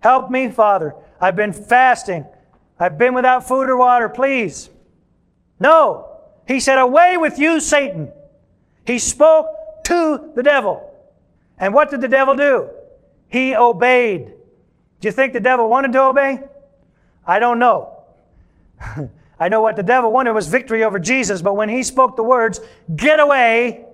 Help 0.00 0.30
me, 0.30 0.50
Father. 0.50 0.94
I've 1.20 1.36
been 1.36 1.52
fasting. 1.52 2.26
I've 2.78 2.98
been 2.98 3.14
without 3.14 3.46
food 3.46 3.68
or 3.68 3.76
water. 3.76 4.08
Please. 4.08 4.68
No. 5.60 6.18
He 6.48 6.58
said, 6.58 6.78
Away 6.78 7.16
with 7.16 7.38
you, 7.38 7.60
Satan. 7.60 8.10
He 8.84 8.98
spoke 8.98 9.46
to 9.84 10.32
the 10.34 10.42
devil. 10.42 10.92
And 11.58 11.72
what 11.72 11.90
did 11.90 12.00
the 12.00 12.08
devil 12.08 12.34
do? 12.34 12.70
He 13.28 13.54
obeyed. 13.54 14.32
Do 15.00 15.08
you 15.08 15.12
think 15.12 15.32
the 15.32 15.40
devil 15.40 15.68
wanted 15.68 15.92
to 15.92 16.02
obey? 16.02 16.40
I 17.26 17.38
don't 17.38 17.58
know. 17.58 18.02
I 19.40 19.48
know 19.48 19.60
what 19.60 19.76
the 19.76 19.82
devil 19.82 20.12
wanted 20.12 20.32
was 20.32 20.46
victory 20.46 20.84
over 20.84 20.98
Jesus, 20.98 21.42
but 21.42 21.54
when 21.54 21.68
he 21.68 21.82
spoke 21.82 22.16
the 22.16 22.22
words, 22.22 22.60
get 22.94 23.18
away, 23.18 23.86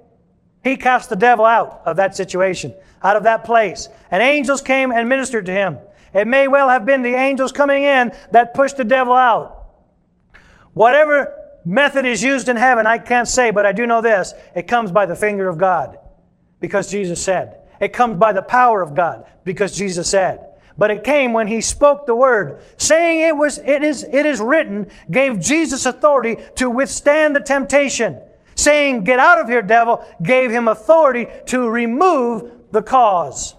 he 0.63 0.77
cast 0.77 1.09
the 1.09 1.17
devil 1.17 1.45
out 1.45 1.83
of 1.87 1.97
that 1.97 2.15
situation, 2.15 2.75
out 3.03 3.17
of 3.17 3.23
that 3.23 3.45
place. 3.45 3.89
And 4.11 4.23
angels 4.23 4.61
came 4.61 4.93
and 4.93 5.09
ministered 5.09 5.47
to 5.47 5.53
him. 5.53 5.79
It 6.13 6.27
may 6.27 6.49
well 6.49 6.69
have 6.69 6.85
been 6.85 7.03
the 7.03 7.15
angels 7.15 7.53
coming 7.53 7.85
in 7.85 8.13
that 8.33 8.55
pushed 8.55 8.77
the 8.77 8.85
devil 8.85 9.15
out. 9.15 9.69
Whatever 10.75 11.35
method 11.65 12.05
is 12.05 12.23
used 12.23 12.49
in 12.49 12.57
heaven, 12.57 12.87
I 12.87 12.99
can't 12.99 13.29
say, 13.29 13.51
but 13.51 13.67
I 13.67 13.73
do 13.73 13.87
know 13.87 14.01
this. 14.01 14.35
It 14.55 14.69
comes 14.69 14.91
by 14.91 15.07
the 15.07 15.17
finger 15.17 15.49
of 15.49 15.59
God, 15.59 15.99
because 16.61 16.91
Jesus 16.91 17.23
said. 17.23 17.61
It 17.81 17.93
comes 17.93 18.19
by 18.19 18.33
the 18.33 18.43
power 18.43 18.83
of 18.83 18.95
God, 18.95 19.25
because 19.45 19.77
Jesus 19.77 20.11
said 20.11 20.48
but 20.79 20.93
it 20.93 21.03
came 21.03 21.33
when 21.33 21.49
he 21.49 21.61
spoke 21.61 22.07
the 22.07 22.15
word, 22.15 22.63
saying 22.77 23.21
it 23.29 23.37
was 23.37 23.59
it 23.59 23.83
is 23.83 24.05
it 24.05 24.25
is 24.25 24.41
written, 24.41 24.87
gave 25.11 25.41
Jesus 25.41 25.85
authority 25.85 26.37
to 26.55 26.71
withstand 26.71 27.35
the 27.35 27.41
temptation. 27.41 28.21
Saying, 28.55 29.05
Get 29.05 29.19
out 29.19 29.41
of 29.41 29.49
here, 29.49 29.63
devil, 29.63 30.05
gave 30.23 30.51
him 30.51 30.67
authority 30.67 31.27
to 31.47 31.69
remove 31.69 32.51
the 32.73 32.83
cause, 32.83 33.55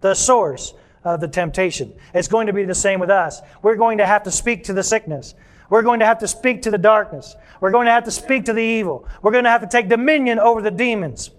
the 0.00 0.14
source 0.14 0.74
of 1.04 1.20
the 1.20 1.28
temptation. 1.28 1.94
It's 2.12 2.28
going 2.28 2.46
to 2.46 2.52
be 2.52 2.64
the 2.64 2.74
same 2.74 3.00
with 3.00 3.10
us. 3.10 3.40
We're 3.62 3.76
going 3.76 3.98
to 3.98 4.06
have 4.06 4.24
to 4.24 4.30
speak 4.30 4.64
to 4.64 4.72
the 4.72 4.82
sickness. 4.82 5.34
We're 5.70 5.82
going 5.82 6.00
to 6.00 6.06
have 6.06 6.18
to 6.18 6.28
speak 6.28 6.62
to 6.62 6.70
the 6.70 6.78
darkness. 6.78 7.34
We're 7.60 7.70
going 7.70 7.86
to 7.86 7.92
have 7.92 8.04
to 8.04 8.10
speak 8.10 8.44
to 8.46 8.52
the 8.52 8.62
evil. 8.62 9.08
We're 9.22 9.32
going 9.32 9.44
to 9.44 9.50
have 9.50 9.62
to 9.62 9.66
take 9.66 9.88
dominion 9.88 10.38
over 10.38 10.62
the 10.62 10.70
demons. 10.70 11.30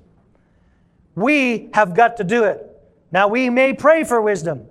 We 1.15 1.69
have 1.73 1.95
got 1.95 2.17
to 2.17 2.23
do 2.23 2.43
it. 2.45 2.63
Now, 3.12 3.27
we 3.27 3.49
may 3.49 3.73
pray 3.73 4.03
for 4.03 4.21
wisdom. 4.21 4.67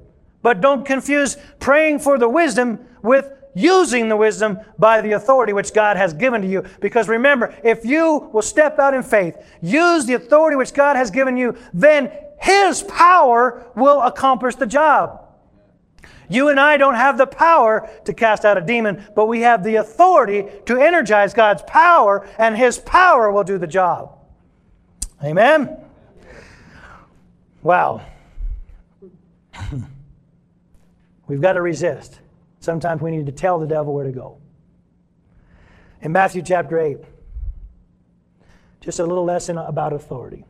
But 0.46 0.60
don't 0.60 0.86
confuse 0.86 1.36
praying 1.58 1.98
for 1.98 2.18
the 2.18 2.28
wisdom 2.28 2.78
with 3.02 3.32
using 3.56 4.08
the 4.08 4.14
wisdom 4.14 4.60
by 4.78 5.00
the 5.00 5.10
authority 5.10 5.52
which 5.52 5.74
God 5.74 5.96
has 5.96 6.14
given 6.14 6.40
to 6.40 6.46
you. 6.46 6.62
Because 6.80 7.08
remember, 7.08 7.52
if 7.64 7.84
you 7.84 8.30
will 8.32 8.42
step 8.42 8.78
out 8.78 8.94
in 8.94 9.02
faith, 9.02 9.36
use 9.60 10.06
the 10.06 10.14
authority 10.14 10.54
which 10.54 10.72
God 10.72 10.94
has 10.94 11.10
given 11.10 11.36
you, 11.36 11.56
then 11.74 12.12
His 12.40 12.84
power 12.84 13.66
will 13.74 14.00
accomplish 14.02 14.54
the 14.54 14.68
job. 14.68 15.20
You 16.28 16.48
and 16.48 16.60
I 16.60 16.76
don't 16.76 16.94
have 16.94 17.18
the 17.18 17.26
power 17.26 17.90
to 18.04 18.14
cast 18.14 18.44
out 18.44 18.56
a 18.56 18.60
demon, 18.60 19.04
but 19.16 19.26
we 19.26 19.40
have 19.40 19.64
the 19.64 19.74
authority 19.74 20.46
to 20.66 20.80
energize 20.80 21.34
God's 21.34 21.64
power, 21.66 22.24
and 22.38 22.56
His 22.56 22.78
power 22.78 23.32
will 23.32 23.42
do 23.42 23.58
the 23.58 23.66
job. 23.66 24.16
Amen? 25.24 25.76
Wow. 27.64 28.06
We've 31.26 31.40
got 31.40 31.54
to 31.54 31.62
resist. 31.62 32.20
Sometimes 32.60 33.02
we 33.02 33.10
need 33.10 33.26
to 33.26 33.32
tell 33.32 33.58
the 33.58 33.66
devil 33.66 33.92
where 33.92 34.04
to 34.04 34.12
go. 34.12 34.38
In 36.00 36.12
Matthew 36.12 36.42
chapter 36.42 36.78
8, 36.78 36.98
just 38.80 38.98
a 39.00 39.04
little 39.04 39.24
lesson 39.24 39.58
about 39.58 39.92
authority. 39.92 40.44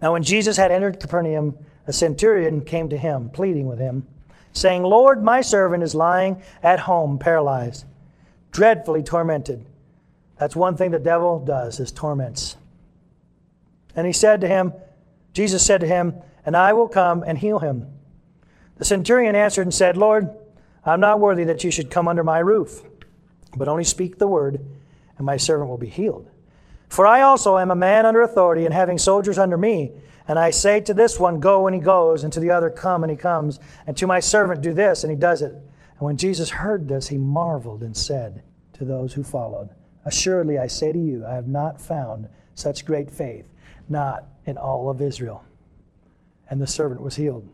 Now, 0.00 0.12
when 0.12 0.24
Jesus 0.24 0.56
had 0.56 0.72
entered 0.72 0.98
Capernaum, 0.98 1.56
a 1.86 1.92
centurion 1.92 2.64
came 2.64 2.88
to 2.88 2.96
him, 2.96 3.30
pleading 3.30 3.66
with 3.66 3.78
him, 3.78 4.06
saying, 4.52 4.82
Lord, 4.82 5.22
my 5.22 5.40
servant 5.40 5.82
is 5.82 5.94
lying 5.94 6.42
at 6.62 6.80
home, 6.80 7.18
paralyzed, 7.18 7.84
dreadfully 8.50 9.02
tormented. 9.02 9.64
That's 10.38 10.56
one 10.56 10.76
thing 10.76 10.90
the 10.90 10.98
devil 10.98 11.38
does, 11.38 11.78
is 11.78 11.92
torments. 11.92 12.56
And 13.94 14.06
he 14.06 14.12
said 14.12 14.40
to 14.40 14.48
him, 14.48 14.72
Jesus 15.32 15.64
said 15.64 15.80
to 15.80 15.86
him, 15.86 16.14
And 16.44 16.56
I 16.56 16.72
will 16.72 16.88
come 16.88 17.22
and 17.24 17.38
heal 17.38 17.60
him. 17.60 17.86
The 18.82 18.86
centurion 18.86 19.36
answered 19.36 19.62
and 19.62 19.72
said, 19.72 19.96
Lord, 19.96 20.28
I'm 20.84 20.98
not 20.98 21.20
worthy 21.20 21.44
that 21.44 21.62
you 21.62 21.70
should 21.70 21.88
come 21.88 22.08
under 22.08 22.24
my 22.24 22.40
roof, 22.40 22.82
but 23.56 23.68
only 23.68 23.84
speak 23.84 24.18
the 24.18 24.26
word, 24.26 24.58
and 25.16 25.24
my 25.24 25.36
servant 25.36 25.70
will 25.70 25.78
be 25.78 25.88
healed. 25.88 26.28
For 26.88 27.06
I 27.06 27.20
also 27.20 27.58
am 27.58 27.70
a 27.70 27.76
man 27.76 28.06
under 28.06 28.22
authority, 28.22 28.64
and 28.64 28.74
having 28.74 28.98
soldiers 28.98 29.38
under 29.38 29.56
me. 29.56 29.92
And 30.26 30.36
I 30.36 30.50
say 30.50 30.80
to 30.80 30.92
this 30.92 31.20
one, 31.20 31.38
Go, 31.38 31.68
and 31.68 31.76
he 31.76 31.80
goes, 31.80 32.24
and 32.24 32.32
to 32.32 32.40
the 32.40 32.50
other, 32.50 32.70
Come, 32.70 33.04
and 33.04 33.10
he 33.12 33.16
comes, 33.16 33.60
and 33.86 33.96
to 33.98 34.08
my 34.08 34.18
servant, 34.18 34.62
Do 34.62 34.74
this, 34.74 35.04
and 35.04 35.12
he 35.12 35.16
does 35.16 35.42
it. 35.42 35.52
And 35.52 36.00
when 36.00 36.16
Jesus 36.16 36.50
heard 36.50 36.88
this, 36.88 37.06
he 37.06 37.18
marveled 37.18 37.84
and 37.84 37.96
said 37.96 38.42
to 38.72 38.84
those 38.84 39.12
who 39.12 39.22
followed, 39.22 39.68
Assuredly, 40.04 40.58
I 40.58 40.66
say 40.66 40.90
to 40.90 40.98
you, 40.98 41.24
I 41.24 41.34
have 41.34 41.46
not 41.46 41.80
found 41.80 42.28
such 42.56 42.84
great 42.84 43.12
faith, 43.12 43.46
not 43.88 44.24
in 44.44 44.58
all 44.58 44.90
of 44.90 45.00
Israel. 45.00 45.44
and 46.50 46.60
the 46.60 46.66
servant 46.66 47.00
was 47.00 47.14
healed. 47.14 47.48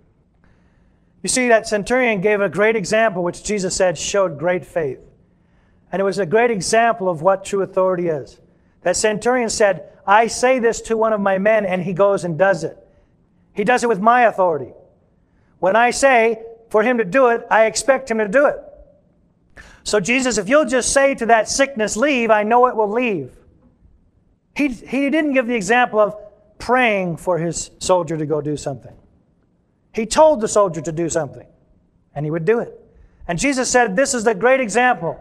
You 1.23 1.29
see, 1.29 1.49
that 1.49 1.67
centurion 1.67 2.21
gave 2.21 2.41
a 2.41 2.49
great 2.49 2.77
example, 2.77 3.25
which 3.25 3.43
Jesus 3.43 3.75
said 3.75 3.99
showed 3.99 4.39
great 4.39 4.65
faith. 4.65 5.01
And 5.91 6.01
it 6.01 6.05
was 6.05 6.19
a 6.19 6.27
great 6.27 6.51
example 6.51 7.09
of 7.09 7.23
what 7.23 7.45
true 7.45 7.63
authority 7.63 8.09
is. 8.09 8.41
That 8.83 8.97
centurion 8.97 9.49
said, 9.49 9.91
I 10.07 10.29
say 10.29 10.59
this 10.59 10.81
to 10.83 10.97
one 10.97 11.13
of 11.13 11.21
my 11.21 11.39
men, 11.39 11.67
and 11.67 11.83
he 11.83 11.93
goes 11.93 12.25
and 12.25 12.39
does 12.39 12.63
it. 12.63 12.79
He 13.53 13.65
does 13.65 13.83
it 13.83 13.89
with 13.89 14.01
my 14.01 14.23
authority. 14.23 14.73
When 15.59 15.75
I 15.75 15.91
say 15.91 16.43
for 16.71 16.83
him 16.83 16.99
to 16.99 17.05
do 17.05 17.29
it, 17.29 17.45
I 17.51 17.67
expect 17.67 18.11
him 18.11 18.19
to 18.19 18.29
do 18.29 18.47
it. 18.47 18.59
So, 19.83 20.01
Jesus, 20.01 20.39
if 20.39 20.49
you'll 20.49 20.67
just 20.67 20.93
say 20.93 21.15
to 21.17 21.27
that 21.27 21.49
sickness, 21.49 21.97
leave, 21.97 22.31
I 22.31 22.43
know 22.43 22.67
it 22.67 22.77
will 22.77 22.91
leave. 22.91 23.33
He, 24.55 24.69
he 24.69 25.09
didn't 25.11 25.33
give 25.33 25.47
the 25.47 25.55
example 25.55 25.99
of 25.99 26.15
praying 26.59 27.17
for 27.17 27.39
his 27.39 27.71
soldier 27.79 28.17
to 28.17 28.27
go 28.27 28.41
do 28.41 28.57
something. 28.57 28.95
He 29.99 30.07
told 30.07 30.41
the 30.41 30.47
soldier 30.47 30.81
to 30.81 30.93
do 30.93 31.09
something, 31.09 31.45
and 32.15 32.25
he 32.25 32.31
would 32.31 32.45
do 32.45 32.61
it. 32.61 32.73
And 33.27 33.37
Jesus 33.37 33.69
said, 33.69 33.97
This 33.97 34.15
is 34.15 34.23
the 34.23 34.33
great 34.33 34.61
example. 34.61 35.21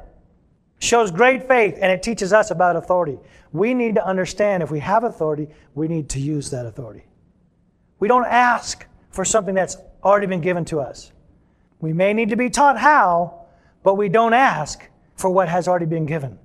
Shows 0.77 1.09
great 1.09 1.47
faith, 1.47 1.79
and 1.81 1.91
it 1.91 2.03
teaches 2.03 2.31
us 2.31 2.51
about 2.51 2.75
authority. 2.75 3.17
We 3.51 3.73
need 3.73 3.95
to 3.95 4.05
understand 4.05 4.61
if 4.61 4.69
we 4.69 4.79
have 4.81 5.03
authority, 5.03 5.47
we 5.73 5.87
need 5.87 6.09
to 6.09 6.19
use 6.19 6.51
that 6.51 6.67
authority. 6.67 7.05
We 7.97 8.07
don't 8.07 8.27
ask 8.27 8.85
for 9.09 9.25
something 9.25 9.55
that's 9.55 9.77
already 10.03 10.27
been 10.27 10.41
given 10.41 10.63
to 10.65 10.79
us. 10.79 11.11
We 11.79 11.91
may 11.91 12.13
need 12.13 12.29
to 12.29 12.35
be 12.35 12.51
taught 12.51 12.77
how, 12.77 13.47
but 13.81 13.95
we 13.95 14.09
don't 14.09 14.35
ask 14.35 14.87
for 15.15 15.31
what 15.31 15.49
has 15.49 15.67
already 15.67 15.87
been 15.87 16.05
given. 16.05 16.37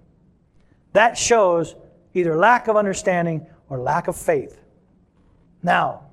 That 0.95 1.19
shows 1.19 1.75
either 2.15 2.35
lack 2.35 2.67
of 2.67 2.77
understanding 2.79 3.47
or 3.69 3.79
lack 3.79 4.09
of 4.09 4.17
faith. 4.17 4.59
Now, 5.63 6.05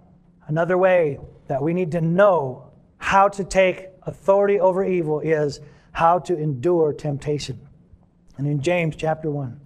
another 0.50 0.78
way 0.78 1.20
that 1.50 1.62
we 1.62 1.74
need 1.74 1.92
to 1.92 2.00
know 2.00 2.70
how 3.00 3.28
to 3.28 3.44
take 3.44 3.88
authority 4.04 4.60
over 4.60 4.84
evil 4.86 5.20
is 5.20 5.60
how 5.92 6.20
to 6.20 6.38
endure 6.38 6.94
temptation. 6.94 7.60
And 8.38 8.46
in 8.46 8.62
James 8.62 8.96
chapter 8.96 9.32
1, 9.32 9.60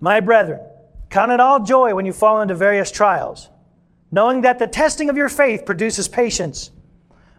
my 0.00 0.20
brethren, 0.20 0.60
count 1.08 1.32
it 1.32 1.40
all 1.40 1.64
joy 1.64 1.94
when 1.94 2.04
you 2.04 2.12
fall 2.12 2.42
into 2.42 2.54
various 2.54 2.90
trials, 2.90 3.48
knowing 4.12 4.42
that 4.42 4.58
the 4.58 4.66
testing 4.66 5.08
of 5.08 5.16
your 5.16 5.30
faith 5.30 5.64
produces 5.64 6.08
patience. 6.08 6.70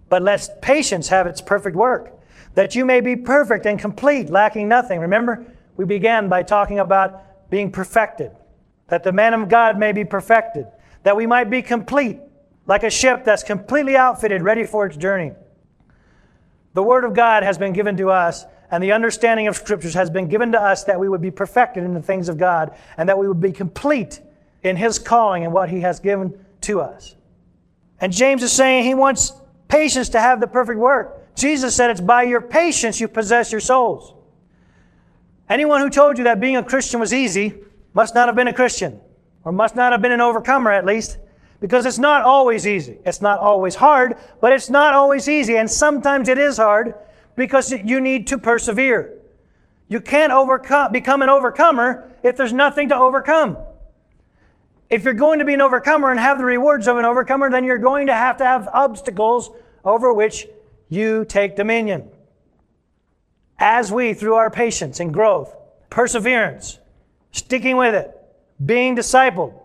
But 0.09 0.23
let 0.23 0.59
patience 0.61 1.09
have 1.09 1.27
its 1.27 1.39
perfect 1.39 1.75
work, 1.75 2.19
that 2.55 2.73
you 2.73 2.85
may 2.85 3.01
be 3.01 3.15
perfect 3.15 3.67
and 3.67 3.79
complete, 3.79 4.31
lacking 4.31 4.67
nothing. 4.67 4.99
Remember, 4.99 5.45
we 5.75 5.85
began 5.85 6.27
by 6.27 6.41
talking 6.41 6.79
about 6.79 7.49
being 7.51 7.71
perfected, 7.71 8.31
that 8.87 9.03
the 9.03 9.11
man 9.11 9.35
of 9.35 9.47
God 9.47 9.77
may 9.77 9.91
be 9.91 10.03
perfected, 10.05 10.65
that 11.03 11.15
we 11.15 11.27
might 11.27 11.51
be 11.51 11.61
complete, 11.61 12.19
like 12.67 12.83
a 12.83 12.89
ship 12.89 13.23
that's 13.25 13.43
completely 13.43 13.95
outfitted, 13.95 14.41
ready 14.41 14.65
for 14.65 14.85
its 14.85 14.97
journey. 14.97 15.31
The 16.73 16.83
Word 16.83 17.05
of 17.05 17.13
God 17.13 17.43
has 17.43 17.57
been 17.57 17.73
given 17.73 17.97
to 17.97 18.11
us, 18.11 18.45
and 18.69 18.83
the 18.83 18.91
understanding 18.91 19.47
of 19.47 19.55
Scriptures 19.55 19.93
has 19.93 20.09
been 20.09 20.27
given 20.27 20.51
to 20.51 20.61
us 20.61 20.83
that 20.83 20.99
we 20.99 21.09
would 21.09 21.21
be 21.21 21.31
perfected 21.31 21.83
in 21.83 21.93
the 21.93 22.01
things 22.01 22.29
of 22.29 22.37
God, 22.37 22.77
and 22.97 23.09
that 23.09 23.17
we 23.17 23.27
would 23.27 23.41
be 23.41 23.51
complete 23.51 24.21
in 24.63 24.75
His 24.75 24.99
calling 24.99 25.43
and 25.43 25.53
what 25.53 25.69
He 25.69 25.81
has 25.81 25.99
given 25.99 26.37
to 26.61 26.81
us. 26.81 27.15
And 27.99 28.11
James 28.11 28.43
is 28.43 28.51
saying 28.51 28.83
he 28.83 28.93
wants 28.93 29.33
patience 29.67 30.09
to 30.09 30.19
have 30.19 30.39
the 30.39 30.47
perfect 30.47 30.79
work. 30.79 31.35
Jesus 31.35 31.75
said 31.75 31.89
it's 31.89 32.01
by 32.01 32.23
your 32.23 32.41
patience 32.41 32.99
you 32.99 33.07
possess 33.07 33.51
your 33.51 33.61
souls. 33.61 34.13
Anyone 35.49 35.81
who 35.81 35.89
told 35.89 36.17
you 36.17 36.25
that 36.25 36.39
being 36.39 36.57
a 36.57 36.63
Christian 36.63 36.99
was 36.99 37.13
easy 37.13 37.55
must 37.93 38.13
not 38.13 38.27
have 38.27 38.35
been 38.35 38.47
a 38.47 38.53
Christian, 38.53 38.99
or 39.43 39.51
must 39.51 39.75
not 39.75 39.91
have 39.91 40.01
been 40.01 40.11
an 40.11 40.21
overcomer 40.21 40.71
at 40.71 40.85
least. 40.85 41.17
Because 41.59 41.85
it's 41.85 41.97
not 41.97 42.21
always 42.21 42.67
easy. 42.67 42.97
It's 43.05 43.21
not 43.21 43.39
always 43.39 43.75
hard, 43.75 44.15
but 44.41 44.53
it's 44.53 44.69
not 44.69 44.93
always 44.93 45.27
easy. 45.27 45.57
And 45.57 45.69
sometimes 45.69 46.29
it 46.29 46.37
is 46.37 46.57
hard 46.57 46.93
because 47.35 47.71
you 47.71 47.99
need 47.99 48.27
to 48.27 48.37
persevere. 48.37 49.13
You 49.87 50.01
can't 50.01 50.33
overcome, 50.33 50.91
become 50.91 51.21
an 51.21 51.29
overcomer 51.29 52.11
if 52.21 52.37
there's 52.37 52.53
nothing 52.53 52.89
to 52.89 52.95
overcome. 52.95 53.57
If 54.89 55.03
you're 55.03 55.13
going 55.13 55.39
to 55.39 55.45
be 55.45 55.53
an 55.53 55.61
overcomer 55.61 56.11
and 56.11 56.19
have 56.19 56.37
the 56.37 56.45
rewards 56.45 56.87
of 56.87 56.97
an 56.97 57.05
overcomer, 57.05 57.49
then 57.49 57.63
you're 57.63 57.77
going 57.77 58.07
to 58.07 58.13
have 58.13 58.37
to 58.37 58.45
have 58.45 58.69
obstacles 58.73 59.49
over 59.83 60.13
which 60.13 60.47
you 60.89 61.25
take 61.25 61.55
dominion. 61.55 62.09
As 63.59 63.91
we, 63.91 64.13
through 64.13 64.35
our 64.35 64.49
patience 64.49 64.99
and 64.99 65.13
growth, 65.13 65.55
perseverance, 65.89 66.79
sticking 67.31 67.77
with 67.77 67.95
it, 67.95 68.15
being 68.63 68.95
discipled, 68.95 69.59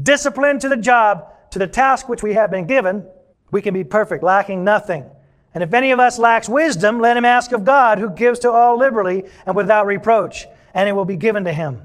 disciplined 0.00 0.60
to 0.62 0.68
the 0.68 0.76
job, 0.76 1.32
to 1.56 1.58
the 1.58 1.66
task 1.66 2.06
which 2.06 2.22
we 2.22 2.34
have 2.34 2.50
been 2.50 2.66
given, 2.66 3.06
we 3.50 3.62
can 3.62 3.72
be 3.72 3.82
perfect, 3.82 4.22
lacking 4.22 4.62
nothing. 4.62 5.06
And 5.54 5.64
if 5.64 5.72
any 5.72 5.90
of 5.90 5.98
us 5.98 6.18
lacks 6.18 6.50
wisdom, 6.50 7.00
let 7.00 7.16
him 7.16 7.24
ask 7.24 7.50
of 7.52 7.64
God, 7.64 7.96
who 7.98 8.10
gives 8.10 8.40
to 8.40 8.50
all 8.50 8.76
liberally 8.76 9.24
and 9.46 9.56
without 9.56 9.86
reproach, 9.86 10.46
and 10.74 10.86
it 10.86 10.92
will 10.92 11.06
be 11.06 11.16
given 11.16 11.44
to 11.44 11.52
him. 11.54 11.80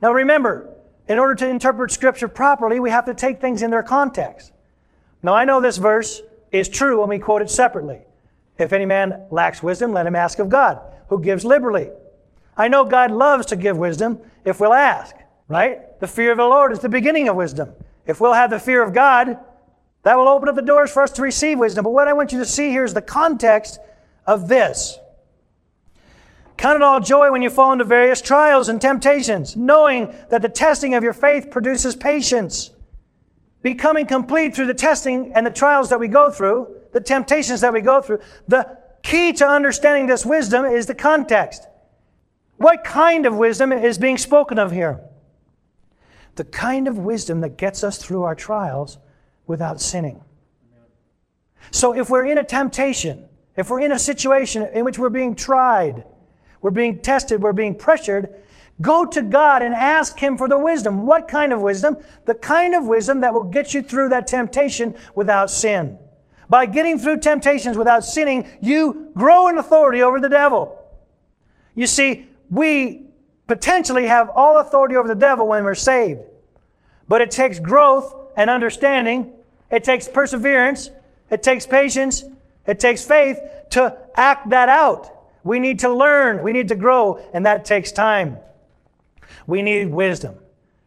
Now 0.00 0.12
remember, 0.12 0.72
in 1.08 1.18
order 1.18 1.34
to 1.34 1.48
interpret 1.48 1.90
Scripture 1.90 2.28
properly, 2.28 2.78
we 2.78 2.90
have 2.90 3.06
to 3.06 3.14
take 3.14 3.40
things 3.40 3.62
in 3.62 3.72
their 3.72 3.82
context. 3.82 4.52
Now 5.20 5.34
I 5.34 5.44
know 5.44 5.60
this 5.60 5.78
verse 5.78 6.22
is 6.52 6.68
true 6.68 7.00
when 7.00 7.08
we 7.08 7.18
quote 7.18 7.42
it 7.42 7.50
separately. 7.50 8.02
If 8.56 8.72
any 8.72 8.86
man 8.86 9.26
lacks 9.32 9.64
wisdom, 9.64 9.92
let 9.92 10.06
him 10.06 10.14
ask 10.14 10.38
of 10.38 10.48
God, 10.48 10.80
who 11.08 11.20
gives 11.20 11.44
liberally. 11.44 11.90
I 12.56 12.68
know 12.68 12.84
God 12.84 13.10
loves 13.10 13.46
to 13.46 13.56
give 13.56 13.76
wisdom 13.76 14.20
if 14.44 14.60
we'll 14.60 14.74
ask, 14.74 15.16
right? 15.48 15.98
The 15.98 16.06
fear 16.06 16.30
of 16.30 16.38
the 16.38 16.44
Lord 16.44 16.70
is 16.70 16.78
the 16.78 16.88
beginning 16.88 17.28
of 17.28 17.34
wisdom. 17.34 17.72
If 18.08 18.20
we'll 18.20 18.32
have 18.32 18.50
the 18.50 18.58
fear 18.58 18.82
of 18.82 18.94
God, 18.94 19.38
that 20.02 20.16
will 20.16 20.28
open 20.28 20.48
up 20.48 20.54
the 20.54 20.62
doors 20.62 20.90
for 20.90 21.02
us 21.02 21.10
to 21.12 21.22
receive 21.22 21.58
wisdom. 21.58 21.84
But 21.84 21.90
what 21.90 22.08
I 22.08 22.14
want 22.14 22.32
you 22.32 22.38
to 22.38 22.46
see 22.46 22.70
here 22.70 22.82
is 22.82 22.94
the 22.94 23.02
context 23.02 23.78
of 24.26 24.48
this. 24.48 24.98
Count 26.56 26.76
it 26.76 26.82
all 26.82 27.00
joy 27.00 27.30
when 27.30 27.42
you 27.42 27.50
fall 27.50 27.72
into 27.72 27.84
various 27.84 28.22
trials 28.22 28.68
and 28.68 28.80
temptations, 28.80 29.56
knowing 29.56 30.12
that 30.30 30.40
the 30.42 30.48
testing 30.48 30.94
of 30.94 31.04
your 31.04 31.12
faith 31.12 31.50
produces 31.50 31.94
patience. 31.94 32.70
Becoming 33.60 34.06
complete 34.06 34.56
through 34.56 34.66
the 34.66 34.74
testing 34.74 35.32
and 35.34 35.46
the 35.46 35.50
trials 35.50 35.90
that 35.90 36.00
we 36.00 36.08
go 36.08 36.30
through, 36.30 36.74
the 36.92 37.00
temptations 37.00 37.60
that 37.60 37.72
we 37.72 37.82
go 37.82 38.00
through, 38.00 38.20
the 38.48 38.78
key 39.02 39.32
to 39.34 39.46
understanding 39.46 40.06
this 40.06 40.24
wisdom 40.24 40.64
is 40.64 40.86
the 40.86 40.94
context. 40.94 41.68
What 42.56 42.84
kind 42.84 43.26
of 43.26 43.36
wisdom 43.36 43.70
is 43.72 43.98
being 43.98 44.16
spoken 44.18 44.58
of 44.58 44.72
here? 44.72 45.00
The 46.38 46.44
kind 46.44 46.88
of 46.88 46.96
wisdom 46.96 47.42
that 47.42 47.58
gets 47.58 47.84
us 47.84 47.98
through 47.98 48.22
our 48.22 48.34
trials 48.34 48.96
without 49.46 49.80
sinning. 49.80 50.22
So 51.70 51.94
if 51.94 52.08
we're 52.08 52.26
in 52.26 52.38
a 52.38 52.44
temptation, 52.44 53.28
if 53.56 53.68
we're 53.68 53.80
in 53.80 53.92
a 53.92 53.98
situation 53.98 54.62
in 54.72 54.84
which 54.84 54.98
we're 54.98 55.10
being 55.10 55.34
tried, 55.34 56.04
we're 56.62 56.70
being 56.70 57.00
tested, 57.00 57.42
we're 57.42 57.52
being 57.52 57.74
pressured, 57.74 58.34
go 58.80 59.04
to 59.04 59.20
God 59.20 59.62
and 59.62 59.74
ask 59.74 60.16
Him 60.18 60.38
for 60.38 60.48
the 60.48 60.58
wisdom. 60.58 61.06
What 61.06 61.26
kind 61.26 61.52
of 61.52 61.60
wisdom? 61.60 61.96
The 62.24 62.34
kind 62.34 62.74
of 62.74 62.86
wisdom 62.86 63.20
that 63.20 63.34
will 63.34 63.44
get 63.44 63.74
you 63.74 63.82
through 63.82 64.10
that 64.10 64.28
temptation 64.28 64.94
without 65.14 65.50
sin. 65.50 65.98
By 66.48 66.66
getting 66.66 66.98
through 66.98 67.18
temptations 67.18 67.76
without 67.76 68.04
sinning, 68.04 68.48
you 68.62 69.10
grow 69.14 69.48
in 69.48 69.58
authority 69.58 70.02
over 70.02 70.20
the 70.20 70.28
devil. 70.28 70.80
You 71.74 71.88
see, 71.88 72.28
we 72.48 73.07
potentially 73.48 74.06
have 74.06 74.30
all 74.30 74.58
authority 74.58 74.94
over 74.94 75.08
the 75.08 75.14
devil 75.16 75.48
when 75.48 75.64
we're 75.64 75.74
saved. 75.74 76.20
But 77.08 77.22
it 77.22 77.32
takes 77.32 77.58
growth 77.58 78.14
and 78.36 78.48
understanding, 78.48 79.32
it 79.70 79.82
takes 79.82 80.06
perseverance, 80.06 80.90
it 81.30 81.42
takes 81.42 81.66
patience, 81.66 82.22
it 82.66 82.78
takes 82.78 83.04
faith 83.04 83.38
to 83.70 83.96
act 84.14 84.50
that 84.50 84.68
out. 84.68 85.10
We 85.42 85.58
need 85.58 85.80
to 85.80 85.92
learn, 85.92 86.42
we 86.42 86.52
need 86.52 86.68
to 86.68 86.76
grow, 86.76 87.20
and 87.32 87.46
that 87.46 87.64
takes 87.64 87.90
time. 87.90 88.36
We 89.46 89.62
need 89.62 89.86
wisdom. 89.86 90.36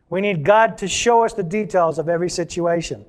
We 0.10 0.22
need 0.22 0.44
God 0.44 0.78
to 0.80 0.88
show 0.88 1.26
us 1.26 1.34
the 1.34 1.44
details 1.44 1.98
of 1.98 2.08
every 2.08 2.30
situation. 2.30 3.06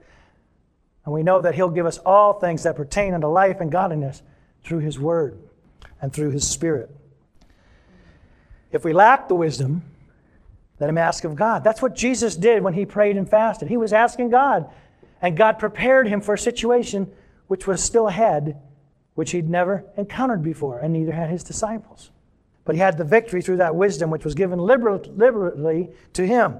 And 1.05 1.13
we 1.13 1.23
know 1.23 1.43
that 1.43 1.55
He'll 1.55 1.69
give 1.69 1.85
us 1.85 1.99
all 1.99 2.35
things 2.35 2.63
that 2.63 2.77
pertain 2.77 3.13
unto 3.13 3.27
life 3.27 3.61
and 3.61 3.71
godliness 3.71 4.23
through 4.65 4.79
His 4.79 4.99
Word 4.99 5.39
and 6.01 6.13
through 6.13 6.31
His 6.31 6.49
Spirit. 6.49 6.91
If 8.73 8.85
we 8.85 8.93
lack 8.93 9.29
the 9.29 9.35
wisdom, 9.35 9.83
let 10.81 10.89
him 10.89 10.99
ask 10.99 11.25
of 11.25 11.37
God. 11.37 11.63
That's 11.63 11.83
what 11.83 11.95
Jesus 11.95 12.35
did 12.35 12.63
when 12.63 12.75
he 12.75 12.87
prayed 12.87 13.17
and 13.17 13.29
fasted. 13.29 13.69
He 13.69 13.77
was 13.77 13.93
asking 13.93 14.31
God, 14.31 14.69
and 15.21 15.37
God 15.37 15.59
prepared 15.59 16.09
him 16.09 16.21
for 16.21 16.35
a 16.35 16.39
situation 16.39 17.13
which 17.47 17.67
was 17.67 17.83
still 17.83 18.09
ahead, 18.09 18.61
which 19.15 19.33
he'd 19.33 19.49
never 19.49 19.85
encountered 19.97 20.43
before, 20.43 20.79
and 20.79 20.93
neither 20.93 21.13
had 21.13 21.31
his 21.31 21.45
disciples. 21.45 22.11
But 22.65 22.75
he 22.75 22.81
had 22.81 22.97
the 22.97 23.05
victory 23.05 23.43
through 23.43 23.59
that 23.59 23.77
wisdom 23.77 24.11
which 24.11 24.25
was 24.25 24.35
given 24.35 24.59
liberally 24.59 25.91
to 26.15 26.27
him. 26.27 26.57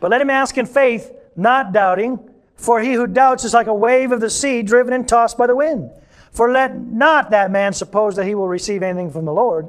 But 0.00 0.10
let 0.10 0.20
him 0.20 0.30
ask 0.30 0.56
in 0.56 0.66
faith, 0.66 1.12
not 1.34 1.72
doubting, 1.72 2.20
for 2.54 2.80
he 2.80 2.92
who 2.92 3.06
doubts 3.06 3.44
is 3.44 3.54
like 3.54 3.66
a 3.66 3.74
wave 3.74 4.12
of 4.12 4.20
the 4.20 4.30
sea 4.30 4.62
driven 4.62 4.92
and 4.92 5.08
tossed 5.08 5.36
by 5.36 5.46
the 5.46 5.56
wind. 5.56 5.90
For 6.30 6.52
let 6.52 6.76
not 6.76 7.30
that 7.30 7.50
man 7.50 7.72
suppose 7.72 8.16
that 8.16 8.26
he 8.26 8.34
will 8.34 8.48
receive 8.48 8.82
anything 8.82 9.10
from 9.10 9.24
the 9.24 9.32
Lord. 9.32 9.68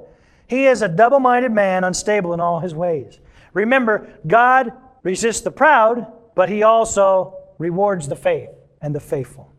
He 0.49 0.65
is 0.65 0.81
a 0.81 0.87
double 0.87 1.19
minded 1.19 1.51
man, 1.51 1.83
unstable 1.83 2.33
in 2.33 2.39
all 2.39 2.59
his 2.59 2.73
ways. 2.73 3.19
Remember, 3.53 4.09
God 4.25 4.73
resists 5.03 5.41
the 5.41 5.51
proud, 5.51 6.11
but 6.35 6.49
He 6.49 6.63
also 6.63 7.35
rewards 7.57 8.07
the 8.07 8.15
faith. 8.15 8.49
and 8.81 8.95
the 8.95 8.99
faithful. 8.99 9.51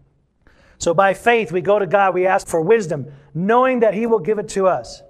So 0.78 0.94
by 0.94 1.12
faith, 1.12 1.52
we 1.52 1.60
go 1.60 1.78
to 1.78 1.86
God, 1.86 2.14
we 2.14 2.26
ask 2.26 2.48
for 2.48 2.62
wisdom, 2.62 3.12
knowing 3.34 3.80
that 3.80 3.92
He 3.92 4.06
will 4.06 4.18
give 4.18 4.38
it 4.38 4.48
to 4.50 4.66
us. 4.66 5.02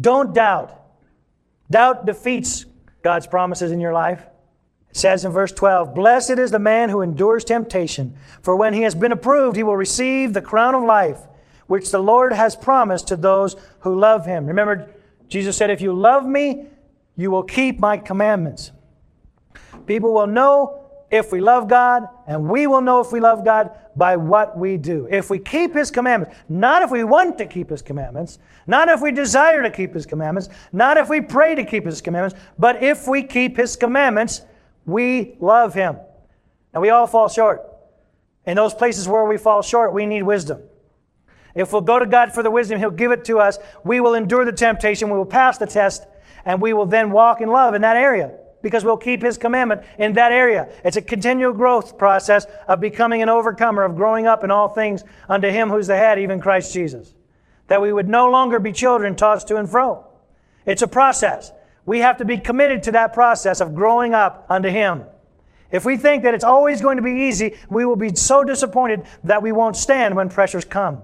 Don't 0.00 0.34
doubt. 0.34 0.76
Doubt 1.70 2.06
defeats 2.06 2.66
God's 3.02 3.28
promises 3.28 3.70
in 3.70 3.78
your 3.78 3.92
life. 3.92 4.26
It 4.90 4.96
says 4.96 5.24
in 5.24 5.30
verse 5.30 5.52
12, 5.52 5.94
Blessed 5.94 6.38
is 6.38 6.50
the 6.50 6.58
man 6.58 6.88
who 6.88 7.02
endures 7.02 7.44
temptation, 7.44 8.16
for 8.42 8.56
when 8.56 8.74
he 8.74 8.82
has 8.82 8.96
been 8.96 9.12
approved, 9.12 9.56
he 9.56 9.62
will 9.62 9.76
receive 9.76 10.32
the 10.32 10.42
crown 10.42 10.74
of 10.74 10.82
life, 10.82 11.20
which 11.70 11.92
the 11.92 12.00
Lord 12.00 12.32
has 12.32 12.56
promised 12.56 13.06
to 13.06 13.16
those 13.16 13.54
who 13.78 13.96
love 13.96 14.26
him. 14.26 14.44
Remember, 14.46 14.90
Jesus 15.28 15.56
said, 15.56 15.70
If 15.70 15.80
you 15.80 15.92
love 15.92 16.26
me, 16.26 16.64
you 17.16 17.30
will 17.30 17.44
keep 17.44 17.78
my 17.78 17.96
commandments. 17.96 18.72
People 19.86 20.12
will 20.12 20.26
know 20.26 20.90
if 21.12 21.30
we 21.30 21.40
love 21.40 21.68
God, 21.68 22.08
and 22.26 22.50
we 22.50 22.66
will 22.66 22.80
know 22.80 23.00
if 23.00 23.12
we 23.12 23.20
love 23.20 23.44
God 23.44 23.70
by 23.94 24.16
what 24.16 24.58
we 24.58 24.78
do. 24.78 25.06
If 25.12 25.30
we 25.30 25.38
keep 25.38 25.72
His 25.72 25.92
commandments, 25.92 26.34
not 26.48 26.82
if 26.82 26.90
we 26.90 27.04
want 27.04 27.38
to 27.38 27.46
keep 27.46 27.70
His 27.70 27.82
commandments, 27.82 28.40
not 28.66 28.88
if 28.88 29.00
we 29.00 29.12
desire 29.12 29.62
to 29.62 29.70
keep 29.70 29.94
His 29.94 30.06
commandments, 30.06 30.48
not 30.72 30.96
if 30.96 31.08
we 31.08 31.20
pray 31.20 31.54
to 31.54 31.62
keep 31.62 31.86
His 31.86 32.00
commandments, 32.00 32.36
but 32.58 32.82
if 32.82 33.06
we 33.06 33.22
keep 33.22 33.56
His 33.56 33.76
commandments, 33.76 34.42
we 34.86 35.36
love 35.38 35.72
Him. 35.74 35.98
Now, 36.74 36.80
we 36.80 36.90
all 36.90 37.06
fall 37.06 37.28
short. 37.28 37.62
In 38.44 38.56
those 38.56 38.74
places 38.74 39.06
where 39.06 39.24
we 39.24 39.36
fall 39.36 39.62
short, 39.62 39.94
we 39.94 40.04
need 40.04 40.24
wisdom. 40.24 40.62
If 41.54 41.72
we'll 41.72 41.82
go 41.82 41.98
to 41.98 42.06
God 42.06 42.32
for 42.32 42.42
the 42.42 42.50
wisdom, 42.50 42.78
He'll 42.78 42.90
give 42.90 43.12
it 43.12 43.24
to 43.26 43.38
us. 43.38 43.58
We 43.84 44.00
will 44.00 44.14
endure 44.14 44.44
the 44.44 44.52
temptation, 44.52 45.10
we 45.10 45.18
will 45.18 45.26
pass 45.26 45.58
the 45.58 45.66
test, 45.66 46.06
and 46.44 46.60
we 46.60 46.72
will 46.72 46.86
then 46.86 47.10
walk 47.10 47.40
in 47.40 47.48
love 47.48 47.74
in 47.74 47.82
that 47.82 47.96
area 47.96 48.32
because 48.62 48.84
we'll 48.84 48.96
keep 48.96 49.22
His 49.22 49.38
commandment 49.38 49.82
in 49.98 50.12
that 50.14 50.32
area. 50.32 50.68
It's 50.84 50.96
a 50.96 51.02
continual 51.02 51.52
growth 51.52 51.98
process 51.98 52.46
of 52.68 52.80
becoming 52.80 53.22
an 53.22 53.28
overcomer, 53.28 53.82
of 53.84 53.96
growing 53.96 54.26
up 54.26 54.44
in 54.44 54.50
all 54.50 54.68
things 54.68 55.04
unto 55.28 55.48
Him 55.48 55.70
who's 55.70 55.86
the 55.86 55.96
head, 55.96 56.18
even 56.18 56.40
Christ 56.40 56.72
Jesus. 56.72 57.14
That 57.68 57.82
we 57.82 57.92
would 57.92 58.08
no 58.08 58.30
longer 58.30 58.58
be 58.58 58.72
children 58.72 59.16
tossed 59.16 59.48
to 59.48 59.56
and 59.56 59.68
fro. 59.68 60.06
It's 60.66 60.82
a 60.82 60.88
process. 60.88 61.52
We 61.86 62.00
have 62.00 62.18
to 62.18 62.24
be 62.24 62.36
committed 62.36 62.82
to 62.84 62.92
that 62.92 63.14
process 63.14 63.60
of 63.60 63.74
growing 63.74 64.14
up 64.14 64.46
unto 64.48 64.68
Him. 64.68 65.04
If 65.72 65.84
we 65.84 65.96
think 65.96 66.24
that 66.24 66.34
it's 66.34 66.44
always 66.44 66.80
going 66.80 66.96
to 66.96 67.02
be 67.02 67.28
easy, 67.28 67.56
we 67.68 67.84
will 67.84 67.96
be 67.96 68.14
so 68.14 68.42
disappointed 68.44 69.04
that 69.24 69.42
we 69.42 69.52
won't 69.52 69.76
stand 69.76 70.16
when 70.16 70.28
pressures 70.28 70.64
come. 70.64 71.02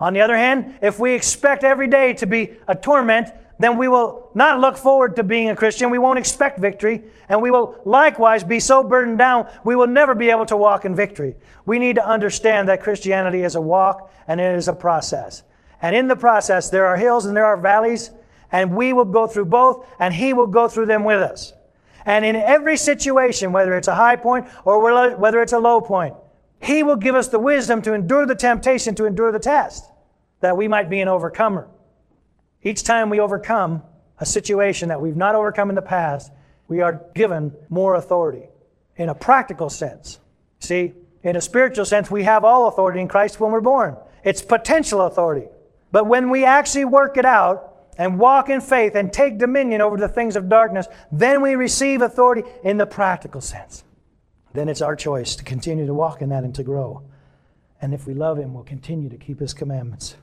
On 0.00 0.12
the 0.12 0.20
other 0.20 0.36
hand, 0.36 0.78
if 0.82 0.98
we 0.98 1.12
expect 1.12 1.64
every 1.64 1.88
day 1.88 2.14
to 2.14 2.26
be 2.26 2.56
a 2.66 2.74
torment, 2.74 3.28
then 3.58 3.76
we 3.76 3.88
will 3.88 4.30
not 4.34 4.58
look 4.58 4.78
forward 4.78 5.16
to 5.16 5.22
being 5.22 5.50
a 5.50 5.56
Christian. 5.56 5.90
We 5.90 5.98
won't 5.98 6.18
expect 6.18 6.58
victory. 6.58 7.02
And 7.28 7.42
we 7.42 7.50
will 7.50 7.78
likewise 7.84 8.42
be 8.42 8.58
so 8.58 8.82
burdened 8.82 9.18
down, 9.18 9.48
we 9.64 9.76
will 9.76 9.86
never 9.86 10.14
be 10.14 10.30
able 10.30 10.46
to 10.46 10.56
walk 10.56 10.84
in 10.84 10.96
victory. 10.96 11.36
We 11.66 11.78
need 11.78 11.96
to 11.96 12.06
understand 12.06 12.68
that 12.68 12.82
Christianity 12.82 13.42
is 13.42 13.54
a 13.54 13.60
walk 13.60 14.10
and 14.26 14.40
it 14.40 14.56
is 14.56 14.66
a 14.66 14.72
process. 14.72 15.42
And 15.82 15.94
in 15.94 16.08
the 16.08 16.16
process, 16.16 16.70
there 16.70 16.86
are 16.86 16.96
hills 16.96 17.26
and 17.26 17.36
there 17.36 17.46
are 17.46 17.56
valleys, 17.56 18.10
and 18.50 18.74
we 18.74 18.92
will 18.92 19.04
go 19.04 19.26
through 19.26 19.44
both, 19.46 19.86
and 19.98 20.12
He 20.12 20.32
will 20.32 20.46
go 20.46 20.66
through 20.66 20.86
them 20.86 21.04
with 21.04 21.22
us. 21.22 21.52
And 22.04 22.24
in 22.24 22.36
every 22.36 22.76
situation, 22.76 23.52
whether 23.52 23.76
it's 23.76 23.88
a 23.88 23.94
high 23.94 24.16
point 24.16 24.46
or 24.64 24.80
whether 25.16 25.42
it's 25.42 25.52
a 25.52 25.58
low 25.58 25.80
point, 25.80 26.14
He 26.60 26.82
will 26.82 26.96
give 26.96 27.14
us 27.14 27.28
the 27.28 27.38
wisdom 27.38 27.82
to 27.82 27.94
endure 27.94 28.26
the 28.26 28.34
temptation, 28.34 28.94
to 28.96 29.06
endure 29.06 29.32
the 29.32 29.38
test, 29.38 29.84
that 30.40 30.56
we 30.56 30.68
might 30.68 30.90
be 30.90 31.00
an 31.00 31.08
overcomer. 31.08 31.68
Each 32.62 32.82
time 32.82 33.08
we 33.08 33.18
overcome 33.20 33.82
a 34.18 34.26
situation 34.26 34.90
that 34.90 35.00
we've 35.00 35.16
not 35.16 35.34
overcome 35.34 35.70
in 35.70 35.74
the 35.74 35.82
past, 35.82 36.30
we 36.68 36.80
are 36.82 37.02
given 37.14 37.54
more 37.68 37.94
authority 37.94 38.48
in 38.96 39.08
a 39.08 39.14
practical 39.14 39.70
sense. 39.70 40.20
See, 40.58 40.92
in 41.22 41.36
a 41.36 41.40
spiritual 41.40 41.86
sense, 41.86 42.10
we 42.10 42.24
have 42.24 42.44
all 42.44 42.68
authority 42.68 43.00
in 43.00 43.08
Christ 43.08 43.40
when 43.40 43.50
we're 43.50 43.60
born. 43.60 43.96
It's 44.24 44.42
potential 44.42 45.02
authority. 45.02 45.48
But 45.90 46.06
when 46.06 46.30
we 46.30 46.44
actually 46.44 46.84
work 46.84 47.16
it 47.16 47.24
out 47.24 47.74
and 47.96 48.18
walk 48.18 48.50
in 48.50 48.60
faith 48.60 48.94
and 48.94 49.12
take 49.12 49.38
dominion 49.38 49.80
over 49.80 49.96
the 49.96 50.08
things 50.08 50.36
of 50.36 50.48
darkness, 50.48 50.86
then 51.10 51.40
we 51.40 51.56
receive 51.56 52.02
authority 52.02 52.42
in 52.62 52.76
the 52.76 52.86
practical 52.86 53.40
sense. 53.40 53.84
Then 54.52 54.68
it's 54.68 54.82
our 54.82 54.96
choice 54.96 55.36
to 55.36 55.44
continue 55.44 55.86
to 55.86 55.94
walk 55.94 56.22
in 56.22 56.28
that 56.30 56.44
and 56.44 56.54
to 56.56 56.62
grow. 56.62 57.02
And 57.80 57.94
if 57.94 58.06
we 58.06 58.14
love 58.14 58.38
Him, 58.38 58.54
we'll 58.54 58.64
continue 58.64 59.08
to 59.08 59.16
keep 59.16 59.40
His 59.40 59.54
commandments. 59.54 60.16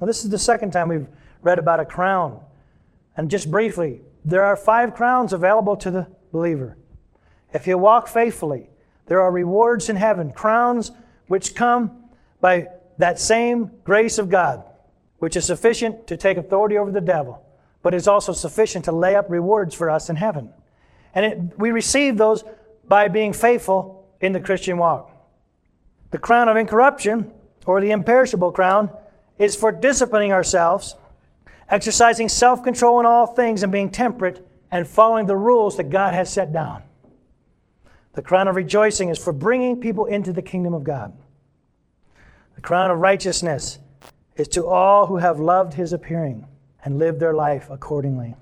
Now, 0.00 0.06
this 0.06 0.24
is 0.24 0.30
the 0.30 0.38
second 0.38 0.72
time 0.72 0.88
we've 0.88 1.08
read 1.42 1.58
about 1.58 1.80
a 1.80 1.84
crown. 1.84 2.40
And 3.16 3.30
just 3.30 3.50
briefly, 3.50 4.00
there 4.24 4.44
are 4.44 4.56
five 4.56 4.94
crowns 4.94 5.32
available 5.32 5.76
to 5.76 5.90
the 5.90 6.06
believer. 6.32 6.76
If 7.52 7.66
you 7.66 7.76
walk 7.76 8.08
faithfully, 8.08 8.70
there 9.06 9.20
are 9.20 9.30
rewards 9.30 9.88
in 9.88 9.96
heaven, 9.96 10.32
crowns 10.32 10.92
which 11.26 11.54
come 11.54 12.04
by 12.40 12.68
that 12.98 13.18
same 13.18 13.70
grace 13.84 14.18
of 14.18 14.28
God, 14.30 14.64
which 15.18 15.36
is 15.36 15.44
sufficient 15.44 16.06
to 16.06 16.16
take 16.16 16.36
authority 16.36 16.78
over 16.78 16.90
the 16.90 17.00
devil, 17.00 17.44
but 17.82 17.94
is 17.94 18.08
also 18.08 18.32
sufficient 18.32 18.84
to 18.86 18.92
lay 18.92 19.16
up 19.16 19.28
rewards 19.28 19.74
for 19.74 19.90
us 19.90 20.08
in 20.08 20.16
heaven. 20.16 20.52
And 21.14 21.24
it, 21.24 21.58
we 21.58 21.70
receive 21.70 22.16
those 22.16 22.44
by 22.86 23.08
being 23.08 23.32
faithful 23.32 24.08
in 24.20 24.32
the 24.32 24.40
Christian 24.40 24.78
walk. 24.78 25.10
The 26.10 26.18
crown 26.18 26.48
of 26.48 26.56
incorruption, 26.56 27.32
or 27.66 27.80
the 27.80 27.90
imperishable 27.90 28.52
crown, 28.52 28.90
is 29.38 29.56
for 29.56 29.72
disciplining 29.72 30.32
ourselves 30.32 30.96
exercising 31.72 32.28
self 32.28 32.62
control 32.62 33.00
in 33.00 33.06
all 33.06 33.26
things 33.26 33.62
and 33.62 33.72
being 33.72 33.90
temperate 33.90 34.46
and 34.70 34.86
following 34.86 35.26
the 35.26 35.36
rules 35.36 35.76
that 35.76 35.90
God 35.90 36.14
has 36.14 36.32
set 36.32 36.52
down. 36.52 36.82
The 38.12 38.22
crown 38.22 38.46
of 38.46 38.56
rejoicing 38.56 39.08
is 39.08 39.18
for 39.18 39.32
bringing 39.32 39.80
people 39.80 40.04
into 40.04 40.32
the 40.32 40.42
kingdom 40.42 40.74
of 40.74 40.84
God. 40.84 41.14
The 42.54 42.60
crown 42.60 42.90
of 42.90 42.98
righteousness 42.98 43.78
is 44.36 44.48
to 44.48 44.66
all 44.66 45.06
who 45.06 45.16
have 45.16 45.40
loved 45.40 45.74
his 45.74 45.92
appearing 45.92 46.46
and 46.84 46.98
lived 46.98 47.20
their 47.20 47.34
life 47.34 47.70
accordingly. 47.70 48.34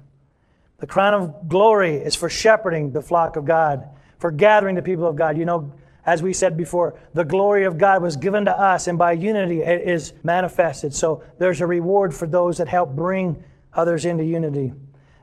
The 0.79 0.87
crown 0.87 1.15
of 1.15 1.49
glory 1.49 1.97
is 1.97 2.17
for 2.17 2.29
shepherding 2.29 2.93
the 2.93 3.03
flock 3.03 3.37
of 3.37 3.45
God, 3.45 3.89
for 4.21 4.31
gathering 4.31 4.77
the 4.77 4.83
people 4.83 5.07
of 5.07 5.17
God. 5.17 5.37
You 5.37 5.47
know, 5.47 5.73
as 6.07 6.23
we 6.23 6.33
said 6.33 6.57
before, 6.57 6.99
the 7.15 7.25
glory 7.25 7.65
of 7.65 7.79
God 7.79 8.03
was 8.03 8.17
given 8.17 8.45
to 8.45 8.57
us, 8.57 8.87
and 8.87 8.97
by 8.97 9.13
unity 9.13 9.63
it 9.63 9.89
is 9.89 10.13
manifested. 10.23 10.95
So 10.95 11.25
there's 11.39 11.61
a 11.61 11.67
reward 11.67 12.15
for 12.15 12.27
those 12.27 12.59
that 12.59 12.69
help 12.69 12.95
bring 12.95 13.43
others 13.73 14.05
into 14.05 14.25
unity. 14.25 14.73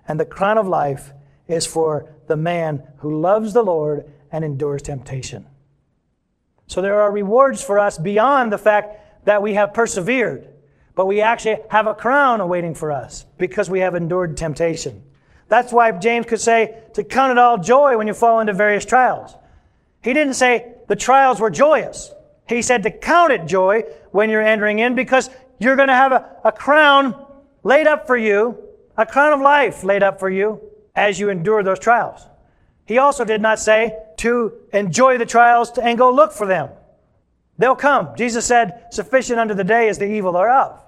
And 0.08 0.20
the 0.20 0.26
crown 0.26 0.58
of 0.58 0.68
life 0.68 1.14
is 1.48 1.66
for 1.66 2.10
the 2.28 2.38
man 2.38 2.84
who 2.98 3.22
loves 3.22 3.54
the 3.54 3.64
Lord 3.64 4.12
and 4.32 4.44
endures 4.44 4.82
temptation. 4.82 5.46
So 6.68 6.82
there 6.82 7.00
are 7.02 7.12
rewards 7.12 7.64
for 7.64 7.80
us 7.80 7.98
beyond 7.98 8.52
the 8.52 8.58
fact 8.58 9.26
that 9.26 9.42
we 9.42 9.54
have 9.54 9.74
persevered, 9.74 10.48
but 10.96 11.06
we 11.06 11.22
actually 11.22 11.58
have 11.70 11.88
a 11.88 11.94
crown 11.94 12.42
awaiting 12.42 12.76
for 12.76 12.92
us 12.92 13.26
because 13.38 13.70
we 13.70 13.80
have 13.80 13.96
endured 13.96 14.36
temptation. 14.36 15.04
That's 15.48 15.72
why 15.72 15.92
James 15.92 16.26
could 16.26 16.42
say 16.42 16.84
to 16.94 17.04
count 17.04 17.32
it 17.32 17.38
all 17.38 17.58
joy 17.58 17.98
when 17.98 18.08
you 18.08 18.14
fall 18.14 18.40
into 18.40 18.54
various 18.54 18.86
trials. 18.86 19.36
He 20.04 20.14
didn't 20.14 20.34
say 20.34 20.74
the 20.88 20.96
trials 20.96 21.40
were 21.40 21.50
joyous. 21.50 22.14
He 22.48 22.62
said 22.62 22.84
to 22.84 22.92
count 22.92 23.32
it 23.32 23.46
joy 23.46 23.84
when 24.12 24.30
you're 24.30 24.42
entering 24.42 24.80
in 24.80 24.96
because 24.96 25.30
you're 25.60 25.76
going 25.76 25.90
to 25.90 25.94
have 25.94 26.12
a, 26.12 26.38
a 26.44 26.52
crown 26.52 27.26
laid 27.64 27.88
up 27.88 28.08
for 28.08 28.18
you, 28.18 28.58
a 28.96 29.06
crown 29.06 29.34
of 29.34 29.42
life 29.42 29.84
laid 29.84 30.04
up 30.04 30.20
for 30.20 30.30
you 30.30 30.62
as 30.96 31.20
you 31.20 31.30
endure 31.30 31.64
those 31.64 31.80
trials. 31.80 32.26
He 32.86 32.98
also 32.98 33.26
did 33.26 33.42
not 33.42 33.60
say 33.60 33.98
to 34.18 34.54
enjoy 34.72 35.18
the 35.18 35.26
trials 35.26 35.78
and 35.78 35.98
go 35.98 36.12
look 36.12 36.32
for 36.32 36.48
them. 36.48 36.70
They'll 37.58 37.76
come. 37.76 38.16
Jesus 38.16 38.46
said, 38.46 38.86
Sufficient 38.92 39.40
unto 39.40 39.54
the 39.54 39.64
day 39.64 39.90
is 39.90 39.98
the 39.98 40.06
evil 40.06 40.32
thereof. 40.32 40.82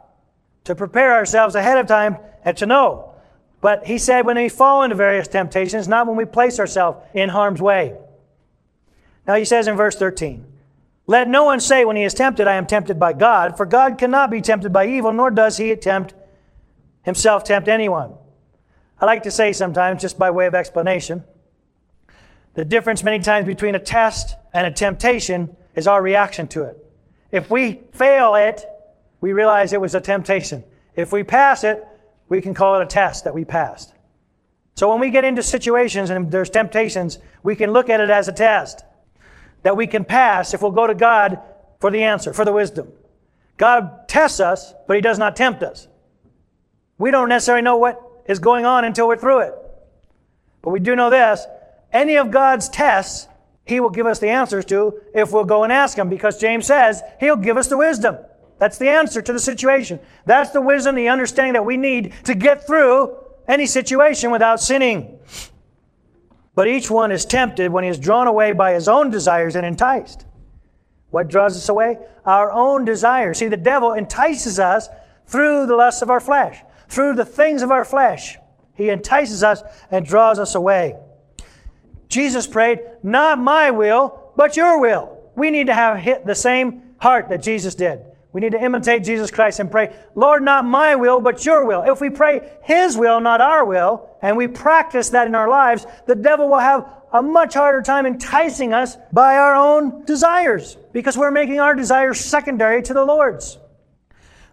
To 0.66 0.76
prepare 0.76 1.14
ourselves 1.14 1.56
ahead 1.56 1.78
of 1.78 1.88
time 1.88 2.18
and 2.46 2.56
to 2.58 2.66
know. 2.66 3.09
But 3.62 3.86
he 3.86 3.98
said, 3.98 4.26
when 4.26 4.38
we 4.38 4.50
fall 4.50 4.84
into 4.84 4.96
various 4.96 5.28
temptations, 5.28 5.88
not 5.88 6.08
when 6.08 6.16
we 6.16 6.26
place 6.26 6.60
ourselves 6.60 7.06
in 7.14 7.30
harm's 7.30 7.62
way. 7.62 7.96
Now 9.28 9.36
he 9.36 9.46
says 9.46 9.68
in 9.68 9.76
verse 9.76 9.96
13, 9.96 10.46
Let 11.08 11.28
no 11.28 11.44
one 11.44 11.60
say 11.60 11.84
when 11.84 11.96
he 11.96 12.04
is 12.04 12.14
tempted, 12.14 12.48
I 12.48 12.56
am 12.56 12.66
tempted 12.66 13.00
by 13.00 13.14
God, 13.14 13.58
for 13.58 13.66
God 13.66 13.98
cannot 13.98 14.32
be 14.32 14.42
tempted 14.42 14.72
by 14.72 14.88
evil, 14.88 15.12
nor 15.12 15.30
does 15.30 15.58
he 15.58 15.72
attempt 15.72 16.14
himself 17.04 17.44
tempt 17.44 17.68
anyone. 17.68 18.14
I 19.00 19.06
like 19.06 19.24
to 19.24 19.32
say 19.32 19.54
sometimes, 19.54 20.02
just 20.02 20.18
by 20.18 20.32
way 20.32 20.46
of 20.46 20.56
explanation, 20.56 21.24
the 22.54 22.66
difference 22.66 23.04
many 23.04 23.20
times 23.20 23.46
between 23.46 23.76
a 23.76 23.80
test 23.80 24.36
and 24.54 24.66
a 24.68 24.72
temptation 24.72 25.56
is 25.76 25.88
our 25.88 26.02
reaction 26.02 26.48
to 26.50 26.64
it. 26.64 26.86
If 27.32 27.50
we 27.50 27.82
fail 27.92 28.36
it, 28.36 28.66
we 29.22 29.34
realize 29.34 29.74
it 29.74 29.82
was 29.82 29.96
a 29.96 30.02
temptation. 30.02 30.64
If 30.96 31.12
we 31.12 31.24
pass 31.24 31.64
it, 31.64 31.86
we 32.30 32.42
can 32.42 32.54
call 32.54 32.80
it 32.80 32.84
a 32.84 32.86
test 32.86 33.24
that 33.26 33.34
we 33.34 33.44
passed. 33.44 33.94
So 34.76 34.90
when 34.90 35.00
we 35.00 35.10
get 35.10 35.26
into 35.26 35.44
situations 35.44 36.10
and 36.10 36.32
there's 36.32 36.50
temptations, 36.50 37.20
we 37.44 37.56
can 37.56 37.72
look 37.72 37.90
at 37.90 38.00
it 38.00 38.10
as 38.10 38.28
a 38.28 38.32
test 38.32 38.86
that 39.64 39.76
we 39.76 39.88
can 39.88 40.06
pass 40.06 40.54
if 40.54 40.62
we'll 40.62 40.72
go 40.72 40.88
to 40.88 40.96
God 40.96 41.42
for 41.80 41.92
the 41.92 42.04
answer, 42.04 42.34
for 42.34 42.46
the 42.46 42.54
wisdom. 42.54 42.92
God 43.58 44.08
tests 44.08 44.40
us, 44.40 44.74
but 44.88 44.96
He 44.96 45.02
does 45.02 45.20
not 45.20 45.36
tempt 45.36 45.64
us. 45.64 45.88
We 46.98 47.12
don't 47.12 47.30
necessarily 47.30 47.62
know 47.62 47.78
what 47.78 48.24
is 48.26 48.40
going 48.40 48.66
on 48.66 48.86
until 48.86 49.08
we're 49.08 49.18
through 49.18 49.40
it. 49.40 49.54
But 50.62 50.72
we 50.72 50.80
do 50.80 50.96
know 50.96 51.10
this 51.10 51.46
any 51.92 52.18
of 52.18 52.32
God's 52.32 52.70
tests, 52.70 53.28
He 53.66 53.80
will 53.80 53.90
give 53.90 54.06
us 54.06 54.20
the 54.20 54.30
answers 54.30 54.64
to 54.66 55.02
if 55.14 55.34
we'll 55.34 55.44
go 55.46 55.64
and 55.64 55.74
ask 55.74 55.98
Him, 55.98 56.08
because 56.08 56.40
James 56.40 56.68
says 56.68 57.02
He'll 57.20 57.36
give 57.36 57.58
us 57.58 57.68
the 57.68 57.78
wisdom. 57.78 58.18
That's 58.60 58.78
the 58.78 58.90
answer 58.90 59.22
to 59.22 59.34
the 59.34 59.40
situation. 59.40 60.00
That's 60.26 60.52
the 60.52 60.62
wisdom, 60.62 60.96
the 60.96 61.08
understanding 61.08 61.54
that 61.54 61.66
we 61.66 61.78
need 61.78 62.14
to 62.26 62.36
get 62.36 62.68
through 62.68 63.18
any 63.48 63.66
situation 63.66 64.32
without 64.32 64.60
sinning. 64.60 65.18
But 66.56 66.68
each 66.68 66.92
one 66.92 67.12
is 67.12 67.26
tempted 67.26 67.72
when 67.72 67.86
he 67.86 67.90
is 67.90 67.98
drawn 67.98 68.28
away 68.28 68.52
by 68.52 68.74
his 68.74 68.88
own 68.88 69.10
desires 69.10 69.56
and 69.56 69.66
enticed. 69.66 70.26
What 71.10 71.30
draws 71.30 71.56
us 71.56 71.70
away? 71.70 71.98
Our 72.26 72.52
own 72.52 72.86
desires. 72.86 73.40
See, 73.40 73.48
the 73.48 73.58
devil 73.58 73.94
entices 73.94 74.60
us 74.60 74.90
through 75.26 75.66
the 75.66 75.76
lusts 75.76 76.02
of 76.02 76.10
our 76.10 76.20
flesh, 76.20 76.62
through 76.90 77.16
the 77.16 77.26
things 77.26 77.62
of 77.62 77.72
our 77.72 77.86
flesh. 77.86 78.38
He 78.76 78.90
entices 78.90 79.44
us 79.44 79.64
and 79.90 80.06
draws 80.06 80.38
us 80.38 80.56
away. 80.56 80.96
Jesus 82.10 82.46
prayed, 82.46 82.80
Not 83.04 83.40
my 83.40 83.72
will, 83.72 84.32
but 84.36 84.58
your 84.58 84.80
will. 84.80 85.18
We 85.36 85.52
need 85.52 85.68
to 85.68 85.74
have 85.74 85.98
hit 85.98 86.26
the 86.26 86.36
same 86.36 86.96
heart 86.98 87.30
that 87.30 87.42
Jesus 87.42 87.76
did. 87.76 88.02
We 88.32 88.42
need 88.42 88.52
to 88.52 88.64
imitate 88.64 89.04
Jesus 89.04 89.32
Christ 89.32 89.60
and 89.60 89.72
pray, 89.72 89.96
Lord, 90.14 90.44
not 90.44 90.64
my 90.64 90.96
will, 90.96 91.20
but 91.20 91.46
your 91.46 91.66
will. 91.66 91.82
If 91.82 92.00
we 92.00 92.12
pray 92.12 92.58
His 92.62 92.96
will, 92.96 93.20
not 93.20 93.42
our 93.42 93.66
will, 93.66 94.08
and 94.22 94.38
we 94.38 94.48
practice 94.48 95.10
that 95.10 95.26
in 95.26 95.34
our 95.34 95.50
lives, 95.50 95.88
the 96.06 96.16
devil 96.16 96.48
will 96.48 96.60
have 96.60 96.88
a 97.12 97.24
much 97.24 97.56
harder 97.56 97.82
time 97.82 98.06
enticing 98.06 98.72
us 98.72 98.98
by 99.12 99.38
our 99.38 99.56
own 99.56 100.06
desires 100.06 100.78
because 100.94 101.18
we're 101.18 101.32
making 101.32 101.60
our 101.60 101.74
desires 101.74 102.20
secondary 102.20 102.84
to 102.84 102.94
the 102.94 103.04
Lord's. 103.04 103.58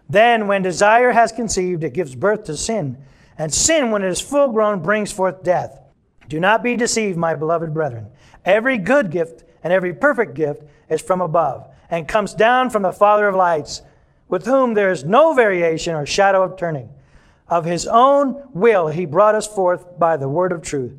Then, 0.09 0.47
when 0.47 0.63
desire 0.63 1.11
has 1.11 1.31
conceived, 1.31 1.83
it 1.83 1.93
gives 1.93 2.15
birth 2.15 2.45
to 2.45 2.57
sin. 2.57 2.97
And 3.37 3.53
sin, 3.53 3.91
when 3.91 4.03
it 4.03 4.09
is 4.09 4.21
full 4.21 4.51
grown, 4.51 4.81
brings 4.81 5.11
forth 5.11 5.43
death. 5.43 5.79
Do 6.27 6.39
not 6.39 6.63
be 6.63 6.75
deceived, 6.75 7.17
my 7.17 7.35
beloved 7.35 7.75
brethren. 7.75 8.07
Every 8.43 8.79
good 8.79 9.11
gift 9.11 9.43
and 9.63 9.71
every 9.71 9.93
perfect 9.93 10.33
gift 10.33 10.63
is 10.89 11.01
from 11.01 11.21
above 11.21 11.67
and 11.89 12.07
comes 12.07 12.33
down 12.33 12.69
from 12.69 12.81
the 12.81 12.91
Father 12.91 13.27
of 13.27 13.35
lights, 13.35 13.81
with 14.27 14.45
whom 14.45 14.73
there 14.73 14.91
is 14.91 15.03
no 15.03 15.33
variation 15.33 15.95
or 15.95 16.05
shadow 16.05 16.43
of 16.43 16.57
turning. 16.57 16.89
Of 17.47 17.65
his 17.65 17.87
own 17.87 18.43
will 18.53 18.87
he 18.87 19.05
brought 19.05 19.35
us 19.35 19.47
forth 19.47 19.97
by 19.97 20.17
the 20.17 20.27
word 20.27 20.51
of 20.51 20.61
truth, 20.61 20.93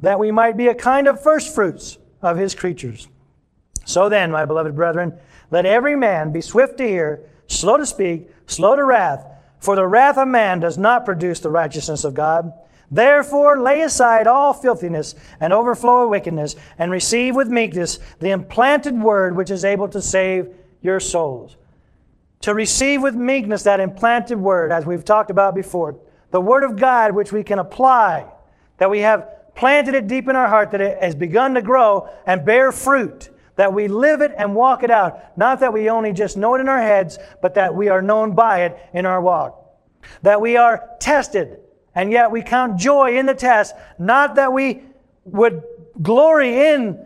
that 0.00 0.18
we 0.18 0.30
might 0.30 0.56
be 0.56 0.68
a 0.68 0.74
kind 0.74 1.08
of 1.08 1.22
firstfruits 1.22 1.98
of 2.20 2.36
his 2.36 2.54
creatures. 2.54 3.08
So 3.86 4.08
then, 4.08 4.30
my 4.30 4.44
beloved 4.44 4.74
brethren, 4.74 5.18
let 5.50 5.64
every 5.64 5.96
man 5.96 6.32
be 6.32 6.40
swift 6.40 6.76
to 6.78 6.86
hear, 6.86 7.20
slow 7.46 7.76
to 7.76 7.86
speak, 7.86 8.28
slow 8.46 8.76
to 8.76 8.84
wrath, 8.84 9.24
for 9.58 9.74
the 9.74 9.86
wrath 9.86 10.18
of 10.18 10.28
man 10.28 10.60
does 10.60 10.76
not 10.76 11.04
produce 11.04 11.40
the 11.40 11.50
righteousness 11.50 12.04
of 12.04 12.14
God. 12.14 12.52
Therefore, 12.90 13.60
lay 13.60 13.82
aside 13.82 14.26
all 14.26 14.52
filthiness 14.52 15.14
and 15.40 15.52
overflow 15.52 16.04
of 16.04 16.10
wickedness, 16.10 16.54
and 16.78 16.90
receive 16.90 17.34
with 17.34 17.48
meekness 17.48 17.98
the 18.20 18.30
implanted 18.30 19.00
word 19.00 19.36
which 19.36 19.50
is 19.50 19.64
able 19.64 19.88
to 19.88 20.00
save 20.00 20.48
your 20.82 21.00
souls. 21.00 21.56
To 22.42 22.54
receive 22.54 23.02
with 23.02 23.14
meekness 23.14 23.64
that 23.64 23.80
implanted 23.80 24.38
word, 24.38 24.70
as 24.70 24.86
we've 24.86 25.04
talked 25.04 25.30
about 25.30 25.54
before, 25.54 25.98
the 26.30 26.40
word 26.40 26.62
of 26.62 26.76
God 26.76 27.12
which 27.12 27.32
we 27.32 27.42
can 27.42 27.58
apply, 27.58 28.26
that 28.78 28.90
we 28.90 29.00
have 29.00 29.54
planted 29.56 29.94
it 29.94 30.06
deep 30.06 30.28
in 30.28 30.36
our 30.36 30.48
heart, 30.48 30.70
that 30.70 30.80
it 30.80 31.02
has 31.02 31.14
begun 31.14 31.54
to 31.54 31.62
grow 31.62 32.08
and 32.26 32.44
bear 32.44 32.70
fruit, 32.70 33.30
that 33.56 33.72
we 33.72 33.88
live 33.88 34.20
it 34.20 34.32
and 34.36 34.54
walk 34.54 34.82
it 34.82 34.90
out. 34.90 35.36
Not 35.36 35.60
that 35.60 35.72
we 35.72 35.88
only 35.88 36.12
just 36.12 36.36
know 36.36 36.54
it 36.54 36.60
in 36.60 36.68
our 36.68 36.80
heads, 36.80 37.18
but 37.40 37.54
that 37.54 37.74
we 37.74 37.88
are 37.88 38.02
known 38.02 38.34
by 38.34 38.64
it 38.64 38.78
in 38.92 39.06
our 39.06 39.20
walk. 39.20 39.62
That 40.22 40.40
we 40.40 40.56
are 40.56 40.90
tested 41.00 41.58
and 41.96 42.12
yet 42.12 42.30
we 42.30 42.42
count 42.42 42.78
joy 42.78 43.18
in 43.18 43.26
the 43.26 43.34
test, 43.34 43.74
not 43.98 44.36
that 44.36 44.52
we 44.52 44.82
would 45.24 45.64
glory 46.00 46.68
in 46.68 47.04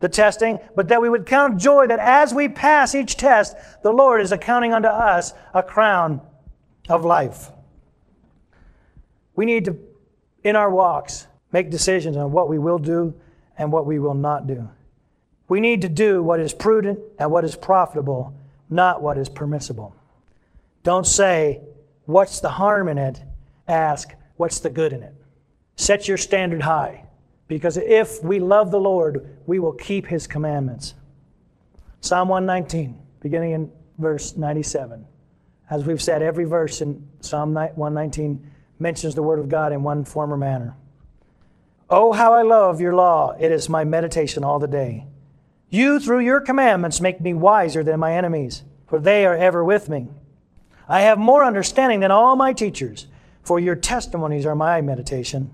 the 0.00 0.08
testing, 0.08 0.58
but 0.76 0.88
that 0.88 1.00
we 1.00 1.08
would 1.08 1.24
count 1.24 1.58
joy 1.58 1.86
that 1.86 1.98
as 1.98 2.34
we 2.34 2.48
pass 2.48 2.94
each 2.94 3.16
test, 3.16 3.56
the 3.82 3.92
Lord 3.92 4.20
is 4.20 4.32
accounting 4.32 4.74
unto 4.74 4.88
us 4.88 5.32
a 5.54 5.62
crown 5.62 6.20
of 6.90 7.04
life. 7.04 7.50
We 9.34 9.46
need 9.46 9.64
to, 9.64 9.78
in 10.44 10.56
our 10.56 10.70
walks, 10.70 11.26
make 11.52 11.70
decisions 11.70 12.18
on 12.18 12.32
what 12.32 12.50
we 12.50 12.58
will 12.58 12.78
do 12.78 13.14
and 13.56 13.72
what 13.72 13.86
we 13.86 13.98
will 13.98 14.14
not 14.14 14.46
do. 14.46 14.68
We 15.48 15.60
need 15.60 15.80
to 15.82 15.88
do 15.88 16.22
what 16.22 16.40
is 16.40 16.52
prudent 16.52 16.98
and 17.18 17.30
what 17.30 17.44
is 17.44 17.56
profitable, 17.56 18.34
not 18.68 19.00
what 19.00 19.16
is 19.16 19.30
permissible. 19.30 19.94
Don't 20.82 21.06
say, 21.06 21.62
What's 22.04 22.40
the 22.40 22.50
harm 22.50 22.88
in 22.88 22.98
it? 22.98 23.22
Ask, 23.68 24.14
What's 24.42 24.58
the 24.58 24.70
good 24.70 24.92
in 24.92 25.04
it? 25.04 25.14
Set 25.76 26.08
your 26.08 26.16
standard 26.16 26.62
high, 26.62 27.04
because 27.46 27.76
if 27.76 28.24
we 28.24 28.40
love 28.40 28.72
the 28.72 28.80
Lord, 28.80 29.38
we 29.46 29.60
will 29.60 29.72
keep 29.72 30.08
his 30.08 30.26
commandments. 30.26 30.94
Psalm 32.00 32.26
119, 32.26 33.00
beginning 33.20 33.52
in 33.52 33.72
verse 33.98 34.36
97. 34.36 35.06
As 35.70 35.84
we've 35.84 36.02
said, 36.02 36.22
every 36.22 36.44
verse 36.44 36.80
in 36.80 37.08
Psalm 37.20 37.54
119 37.54 38.50
mentions 38.80 39.14
the 39.14 39.22
Word 39.22 39.38
of 39.38 39.48
God 39.48 39.72
in 39.72 39.84
one 39.84 40.04
form 40.04 40.32
or 40.32 40.36
manner. 40.36 40.74
Oh, 41.88 42.10
how 42.10 42.32
I 42.32 42.42
love 42.42 42.80
your 42.80 42.96
law! 42.96 43.36
It 43.38 43.52
is 43.52 43.68
my 43.68 43.84
meditation 43.84 44.42
all 44.42 44.58
the 44.58 44.66
day. 44.66 45.06
You, 45.70 46.00
through 46.00 46.24
your 46.24 46.40
commandments, 46.40 47.00
make 47.00 47.20
me 47.20 47.32
wiser 47.32 47.84
than 47.84 48.00
my 48.00 48.12
enemies, 48.14 48.64
for 48.88 48.98
they 48.98 49.24
are 49.24 49.36
ever 49.36 49.62
with 49.62 49.88
me. 49.88 50.08
I 50.88 51.02
have 51.02 51.16
more 51.16 51.44
understanding 51.44 52.00
than 52.00 52.10
all 52.10 52.34
my 52.34 52.52
teachers 52.52 53.06
for 53.42 53.58
your 53.60 53.76
testimonies 53.76 54.46
are 54.46 54.54
my 54.54 54.80
meditation. 54.80 55.50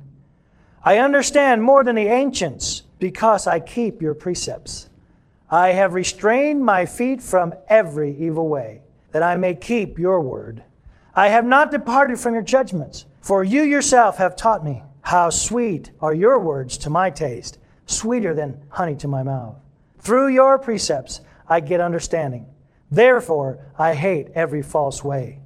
I 0.84 0.98
understand 0.98 1.62
more 1.62 1.84
than 1.84 1.96
the 1.96 2.06
ancients 2.06 2.82
because 2.98 3.46
I 3.46 3.60
keep 3.60 4.00
your 4.00 4.14
precepts. 4.14 4.88
I 5.50 5.68
have 5.72 5.94
restrained 5.94 6.64
my 6.64 6.86
feet 6.86 7.22
from 7.22 7.54
every 7.68 8.14
evil 8.16 8.48
way, 8.48 8.82
that 9.12 9.22
I 9.22 9.36
may 9.36 9.54
keep 9.54 9.98
your 9.98 10.20
word. 10.20 10.62
I 11.14 11.28
have 11.28 11.44
not 11.44 11.70
departed 11.70 12.20
from 12.20 12.34
your 12.34 12.42
judgments, 12.42 13.06
for 13.20 13.42
you 13.42 13.62
yourself 13.62 14.18
have 14.18 14.36
taught 14.36 14.64
me 14.64 14.82
how 15.00 15.30
sweet 15.30 15.90
are 16.00 16.12
your 16.12 16.38
words 16.38 16.76
to 16.78 16.90
my 16.90 17.08
taste, 17.08 17.58
sweeter 17.86 18.34
than 18.34 18.62
honey 18.68 18.94
to 18.96 19.08
my 19.08 19.22
mouth. 19.22 19.56
Through 19.98 20.28
your 20.28 20.58
precepts 20.58 21.22
I 21.48 21.60
get 21.60 21.80
understanding. 21.80 22.46
Therefore 22.90 23.58
I 23.78 23.94
hate 23.94 24.28
every 24.34 24.62
false 24.62 25.02
way. 25.02 25.40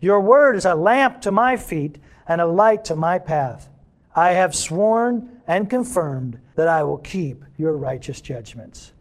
Your 0.00 0.20
word 0.20 0.56
is 0.56 0.64
a 0.64 0.74
lamp 0.74 1.22
to 1.22 1.30
my 1.30 1.56
feet 1.56 1.98
and 2.28 2.40
a 2.40 2.46
light 2.46 2.84
to 2.86 2.96
my 2.96 3.18
path. 3.18 3.68
I 4.14 4.30
have 4.32 4.54
sworn 4.54 5.40
and 5.46 5.70
confirmed 5.70 6.38
that 6.54 6.68
I 6.68 6.82
will 6.82 6.98
keep 6.98 7.44
your 7.56 7.76
righteous 7.76 8.20
judgments. 8.20 8.92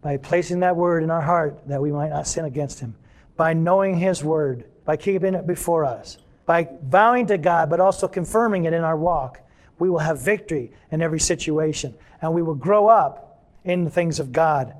By 0.00 0.16
placing 0.16 0.60
that 0.60 0.76
word 0.76 1.02
in 1.02 1.10
our 1.10 1.20
heart 1.20 1.66
that 1.66 1.82
we 1.82 1.92
might 1.92 2.10
not 2.10 2.26
sin 2.26 2.44
against 2.44 2.80
him, 2.80 2.94
by 3.36 3.52
knowing 3.52 3.98
his 3.98 4.22
word, 4.22 4.64
by 4.84 4.96
keeping 4.96 5.34
it 5.34 5.46
before 5.46 5.84
us, 5.84 6.18
by 6.46 6.68
vowing 6.82 7.26
to 7.26 7.38
God, 7.38 7.68
but 7.68 7.80
also 7.80 8.06
confirming 8.06 8.64
it 8.64 8.72
in 8.72 8.84
our 8.84 8.96
walk, 8.96 9.40
we 9.78 9.90
will 9.90 9.98
have 9.98 10.20
victory 10.20 10.72
in 10.90 11.02
every 11.02 11.20
situation 11.20 11.94
and 12.22 12.32
we 12.32 12.42
will 12.42 12.54
grow 12.54 12.88
up 12.88 13.42
in 13.64 13.84
the 13.84 13.90
things 13.90 14.20
of 14.20 14.32
God. 14.32 14.74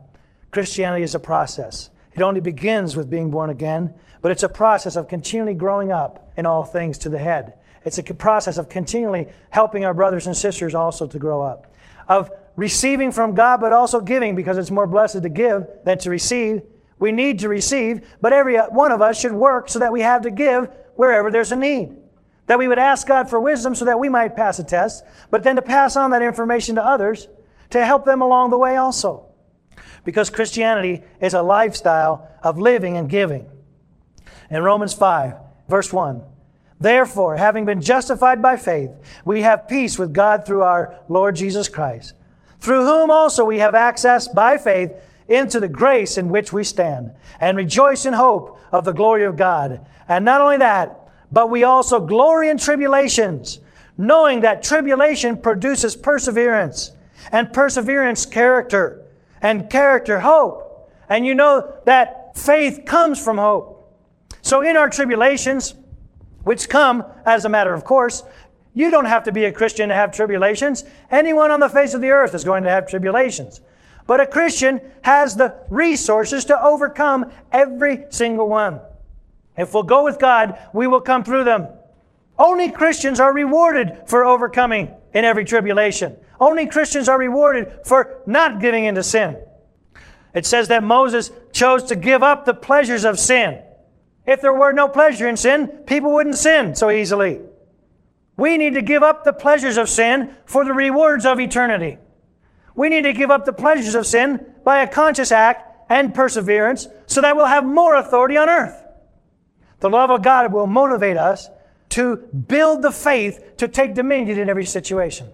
Christianity 0.52 1.02
is 1.02 1.14
a 1.14 1.20
process. 1.20 1.90
It 2.16 2.22
only 2.22 2.40
begins 2.40 2.96
with 2.96 3.10
being 3.10 3.30
born 3.30 3.50
again, 3.50 3.92
but 4.22 4.32
it's 4.32 4.42
a 4.42 4.48
process 4.48 4.96
of 4.96 5.06
continually 5.06 5.52
growing 5.52 5.92
up 5.92 6.32
in 6.38 6.46
all 6.46 6.64
things 6.64 6.96
to 6.98 7.10
the 7.10 7.18
head. 7.18 7.52
It's 7.84 7.98
a 7.98 8.02
process 8.02 8.56
of 8.56 8.70
continually 8.70 9.28
helping 9.50 9.84
our 9.84 9.92
brothers 9.92 10.26
and 10.26 10.34
sisters 10.34 10.74
also 10.74 11.06
to 11.06 11.18
grow 11.18 11.42
up, 11.42 11.74
of 12.08 12.30
receiving 12.56 13.12
from 13.12 13.34
God, 13.34 13.60
but 13.60 13.74
also 13.74 14.00
giving 14.00 14.34
because 14.34 14.56
it's 14.56 14.70
more 14.70 14.86
blessed 14.86 15.22
to 15.22 15.28
give 15.28 15.66
than 15.84 15.98
to 15.98 16.10
receive. 16.10 16.62
We 16.98 17.12
need 17.12 17.40
to 17.40 17.50
receive, 17.50 18.08
but 18.22 18.32
every 18.32 18.56
one 18.56 18.92
of 18.92 19.02
us 19.02 19.20
should 19.20 19.32
work 19.32 19.68
so 19.68 19.78
that 19.80 19.92
we 19.92 20.00
have 20.00 20.22
to 20.22 20.30
give 20.30 20.70
wherever 20.94 21.30
there's 21.30 21.52
a 21.52 21.56
need. 21.56 21.94
That 22.46 22.58
we 22.58 22.66
would 22.66 22.78
ask 22.78 23.06
God 23.06 23.28
for 23.28 23.38
wisdom 23.38 23.74
so 23.74 23.84
that 23.84 24.00
we 24.00 24.08
might 24.08 24.36
pass 24.36 24.58
a 24.58 24.64
test, 24.64 25.04
but 25.30 25.42
then 25.42 25.56
to 25.56 25.62
pass 25.62 25.96
on 25.96 26.12
that 26.12 26.22
information 26.22 26.76
to 26.76 26.82
others 26.82 27.28
to 27.70 27.84
help 27.84 28.06
them 28.06 28.22
along 28.22 28.50
the 28.50 28.58
way 28.58 28.76
also 28.76 29.25
because 30.06 30.30
Christianity 30.30 31.02
is 31.20 31.34
a 31.34 31.42
lifestyle 31.42 32.30
of 32.42 32.58
living 32.58 32.96
and 32.96 33.10
giving. 33.10 33.44
In 34.48 34.62
Romans 34.62 34.94
5, 34.94 35.34
verse 35.68 35.92
1, 35.92 36.22
Therefore, 36.78 37.36
having 37.36 37.64
been 37.64 37.80
justified 37.80 38.40
by 38.40 38.56
faith, 38.56 38.90
we 39.24 39.42
have 39.42 39.68
peace 39.68 39.98
with 39.98 40.14
God 40.14 40.46
through 40.46 40.62
our 40.62 41.00
Lord 41.08 41.34
Jesus 41.34 41.68
Christ, 41.68 42.14
through 42.60 42.84
whom 42.84 43.10
also 43.10 43.44
we 43.44 43.58
have 43.58 43.74
access 43.74 44.28
by 44.28 44.58
faith 44.58 44.92
into 45.26 45.58
the 45.58 45.68
grace 45.68 46.16
in 46.16 46.28
which 46.28 46.52
we 46.52 46.62
stand, 46.62 47.10
and 47.40 47.56
rejoice 47.56 48.06
in 48.06 48.12
hope 48.12 48.60
of 48.70 48.84
the 48.84 48.92
glory 48.92 49.24
of 49.24 49.36
God. 49.36 49.84
And 50.06 50.24
not 50.24 50.40
only 50.40 50.58
that, 50.58 51.08
but 51.32 51.50
we 51.50 51.64
also 51.64 51.98
glory 51.98 52.48
in 52.48 52.58
tribulations, 52.58 53.58
knowing 53.98 54.42
that 54.42 54.62
tribulation 54.62 55.36
produces 55.36 55.96
perseverance, 55.96 56.92
and 57.32 57.52
perseverance, 57.52 58.24
character 58.24 59.02
and 59.42 59.68
character, 59.70 60.20
hope. 60.20 60.90
And 61.08 61.26
you 61.26 61.34
know 61.34 61.74
that 61.84 62.36
faith 62.36 62.84
comes 62.84 63.22
from 63.22 63.38
hope. 63.38 63.72
So 64.42 64.60
in 64.60 64.76
our 64.76 64.90
tribulations, 64.90 65.74
which 66.44 66.68
come 66.68 67.04
as 67.24 67.44
a 67.44 67.48
matter 67.48 67.74
of 67.74 67.84
course, 67.84 68.22
you 68.74 68.90
don't 68.90 69.06
have 69.06 69.24
to 69.24 69.32
be 69.32 69.46
a 69.46 69.52
Christian 69.52 69.88
to 69.88 69.94
have 69.94 70.12
tribulations. 70.12 70.84
Anyone 71.10 71.50
on 71.50 71.60
the 71.60 71.68
face 71.68 71.94
of 71.94 72.00
the 72.00 72.10
earth 72.10 72.34
is 72.34 72.44
going 72.44 72.62
to 72.64 72.70
have 72.70 72.86
tribulations. 72.86 73.60
But 74.06 74.20
a 74.20 74.26
Christian 74.26 74.80
has 75.02 75.34
the 75.34 75.56
resources 75.70 76.44
to 76.44 76.62
overcome 76.62 77.32
every 77.50 78.04
single 78.10 78.48
one. 78.48 78.80
If 79.56 79.72
we'll 79.74 79.82
go 79.82 80.04
with 80.04 80.18
God, 80.18 80.58
we 80.72 80.86
will 80.86 81.00
come 81.00 81.24
through 81.24 81.44
them. 81.44 81.68
Only 82.38 82.70
Christians 82.70 83.18
are 83.18 83.32
rewarded 83.32 84.02
for 84.06 84.24
overcoming 84.24 84.94
in 85.14 85.24
every 85.24 85.44
tribulation. 85.44 86.16
Only 86.40 86.66
Christians 86.66 87.08
are 87.08 87.18
rewarded 87.18 87.80
for 87.84 88.22
not 88.26 88.60
giving 88.60 88.84
into 88.84 89.02
sin. 89.02 89.36
It 90.34 90.44
says 90.44 90.68
that 90.68 90.82
Moses 90.82 91.30
chose 91.52 91.84
to 91.84 91.96
give 91.96 92.22
up 92.22 92.44
the 92.44 92.54
pleasures 92.54 93.04
of 93.04 93.18
sin. 93.18 93.62
If 94.26 94.40
there 94.42 94.52
were 94.52 94.72
no 94.72 94.88
pleasure 94.88 95.28
in 95.28 95.36
sin, 95.36 95.68
people 95.86 96.12
wouldn't 96.12 96.36
sin 96.36 96.74
so 96.74 96.90
easily. 96.90 97.40
We 98.36 98.58
need 98.58 98.74
to 98.74 98.82
give 98.82 99.02
up 99.02 99.24
the 99.24 99.32
pleasures 99.32 99.78
of 99.78 99.88
sin 99.88 100.36
for 100.44 100.64
the 100.64 100.74
rewards 100.74 101.24
of 101.24 101.40
eternity. 101.40 101.98
We 102.74 102.90
need 102.90 103.02
to 103.02 103.14
give 103.14 103.30
up 103.30 103.46
the 103.46 103.52
pleasures 103.52 103.94
of 103.94 104.06
sin 104.06 104.44
by 104.62 104.82
a 104.82 104.88
conscious 104.88 105.32
act 105.32 105.90
and 105.90 106.14
perseverance 106.14 106.88
so 107.06 107.22
that 107.22 107.36
we'll 107.36 107.46
have 107.46 107.64
more 107.64 107.94
authority 107.94 108.36
on 108.36 108.50
earth. 108.50 108.82
The 109.80 109.88
love 109.88 110.10
of 110.10 110.22
God 110.22 110.52
will 110.52 110.66
motivate 110.66 111.16
us 111.16 111.48
to 111.90 112.16
build 112.16 112.82
the 112.82 112.90
faith 112.90 113.56
to 113.56 113.68
take 113.68 113.94
dominion 113.94 114.38
in 114.38 114.50
every 114.50 114.66
situation. 114.66 115.28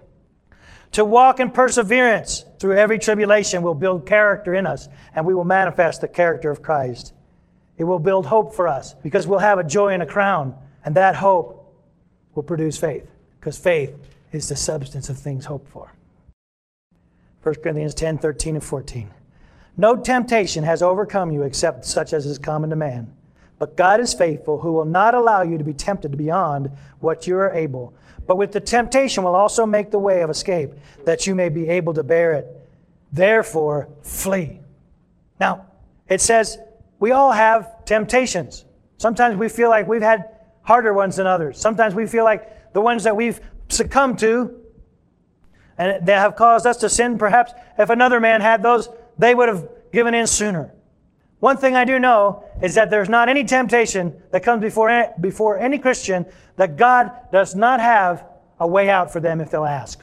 To 0.93 1.05
walk 1.05 1.40
in 1.40 1.51
perseverance 1.51 2.45
through 2.59 2.76
every 2.76 2.99
tribulation 2.99 3.62
will 3.62 3.74
build 3.74 4.07
character 4.07 4.55
in 4.55 4.66
us, 4.66 4.88
and 5.14 5.26
we 5.26 5.34
will 5.34 5.45
manifest 5.45 6.03
the 6.03 6.09
character 6.09 6.51
of 6.51 6.62
Christ. 6.62 7.14
It 7.78 7.84
will 7.84 7.99
build 7.99 8.26
hope 8.26 8.55
for 8.55 8.68
us 8.68 8.95
because 9.03 9.26
we'll 9.26 9.38
have 9.38 9.59
a 9.59 9.64
joy 9.64 9.88
and 9.88 10.03
a 10.03 10.07
crown, 10.07 10.55
and 10.84 10.95
that 10.95 11.16
hope 11.16 11.74
will 12.34 12.43
produce 12.43 12.78
faith 12.78 13.11
because 13.40 13.59
faith 13.59 13.95
is 14.32 14.49
the 14.49 14.57
substance 14.57 15.09
of 15.09 15.18
things 15.18 15.47
hoped 15.47 15.68
for. 15.68 15.93
1 17.43 17.55
Corinthians 17.57 17.95
10 17.95 18.18
13 18.18 18.57
and 18.57 18.64
14. 18.64 19.11
No 19.76 19.97
temptation 19.97 20.64
has 20.64 20.82
overcome 20.82 21.32
you 21.32 21.43
except 21.43 21.86
such 21.86 22.12
as 22.12 22.26
is 22.26 22.38
common 22.38 22.70
to 22.70 22.76
man. 22.76 23.12
But 23.59 23.76
God 23.76 24.01
is 24.01 24.12
faithful, 24.12 24.61
who 24.61 24.72
will 24.72 24.84
not 24.84 25.14
allow 25.14 25.43
you 25.43 25.57
to 25.57 25.64
be 25.64 25.72
tempted 25.72 26.18
beyond 26.18 26.70
what 27.01 27.26
you 27.26 27.36
are 27.36 27.53
able, 27.53 27.95
but 28.27 28.37
with 28.37 28.53
the 28.53 28.61
temptation 28.61 29.25
will 29.25 29.35
also 29.35 29.66
make 29.66 29.91
the 29.91 29.99
way 29.99 30.23
of 30.23 30.31
escape, 30.31 30.70
that 31.05 31.27
you 31.27 31.35
may 31.35 31.49
be 31.49 31.68
able 31.68 31.95
to 31.95 32.03
bear 32.03 32.33
it. 32.35 32.47
Therefore, 33.12 33.89
flee. 34.03 34.61
Now, 35.41 35.66
it 36.09 36.20
says 36.20 36.59
we 36.99 37.12
all 37.12 37.33
have 37.33 37.85
temptations. 37.85 38.64
Sometimes 38.99 39.37
we 39.37 39.49
feel 39.49 39.68
like 39.68 39.89
we've 39.89 40.03
had 40.03 40.29
harder 40.62 40.93
ones 40.93 41.16
than 41.16 41.27
others. 41.27 41.59
Sometimes 41.59 41.95
we 41.95 42.07
feel 42.07 42.25
like 42.25 42.73
the 42.73 42.81
ones 42.81 43.05
that 43.05 43.16
we've 43.16 43.41
succumbed 43.68 44.18
to 44.20 44.62
and 45.79 46.07
they 46.07 46.12
have 46.12 46.37
caused 46.37 46.66
us 46.66 46.77
to 46.79 46.89
sin. 46.89 47.18
Perhaps 47.18 47.53
if 47.79 47.91
another 47.91 48.20
man 48.20 48.41
had 48.41 48.62
those, 48.62 48.89
they 49.18 49.35
would 49.35 49.49
have 49.49 49.68
given 49.93 50.14
in 50.14 50.27
sooner. 50.27 50.73
One 51.43 51.57
thing 51.57 51.74
I 51.74 51.84
do 51.84 51.99
know 51.99 52.45
is 52.62 52.76
that 52.76 52.88
there's 52.88 53.09
not 53.09 53.28
any 53.28 53.43
temptation 53.43 54.14
that 54.30 54.45
comes 54.45 54.62
before, 54.62 55.12
before 55.20 55.59
any 55.59 55.76
Christian 55.76 56.24
that 56.55 56.76
God 56.76 57.11
does 57.32 57.57
not 57.57 57.80
have 57.80 58.24
a 58.61 58.66
way 58.68 58.88
out 58.88 59.12
for 59.12 59.18
them 59.18 59.40
if 59.40 59.51
they'll 59.51 59.64
ask. 59.64 60.01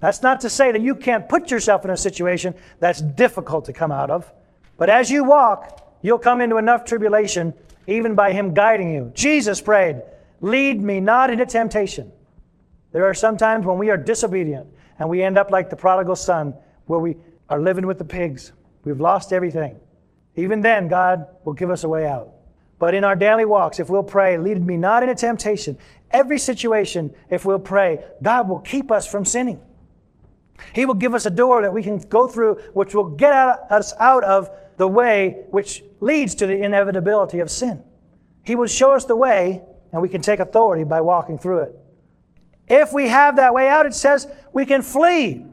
That's 0.00 0.22
not 0.22 0.40
to 0.40 0.48
say 0.48 0.72
that 0.72 0.80
you 0.80 0.94
can't 0.94 1.28
put 1.28 1.50
yourself 1.50 1.84
in 1.84 1.90
a 1.90 1.96
situation 1.96 2.54
that's 2.80 3.02
difficult 3.02 3.66
to 3.66 3.74
come 3.74 3.92
out 3.92 4.10
of. 4.10 4.32
But 4.78 4.88
as 4.88 5.10
you 5.10 5.24
walk, 5.24 5.98
you'll 6.00 6.18
come 6.18 6.40
into 6.40 6.56
enough 6.56 6.86
tribulation, 6.86 7.52
even 7.86 8.14
by 8.14 8.32
Him 8.32 8.54
guiding 8.54 8.90
you. 8.90 9.12
Jesus 9.14 9.60
prayed, 9.60 10.00
Lead 10.40 10.80
me 10.80 11.00
not 11.00 11.28
into 11.28 11.44
temptation. 11.44 12.10
There 12.92 13.04
are 13.04 13.12
some 13.12 13.36
times 13.36 13.66
when 13.66 13.76
we 13.76 13.90
are 13.90 13.98
disobedient 13.98 14.68
and 14.98 15.10
we 15.10 15.22
end 15.22 15.36
up 15.36 15.50
like 15.50 15.68
the 15.68 15.76
prodigal 15.76 16.16
son, 16.16 16.54
where 16.86 16.98
we 16.98 17.18
are 17.50 17.60
living 17.60 17.86
with 17.86 17.98
the 17.98 18.06
pigs. 18.06 18.52
We've 18.84 19.02
lost 19.02 19.34
everything. 19.34 19.78
Even 20.38 20.60
then, 20.60 20.86
God 20.86 21.26
will 21.44 21.52
give 21.52 21.68
us 21.68 21.82
a 21.82 21.88
way 21.88 22.06
out. 22.06 22.30
But 22.78 22.94
in 22.94 23.02
our 23.02 23.16
daily 23.16 23.44
walks, 23.44 23.80
if 23.80 23.90
we'll 23.90 24.04
pray, 24.04 24.38
lead 24.38 24.64
me 24.64 24.76
not 24.76 25.02
into 25.02 25.16
temptation, 25.16 25.76
every 26.12 26.38
situation, 26.38 27.12
if 27.28 27.44
we'll 27.44 27.58
pray, 27.58 28.04
God 28.22 28.48
will 28.48 28.60
keep 28.60 28.92
us 28.92 29.04
from 29.04 29.24
sinning. 29.24 29.60
He 30.72 30.86
will 30.86 30.94
give 30.94 31.12
us 31.12 31.26
a 31.26 31.30
door 31.30 31.62
that 31.62 31.72
we 31.72 31.82
can 31.82 31.98
go 31.98 32.28
through, 32.28 32.54
which 32.72 32.94
will 32.94 33.10
get 33.10 33.32
us 33.32 33.94
out 33.98 34.22
of 34.22 34.48
the 34.76 34.86
way 34.86 35.44
which 35.50 35.82
leads 36.00 36.36
to 36.36 36.46
the 36.46 36.62
inevitability 36.62 37.40
of 37.40 37.50
sin. 37.50 37.82
He 38.44 38.54
will 38.54 38.68
show 38.68 38.92
us 38.92 39.04
the 39.06 39.16
way, 39.16 39.62
and 39.92 40.00
we 40.00 40.08
can 40.08 40.22
take 40.22 40.38
authority 40.38 40.84
by 40.84 41.00
walking 41.00 41.36
through 41.36 41.62
it. 41.62 41.76
If 42.68 42.92
we 42.92 43.08
have 43.08 43.36
that 43.36 43.54
way 43.54 43.68
out, 43.68 43.86
it 43.86 43.94
says 43.94 44.28
we 44.52 44.66
can 44.66 44.82
flee. 44.82 45.44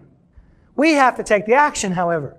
We 0.75 0.93
have 0.93 1.15
to 1.17 1.23
take 1.23 1.47
the 1.47 1.55
action, 1.55 1.91
however. 1.91 2.37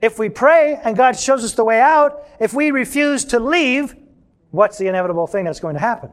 If 0.00 0.18
we 0.18 0.28
pray 0.28 0.80
and 0.82 0.96
God 0.96 1.18
shows 1.18 1.44
us 1.44 1.54
the 1.54 1.64
way 1.64 1.80
out, 1.80 2.26
if 2.38 2.54
we 2.54 2.70
refuse 2.70 3.24
to 3.26 3.40
leave, 3.40 3.96
what's 4.50 4.78
the 4.78 4.86
inevitable 4.86 5.26
thing 5.26 5.44
that's 5.44 5.60
going 5.60 5.74
to 5.74 5.80
happen? 5.80 6.12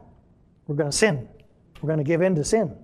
We're 0.66 0.76
going 0.76 0.90
to 0.90 0.96
sin. 0.96 1.28
We're 1.80 1.88
going 1.88 1.98
to 1.98 2.04
give 2.04 2.22
in 2.22 2.34
to 2.34 2.44
sin. 2.44 2.76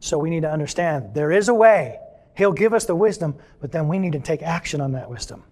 So 0.00 0.18
we 0.18 0.30
need 0.30 0.42
to 0.42 0.50
understand 0.50 1.14
there 1.14 1.32
is 1.32 1.48
a 1.48 1.54
way. 1.54 1.98
He'll 2.36 2.52
give 2.52 2.74
us 2.74 2.84
the 2.84 2.94
wisdom, 2.94 3.36
but 3.60 3.72
then 3.72 3.88
we 3.88 3.98
need 3.98 4.12
to 4.12 4.20
take 4.20 4.42
action 4.42 4.80
on 4.80 4.92
that 4.92 5.08
wisdom. 5.10 5.42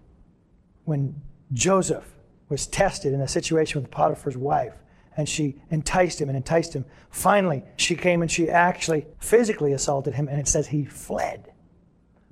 When 0.83 1.19
Joseph 1.53 2.05
was 2.49 2.67
tested 2.67 3.13
in 3.13 3.21
a 3.21 3.27
situation 3.27 3.81
with 3.81 3.89
Potiphar's 3.89 4.37
wife, 4.37 4.75
and 5.17 5.27
she 5.27 5.61
enticed 5.71 6.19
him 6.19 6.29
and 6.29 6.35
enticed 6.35 6.75
him, 6.75 6.85
finally 7.09 7.63
she 7.77 7.95
came 7.95 8.21
and 8.21 8.29
she 8.29 8.49
actually 8.49 9.07
physically 9.19 9.73
assaulted 9.73 10.13
him, 10.13 10.27
and 10.27 10.39
it 10.39 10.47
says 10.47 10.67
he 10.67 10.85
fled. 10.85 11.51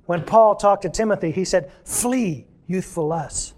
When 0.06 0.22
Paul 0.22 0.56
talked 0.56 0.82
to 0.82 0.90
Timothy, 0.90 1.30
he 1.30 1.44
said, 1.44 1.70
Flee 1.84 2.46
youthful 2.66 3.06
lusts. 3.06 3.54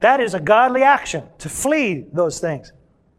That 0.00 0.20
is 0.20 0.34
a 0.34 0.40
godly 0.40 0.82
action 0.82 1.24
to 1.38 1.48
flee 1.48 2.06
those 2.12 2.38
things. 2.38 2.72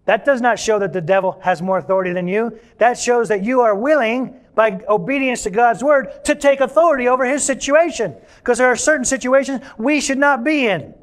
That 0.05 0.25
does 0.25 0.41
not 0.41 0.57
show 0.57 0.79
that 0.79 0.93
the 0.93 1.01
devil 1.01 1.39
has 1.43 1.61
more 1.61 1.77
authority 1.77 2.13
than 2.13 2.27
you. 2.27 2.57
That 2.77 2.97
shows 2.97 3.27
that 3.27 3.43
you 3.43 3.61
are 3.61 3.75
willing, 3.75 4.39
by 4.55 4.81
obedience 4.87 5.43
to 5.43 5.51
God's 5.51 5.83
word, 5.83 6.23
to 6.25 6.35
take 6.35 6.61
authority 6.61 7.07
over 7.07 7.25
his 7.25 7.43
situation. 7.43 8.15
Because 8.37 8.57
there 8.57 8.67
are 8.67 8.75
certain 8.75 9.05
situations 9.05 9.61
we 9.77 10.01
should 10.01 10.17
not 10.17 10.43
be 10.43 10.67
in. 10.67 10.95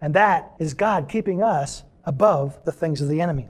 And 0.00 0.14
that 0.14 0.54
is 0.58 0.74
God 0.74 1.08
keeping 1.08 1.42
us 1.42 1.82
above 2.04 2.64
the 2.64 2.72
things 2.72 3.00
of 3.00 3.08
the 3.08 3.20
enemy. 3.20 3.48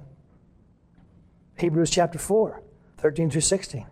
Hebrews 1.59 1.91
chapter 1.91 2.19
4, 2.19 2.63
13 2.97 3.31
through 3.31 3.43
16. 3.43 3.87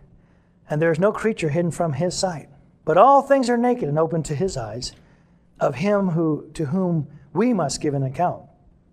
And 0.69 0.81
there 0.81 0.91
is 0.91 0.99
no 0.99 1.11
creature 1.11 1.49
hidden 1.49 1.71
from 1.71 1.93
his 1.93 2.17
sight 2.17 2.49
but 2.87 2.97
all 2.97 3.21
things 3.21 3.49
are 3.49 3.57
naked 3.57 3.89
and 3.89 3.99
open 3.99 4.23
to 4.23 4.33
his 4.33 4.55
eyes, 4.55 4.93
of 5.59 5.75
him 5.75 6.07
who, 6.07 6.49
to 6.53 6.67
whom 6.67 7.05
we 7.33 7.51
must 7.53 7.81
give 7.81 7.93
an 7.93 8.01
account. 8.01 8.43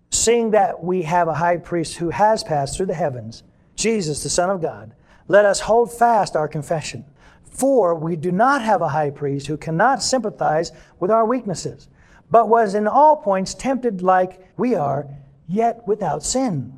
Seeing 0.09 0.51
that 0.51 0.83
we 0.83 1.03
have 1.03 1.29
a 1.29 1.33
high 1.35 1.55
priest 1.55 1.95
who 1.95 2.09
has 2.09 2.43
passed 2.43 2.75
through 2.75 2.87
the 2.87 2.93
heavens, 2.93 3.43
Jesus, 3.77 4.21
the 4.21 4.29
Son 4.29 4.49
of 4.49 4.61
God, 4.61 4.93
let 5.29 5.45
us 5.45 5.61
hold 5.61 5.97
fast 5.97 6.35
our 6.35 6.49
confession. 6.49 7.05
For 7.45 7.95
we 7.95 8.17
do 8.17 8.33
not 8.33 8.61
have 8.61 8.81
a 8.81 8.89
high 8.89 9.11
priest 9.11 9.47
who 9.47 9.55
cannot 9.55 10.03
sympathize 10.03 10.73
with 10.99 11.09
our 11.09 11.25
weaknesses, 11.25 11.87
but 12.29 12.49
was 12.49 12.75
in 12.75 12.87
all 12.87 13.15
points 13.15 13.53
tempted 13.53 14.01
like 14.01 14.45
we 14.57 14.75
are, 14.75 15.07
yet 15.47 15.87
without 15.87 16.21
sin. 16.21 16.77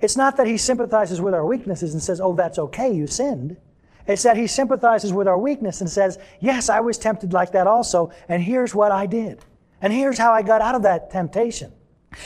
It's 0.00 0.16
not 0.16 0.36
that 0.38 0.48
he 0.48 0.58
sympathizes 0.58 1.20
with 1.20 1.34
our 1.34 1.46
weaknesses 1.46 1.92
and 1.92 2.02
says, 2.02 2.20
Oh, 2.20 2.34
that's 2.34 2.58
okay, 2.58 2.92
you 2.92 3.06
sinned. 3.06 3.58
It's 4.06 4.22
that 4.22 4.36
he 4.36 4.46
sympathizes 4.46 5.12
with 5.12 5.26
our 5.26 5.38
weakness 5.38 5.80
and 5.80 5.90
says, 5.90 6.18
Yes, 6.40 6.68
I 6.68 6.80
was 6.80 6.98
tempted 6.98 7.32
like 7.32 7.52
that 7.52 7.66
also, 7.66 8.12
and 8.28 8.42
here's 8.42 8.74
what 8.74 8.92
I 8.92 9.06
did. 9.06 9.44
And 9.80 9.92
here's 9.92 10.18
how 10.18 10.32
I 10.32 10.42
got 10.42 10.62
out 10.62 10.74
of 10.74 10.82
that 10.82 11.10
temptation. 11.10 11.72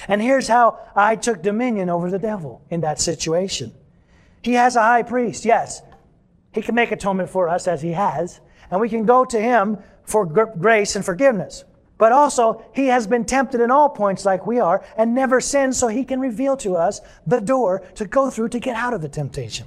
And 0.06 0.22
here's 0.22 0.46
how 0.46 0.78
I 0.94 1.16
took 1.16 1.42
dominion 1.42 1.88
over 1.88 2.10
the 2.10 2.18
devil 2.18 2.62
in 2.70 2.82
that 2.82 3.00
situation. 3.00 3.72
He 4.42 4.54
has 4.54 4.76
a 4.76 4.82
high 4.82 5.02
priest, 5.02 5.44
yes. 5.44 5.82
He 6.52 6.62
can 6.62 6.74
make 6.74 6.92
atonement 6.92 7.30
for 7.30 7.48
us 7.48 7.66
as 7.66 7.82
he 7.82 7.92
has, 7.92 8.40
and 8.70 8.80
we 8.80 8.88
can 8.88 9.04
go 9.04 9.24
to 9.24 9.40
him 9.40 9.78
for 10.04 10.26
grace 10.26 10.96
and 10.96 11.04
forgiveness. 11.04 11.64
But 11.98 12.12
also, 12.12 12.64
he 12.74 12.86
has 12.86 13.06
been 13.06 13.24
tempted 13.24 13.60
in 13.60 13.70
all 13.70 13.88
points 13.88 14.24
like 14.24 14.46
we 14.46 14.58
are 14.58 14.82
and 14.96 15.14
never 15.14 15.40
sinned, 15.40 15.76
so 15.76 15.88
he 15.88 16.04
can 16.04 16.20
reveal 16.20 16.56
to 16.58 16.76
us 16.76 17.00
the 17.26 17.40
door 17.40 17.82
to 17.96 18.06
go 18.06 18.30
through 18.30 18.48
to 18.50 18.58
get 18.58 18.76
out 18.76 18.94
of 18.94 19.02
the 19.02 19.08
temptation 19.08 19.66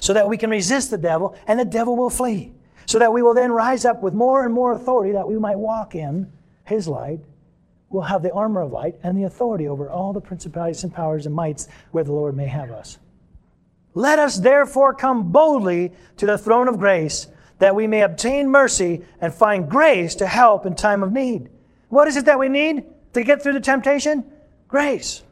so 0.00 0.12
that 0.12 0.28
we 0.28 0.36
can 0.36 0.50
resist 0.50 0.90
the 0.90 0.98
devil 0.98 1.36
and 1.46 1.58
the 1.58 1.64
devil 1.64 1.96
will 1.96 2.10
flee. 2.10 2.52
So 2.86 2.98
that 2.98 3.12
we 3.12 3.22
will 3.22 3.34
then 3.34 3.52
rise 3.52 3.84
up 3.84 4.02
with 4.02 4.14
more 4.14 4.44
and 4.44 4.54
more 4.54 4.72
authority 4.72 5.12
that 5.12 5.28
we 5.28 5.38
might 5.38 5.58
walk 5.58 5.94
in 5.94 6.32
his 6.64 6.88
light. 6.88 7.20
We'll 7.90 8.02
have 8.02 8.22
the 8.22 8.32
armor 8.32 8.62
of 8.62 8.72
light 8.72 8.96
and 9.02 9.16
the 9.16 9.24
authority 9.24 9.68
over 9.68 9.90
all 9.90 10.12
the 10.12 10.20
principalities 10.20 10.84
and 10.84 10.92
powers 10.92 11.26
and 11.26 11.34
mights 11.34 11.68
where 11.90 12.04
the 12.04 12.12
Lord 12.12 12.36
may 12.36 12.46
have 12.46 12.70
us. 12.70 12.98
Let 13.94 14.18
us 14.18 14.38
therefore 14.38 14.94
come 14.94 15.32
boldly 15.32 15.92
to 16.18 16.26
the 16.26 16.38
throne 16.38 16.68
of 16.68 16.78
grace 16.78 17.26
that 17.58 17.74
we 17.74 17.86
may 17.86 18.02
obtain 18.02 18.48
mercy 18.48 19.02
and 19.20 19.34
find 19.34 19.68
grace 19.68 20.14
to 20.16 20.26
help 20.26 20.66
in 20.66 20.74
time 20.74 21.02
of 21.02 21.12
need. 21.12 21.48
What 21.88 22.08
is 22.08 22.16
it 22.16 22.26
that 22.26 22.38
we 22.38 22.48
need 22.48 22.84
to 23.14 23.24
get 23.24 23.42
through 23.42 23.54
the 23.54 23.60
temptation? 23.60 24.24
Grace. 24.68 25.22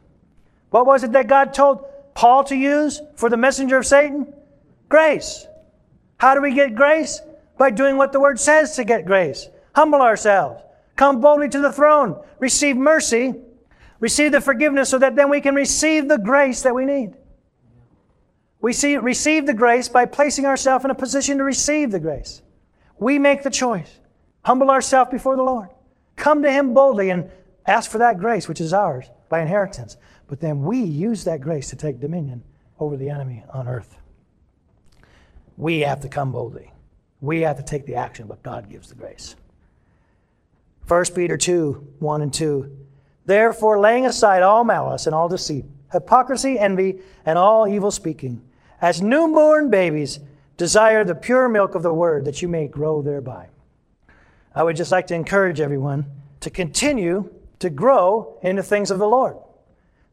What 0.69 0.85
was 0.85 1.03
it 1.03 1.13
that 1.13 1.27
God 1.27 1.53
told 1.53 1.85
Paul 2.13 2.43
to 2.45 2.55
use 2.55 2.99
for 3.15 3.29
the 3.29 3.37
messenger 3.37 3.77
of 3.77 3.85
Satan? 3.85 4.33
Grace. 4.89 5.47
How 6.17 6.33
do 6.33 6.41
we 6.41 6.53
get 6.53 6.75
grace? 6.75 7.21
By 7.57 7.71
doing 7.71 7.97
what 7.97 8.11
the 8.11 8.19
Word 8.19 8.39
says 8.39 8.75
to 8.75 8.83
get 8.83 9.05
grace. 9.05 9.49
Humble 9.75 10.01
ourselves. 10.01 10.61
Come 10.95 11.21
boldly 11.21 11.49
to 11.49 11.59
the 11.59 11.71
throne. 11.71 12.21
Receive 12.39 12.77
mercy. 12.77 13.33
Receive 13.99 14.31
the 14.31 14.41
forgiveness 14.41 14.89
so 14.89 14.99
that 14.99 15.15
then 15.15 15.29
we 15.29 15.41
can 15.41 15.55
receive 15.55 16.07
the 16.07 16.17
grace 16.17 16.61
that 16.61 16.75
we 16.75 16.85
need. 16.85 17.15
We 18.61 18.73
see, 18.73 18.97
receive 18.97 19.45
the 19.45 19.53
grace 19.53 19.89
by 19.89 20.05
placing 20.05 20.45
ourselves 20.45 20.85
in 20.85 20.91
a 20.91 20.95
position 20.95 21.37
to 21.37 21.43
receive 21.43 21.91
the 21.91 21.99
grace. 21.99 22.41
We 22.99 23.19
make 23.19 23.43
the 23.43 23.49
choice. 23.49 23.99
Humble 24.43 24.71
ourselves 24.71 25.11
before 25.11 25.35
the 25.35 25.43
Lord. 25.43 25.69
Come 26.15 26.41
to 26.43 26.51
Him 26.51 26.73
boldly 26.73 27.09
and 27.11 27.29
ask 27.65 27.91
for 27.91 27.99
that 27.99 28.17
grace, 28.17 28.47
which 28.47 28.61
is 28.61 28.73
ours 28.73 29.05
by 29.29 29.41
inheritance. 29.41 29.97
But 30.27 30.39
then 30.39 30.63
we 30.63 30.79
use 30.79 31.23
that 31.25 31.41
grace 31.41 31.69
to 31.69 31.75
take 31.75 31.99
dominion 31.99 32.43
over 32.79 32.97
the 32.97 33.09
enemy 33.09 33.43
on 33.53 33.67
earth. 33.67 33.97
We 35.57 35.79
have 35.81 35.99
to 36.01 36.09
come 36.09 36.31
boldly. 36.31 36.71
We 37.19 37.41
have 37.41 37.57
to 37.57 37.63
take 37.63 37.85
the 37.85 37.95
action, 37.95 38.27
but 38.27 38.43
God 38.43 38.69
gives 38.69 38.89
the 38.89 38.95
grace. 38.95 39.35
1 40.87 41.05
Peter 41.15 41.35
2 41.35 41.95
1 41.99 42.21
and 42.21 42.33
2. 42.33 42.77
Therefore, 43.25 43.79
laying 43.79 44.05
aside 44.05 44.43
all 44.43 44.63
malice 44.63 45.05
and 45.05 45.13
all 45.13 45.27
deceit, 45.27 45.65
hypocrisy, 45.91 46.57
envy, 46.57 46.99
and 47.25 47.37
all 47.37 47.67
evil 47.67 47.91
speaking, 47.91 48.41
as 48.79 49.01
newborn 49.01 49.69
babies, 49.69 50.19
desire 50.55 51.03
the 51.03 51.15
pure 51.15 51.49
milk 51.49 51.75
of 51.75 51.83
the 51.83 51.93
word 51.93 52.23
that 52.25 52.41
you 52.41 52.47
may 52.47 52.67
grow 52.67 53.01
thereby. 53.01 53.49
I 54.55 54.63
would 54.63 54.75
just 54.75 54.91
like 54.91 55.07
to 55.07 55.15
encourage 55.15 55.59
everyone 55.59 56.05
to 56.39 56.49
continue 56.49 57.33
to 57.59 57.69
grow 57.69 58.37
in 58.41 58.55
the 58.55 58.63
things 58.63 58.91
of 58.91 58.99
the 58.99 59.07
Lord. 59.07 59.37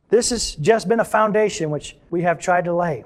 This 0.08 0.30
has 0.30 0.54
just 0.56 0.88
been 0.88 1.00
a 1.00 1.04
foundation 1.04 1.70
which 1.70 1.96
we 2.10 2.22
have 2.22 2.38
tried 2.38 2.64
to 2.64 2.74
lay. 2.74 3.04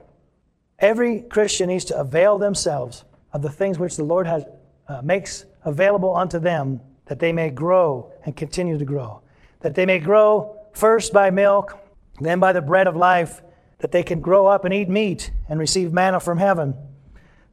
Every 0.79 1.23
Christian 1.23 1.69
needs 1.69 1.85
to 1.87 1.99
avail 1.99 2.39
themselves 2.39 3.05
of 3.33 3.43
the 3.43 3.51
things 3.51 3.79
which 3.79 3.97
the 3.97 4.05
Lord 4.05 4.27
has, 4.27 4.45
uh, 4.89 5.03
makes 5.03 5.45
available 5.65 6.15
unto 6.15 6.39
them 6.39 6.81
that 7.07 7.19
they 7.19 7.33
may 7.33 7.51
grow 7.51 8.13
and 8.25 8.37
continue 8.37 8.79
to 8.79 8.85
grow. 8.85 9.23
That 9.61 9.75
they 9.75 9.87
may 9.87 9.99
grow 9.99 10.57
first 10.73 11.13
by 11.13 11.31
milk, 11.31 11.77
then 12.21 12.39
by 12.39 12.53
the 12.53 12.63
bread 12.63 12.87
of 12.87 12.95
life, 12.95 13.43
that 13.79 13.93
they 13.93 14.03
can 14.03 14.21
grow 14.21 14.47
up 14.47 14.65
and 14.65 14.73
eat 14.73 14.89
meat 14.89 15.31
and 15.49 15.59
receive 15.59 15.93
manna 15.93 16.21
from 16.21 16.39
heaven, 16.39 16.75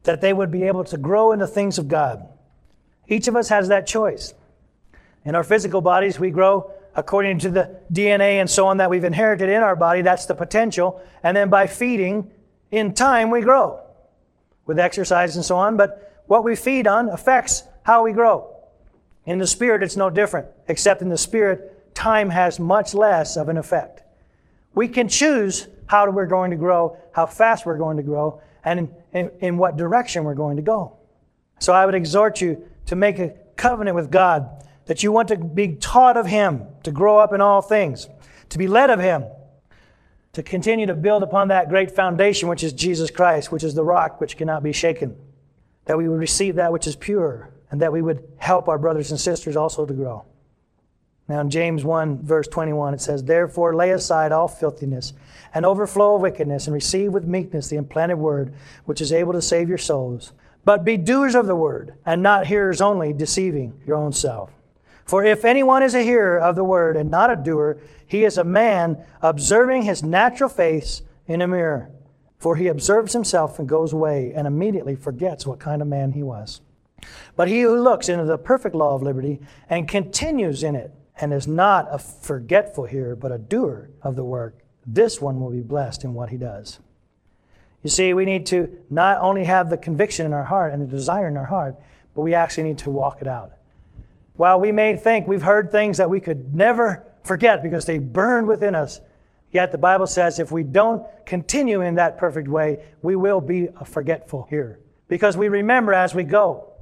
that 0.04 0.20
they 0.20 0.32
would 0.32 0.50
be 0.50 0.64
able 0.64 0.84
to 0.84 0.96
grow 0.96 1.32
in 1.32 1.38
the 1.38 1.46
things 1.46 1.78
of 1.78 1.88
God. 1.88 2.28
Each 3.08 3.28
of 3.28 3.36
us 3.36 3.48
has 3.48 3.68
that 3.68 3.86
choice. 3.86 4.34
In 5.24 5.34
our 5.34 5.44
physical 5.44 5.80
bodies, 5.80 6.18
we 6.18 6.30
grow 6.30 6.70
according 6.94 7.38
to 7.40 7.50
the 7.50 7.80
DNA 7.92 8.40
and 8.40 8.48
so 8.48 8.66
on 8.66 8.76
that 8.78 8.90
we've 8.90 9.04
inherited 9.04 9.48
in 9.48 9.62
our 9.62 9.76
body. 9.76 10.02
That's 10.02 10.26
the 10.26 10.34
potential. 10.34 11.00
And 11.22 11.36
then 11.36 11.50
by 11.50 11.66
feeding, 11.66 12.30
in 12.70 12.94
time, 12.94 13.30
we 13.30 13.40
grow 13.40 13.80
with 14.66 14.78
exercise 14.78 15.36
and 15.36 15.44
so 15.44 15.56
on. 15.56 15.76
But 15.76 16.22
what 16.26 16.44
we 16.44 16.56
feed 16.56 16.86
on 16.86 17.08
affects 17.08 17.62
how 17.82 18.04
we 18.04 18.12
grow. 18.12 18.52
In 19.24 19.38
the 19.38 19.46
spirit, 19.46 19.82
it's 19.82 19.96
no 19.96 20.10
different, 20.10 20.48
except 20.68 21.02
in 21.02 21.08
the 21.08 21.18
spirit, 21.18 21.94
time 21.94 22.30
has 22.30 22.60
much 22.60 22.94
less 22.94 23.36
of 23.36 23.48
an 23.48 23.56
effect. 23.56 24.02
We 24.74 24.88
can 24.88 25.08
choose 25.08 25.68
how 25.86 26.10
we're 26.10 26.26
going 26.26 26.50
to 26.50 26.56
grow, 26.56 26.96
how 27.12 27.26
fast 27.26 27.64
we're 27.64 27.78
going 27.78 27.96
to 27.96 28.02
grow, 28.02 28.40
and 28.64 28.80
in, 28.80 28.94
in, 29.12 29.30
in 29.40 29.56
what 29.56 29.76
direction 29.76 30.24
we're 30.24 30.34
going 30.34 30.56
to 30.56 30.62
go. 30.62 30.96
So 31.58 31.72
I 31.72 31.86
would 31.86 31.94
exhort 31.94 32.40
you 32.40 32.68
to 32.86 32.96
make 32.96 33.18
a 33.18 33.34
covenant 33.56 33.94
with 33.94 34.10
God 34.10 34.64
that 34.86 35.02
you 35.02 35.10
want 35.10 35.28
to 35.28 35.36
be 35.36 35.74
taught 35.76 36.16
of 36.16 36.26
Him, 36.26 36.64
to 36.82 36.90
grow 36.90 37.18
up 37.18 37.32
in 37.32 37.40
all 37.40 37.62
things, 37.62 38.08
to 38.50 38.58
be 38.58 38.68
led 38.68 38.90
of 38.90 39.00
Him, 39.00 39.24
to 40.36 40.42
continue 40.42 40.84
to 40.84 40.92
build 40.94 41.22
upon 41.22 41.48
that 41.48 41.70
great 41.70 41.90
foundation 41.90 42.46
which 42.46 42.62
is 42.62 42.74
Jesus 42.74 43.10
Christ, 43.10 43.50
which 43.50 43.64
is 43.64 43.74
the 43.74 43.82
rock 43.82 44.20
which 44.20 44.36
cannot 44.36 44.62
be 44.62 44.70
shaken, 44.70 45.16
that 45.86 45.96
we 45.96 46.10
would 46.10 46.18
receive 46.18 46.56
that 46.56 46.70
which 46.74 46.86
is 46.86 46.94
pure, 46.94 47.48
and 47.70 47.80
that 47.80 47.90
we 47.90 48.02
would 48.02 48.22
help 48.36 48.68
our 48.68 48.76
brothers 48.76 49.10
and 49.10 49.18
sisters 49.18 49.56
also 49.56 49.86
to 49.86 49.94
grow. 49.94 50.26
Now, 51.26 51.40
in 51.40 51.48
James 51.48 51.86
1, 51.86 52.22
verse 52.22 52.46
21, 52.48 52.92
it 52.92 53.00
says, 53.00 53.24
Therefore 53.24 53.74
lay 53.74 53.92
aside 53.92 54.30
all 54.30 54.46
filthiness 54.46 55.14
and 55.54 55.64
overflow 55.64 56.16
of 56.16 56.20
wickedness, 56.20 56.66
and 56.66 56.74
receive 56.74 57.14
with 57.14 57.24
meekness 57.24 57.68
the 57.68 57.76
implanted 57.76 58.18
word, 58.18 58.52
which 58.84 59.00
is 59.00 59.14
able 59.14 59.32
to 59.32 59.40
save 59.40 59.70
your 59.70 59.78
souls. 59.78 60.34
But 60.66 60.84
be 60.84 60.98
doers 60.98 61.34
of 61.34 61.46
the 61.46 61.56
word, 61.56 61.94
and 62.04 62.22
not 62.22 62.46
hearers 62.46 62.82
only, 62.82 63.14
deceiving 63.14 63.80
your 63.86 63.96
own 63.96 64.12
self. 64.12 64.50
For 65.06 65.24
if 65.24 65.44
anyone 65.44 65.82
is 65.82 65.94
a 65.94 66.02
hearer 66.02 66.38
of 66.38 66.56
the 66.56 66.64
word 66.64 66.96
and 66.96 67.10
not 67.10 67.30
a 67.30 67.36
doer, 67.36 67.78
he 68.06 68.24
is 68.24 68.36
a 68.36 68.44
man 68.44 69.04
observing 69.22 69.82
his 69.82 70.02
natural 70.02 70.50
face 70.50 71.02
in 71.26 71.40
a 71.40 71.48
mirror. 71.48 71.90
For 72.38 72.56
he 72.56 72.66
observes 72.66 73.12
himself 73.12 73.58
and 73.58 73.68
goes 73.68 73.92
away 73.92 74.32
and 74.34 74.46
immediately 74.46 74.96
forgets 74.96 75.46
what 75.46 75.60
kind 75.60 75.80
of 75.80 75.88
man 75.88 76.12
he 76.12 76.22
was. 76.22 76.60
But 77.36 77.48
he 77.48 77.62
who 77.62 77.80
looks 77.80 78.08
into 78.08 78.24
the 78.24 78.36
perfect 78.36 78.74
law 78.74 78.94
of 78.94 79.02
liberty 79.02 79.40
and 79.70 79.88
continues 79.88 80.62
in 80.62 80.74
it, 80.74 80.92
and 81.18 81.32
is 81.32 81.46
not 81.46 81.88
a 81.90 81.98
forgetful 81.98 82.84
hearer, 82.84 83.16
but 83.16 83.32
a 83.32 83.38
doer 83.38 83.88
of 84.02 84.16
the 84.16 84.24
work, 84.24 84.58
this 84.86 85.20
one 85.20 85.40
will 85.40 85.50
be 85.50 85.60
blessed 85.60 86.04
in 86.04 86.14
what 86.14 86.28
he 86.28 86.36
does. 86.36 86.78
You 87.82 87.90
see, 87.90 88.12
we 88.12 88.24
need 88.24 88.46
to 88.46 88.76
not 88.90 89.20
only 89.20 89.44
have 89.44 89.70
the 89.70 89.76
conviction 89.76 90.26
in 90.26 90.32
our 90.32 90.44
heart 90.44 90.72
and 90.72 90.82
the 90.82 90.86
desire 90.86 91.28
in 91.28 91.36
our 91.36 91.46
heart, 91.46 91.76
but 92.14 92.22
we 92.22 92.34
actually 92.34 92.64
need 92.64 92.78
to 92.78 92.90
walk 92.90 93.22
it 93.22 93.28
out. 93.28 93.52
While 94.36 94.60
we 94.60 94.72
may 94.72 94.96
think 94.96 95.26
we've 95.26 95.42
heard 95.42 95.70
things 95.70 95.96
that 95.98 96.10
we 96.10 96.20
could 96.20 96.54
never 96.54 97.06
forget 97.24 97.62
because 97.62 97.84
they 97.84 97.98
burned 97.98 98.46
within 98.46 98.74
us, 98.74 99.00
yet 99.50 99.72
the 99.72 99.78
Bible 99.78 100.06
says 100.06 100.38
if 100.38 100.52
we 100.52 100.62
don't 100.62 101.04
continue 101.24 101.80
in 101.80 101.94
that 101.94 102.18
perfect 102.18 102.48
way, 102.48 102.84
we 103.02 103.16
will 103.16 103.40
be 103.40 103.68
forgetful 103.84 104.46
here 104.50 104.78
because 105.08 105.36
we 105.36 105.48
remember 105.48 105.94
as 105.94 106.14
we 106.14 106.22
go. 106.22 106.72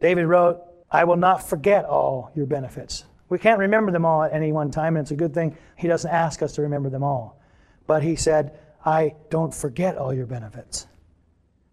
David 0.00 0.26
wrote, 0.26 0.62
I 0.90 1.04
will 1.04 1.16
not 1.16 1.48
forget 1.48 1.84
all 1.84 2.30
your 2.34 2.46
benefits. 2.46 3.04
We 3.28 3.38
can't 3.38 3.58
remember 3.58 3.90
them 3.90 4.04
all 4.04 4.22
at 4.22 4.32
any 4.32 4.52
one 4.52 4.70
time, 4.70 4.96
and 4.96 5.04
it's 5.04 5.10
a 5.10 5.16
good 5.16 5.34
thing 5.34 5.56
he 5.76 5.88
doesn't 5.88 6.10
ask 6.10 6.42
us 6.42 6.52
to 6.54 6.62
remember 6.62 6.90
them 6.90 7.02
all. 7.02 7.40
But 7.86 8.02
he 8.02 8.16
said, 8.16 8.58
I 8.84 9.14
don't 9.30 9.54
forget 9.54 9.96
all 9.96 10.14
your 10.14 10.26
benefits. 10.26 10.86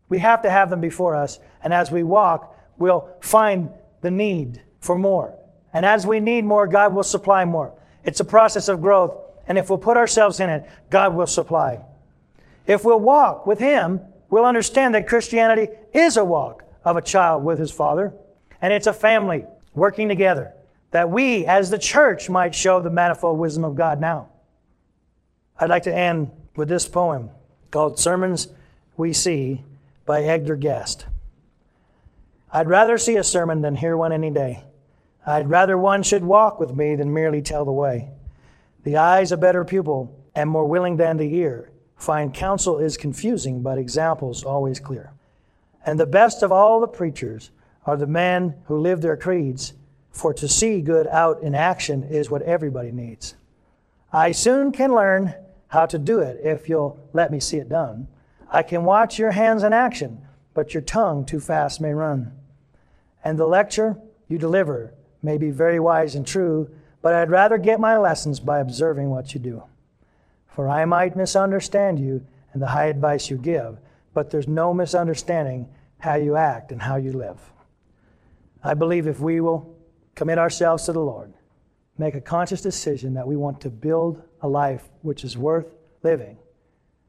We 0.09 0.19
have 0.19 0.41
to 0.43 0.49
have 0.49 0.69
them 0.69 0.81
before 0.81 1.15
us, 1.15 1.39
and 1.63 1.73
as 1.73 1.91
we 1.91 2.03
walk, 2.03 2.57
we'll 2.77 3.07
find 3.21 3.69
the 4.03 4.11
need 4.11 4.61
for 4.79 4.95
more. 4.95 5.33
And 5.73 5.83
as 5.83 6.05
we 6.05 6.19
need 6.19 6.45
more, 6.45 6.67
God 6.67 6.93
will 6.93 7.03
supply 7.03 7.45
more. 7.45 7.73
It's 8.03 8.19
a 8.19 8.25
process 8.25 8.67
of 8.67 8.81
growth. 8.81 9.17
And 9.47 9.57
if 9.57 9.69
we'll 9.69 9.79
put 9.79 9.97
ourselves 9.97 10.39
in 10.39 10.49
it, 10.51 10.69
God 10.91 11.15
will 11.15 11.25
supply. 11.25 11.79
If 12.67 12.85
we'll 12.85 12.99
walk 12.99 13.47
with 13.47 13.57
Him, 13.57 14.01
we'll 14.29 14.45
understand 14.45 14.93
that 14.93 15.07
Christianity 15.07 15.69
is 15.93 16.17
a 16.17 16.23
walk 16.23 16.63
of 16.83 16.97
a 16.97 17.01
child 17.01 17.43
with 17.43 17.59
his 17.59 17.71
father, 17.71 18.13
and 18.61 18.73
it's 18.73 18.87
a 18.87 18.93
family 18.93 19.45
working 19.73 20.09
together 20.09 20.53
that 20.91 21.09
we, 21.09 21.45
as 21.45 21.69
the 21.69 21.77
church, 21.77 22.29
might 22.29 22.53
show 22.53 22.79
the 22.79 22.89
manifold 22.89 23.39
wisdom 23.39 23.63
of 23.63 23.75
God 23.75 23.99
now. 23.99 24.29
I'd 25.59 25.69
like 25.69 25.83
to 25.83 25.95
end 25.95 26.29
with 26.55 26.69
this 26.69 26.87
poem 26.87 27.29
called 27.71 27.99
Sermons 27.99 28.49
We 28.97 29.13
See 29.13 29.63
by 30.05 30.23
Edgar 30.23 30.55
Guest. 30.55 31.05
I'd 32.55 32.69
rather 32.69 32.99
see 32.99 33.17
a 33.17 33.23
sermon 33.23 33.61
than 33.61 33.75
hear 33.75 33.97
one 33.97 34.11
any 34.11 34.29
day. 34.29 34.63
I'd 35.25 35.49
rather 35.49 35.75
one 35.75 36.03
should 36.03 36.23
walk 36.23 36.59
with 36.59 36.75
me 36.75 36.95
than 36.95 37.11
merely 37.11 37.41
tell 37.41 37.65
the 37.65 37.71
way. 37.71 38.11
The 38.83 38.97
eye's 38.97 39.31
a 39.31 39.37
better 39.37 39.65
pupil 39.65 40.15
and 40.35 40.51
more 40.51 40.65
willing 40.65 40.97
than 40.97 41.17
the 41.17 41.33
ear. 41.33 41.71
Fine 41.95 42.31
counsel 42.31 42.77
is 42.77 42.95
confusing, 42.95 43.63
but 43.63 43.79
examples 43.79 44.43
always 44.43 44.79
clear. 44.79 45.13
And 45.83 45.99
the 45.99 46.05
best 46.05 46.43
of 46.43 46.51
all 46.51 46.79
the 46.79 46.87
preachers 46.87 47.49
are 47.87 47.97
the 47.97 48.05
men 48.05 48.53
who 48.65 48.77
live 48.77 49.01
their 49.01 49.17
creeds, 49.17 49.73
for 50.11 50.31
to 50.35 50.47
see 50.47 50.79
good 50.81 51.07
out 51.07 51.41
in 51.41 51.55
action 51.55 52.03
is 52.03 52.29
what 52.29 52.43
everybody 52.43 52.91
needs. 52.91 53.33
I 54.11 54.31
soon 54.31 54.71
can 54.71 54.93
learn 54.93 55.33
how 55.69 55.87
to 55.87 55.97
do 55.97 56.19
it 56.19 56.39
if 56.43 56.69
you'll 56.69 56.99
let 57.13 57.31
me 57.31 57.39
see 57.39 57.57
it 57.57 57.67
done. 57.67 58.07
I 58.51 58.61
can 58.61 58.83
watch 58.83 59.17
your 59.17 59.31
hands 59.31 59.63
in 59.63 59.73
action, 59.73 60.21
but 60.53 60.75
your 60.75 60.81
tongue 60.81 61.25
too 61.25 61.39
fast 61.39 61.81
may 61.81 61.95
run. 61.95 62.31
And 63.23 63.37
the 63.37 63.47
lecture 63.47 63.97
you 64.27 64.37
deliver 64.37 64.93
may 65.21 65.37
be 65.37 65.51
very 65.51 65.79
wise 65.79 66.15
and 66.15 66.27
true, 66.27 66.69
but 67.01 67.13
I'd 67.13 67.29
rather 67.29 67.57
get 67.57 67.79
my 67.79 67.97
lessons 67.97 68.39
by 68.39 68.59
observing 68.59 69.09
what 69.09 69.33
you 69.33 69.39
do. 69.39 69.63
For 70.47 70.69
I 70.69 70.85
might 70.85 71.15
misunderstand 71.15 71.99
you 71.99 72.25
and 72.53 72.61
the 72.61 72.67
high 72.67 72.85
advice 72.85 73.29
you 73.29 73.37
give, 73.37 73.79
but 74.13 74.29
there's 74.29 74.47
no 74.47 74.73
misunderstanding 74.73 75.67
how 75.99 76.15
you 76.15 76.35
act 76.35 76.71
and 76.71 76.81
how 76.81 76.97
you 76.97 77.13
live. 77.13 77.39
I 78.63 78.73
believe 78.73 79.07
if 79.07 79.19
we 79.19 79.41
will 79.41 79.75
commit 80.15 80.37
ourselves 80.37 80.85
to 80.85 80.93
the 80.93 81.01
Lord, 81.01 81.33
make 81.97 82.15
a 82.15 82.21
conscious 82.21 82.61
decision 82.61 83.13
that 83.15 83.27
we 83.27 83.35
want 83.35 83.61
to 83.61 83.69
build 83.69 84.21
a 84.41 84.47
life 84.47 84.83
which 85.01 85.23
is 85.23 85.37
worth 85.37 85.73
living, 86.03 86.37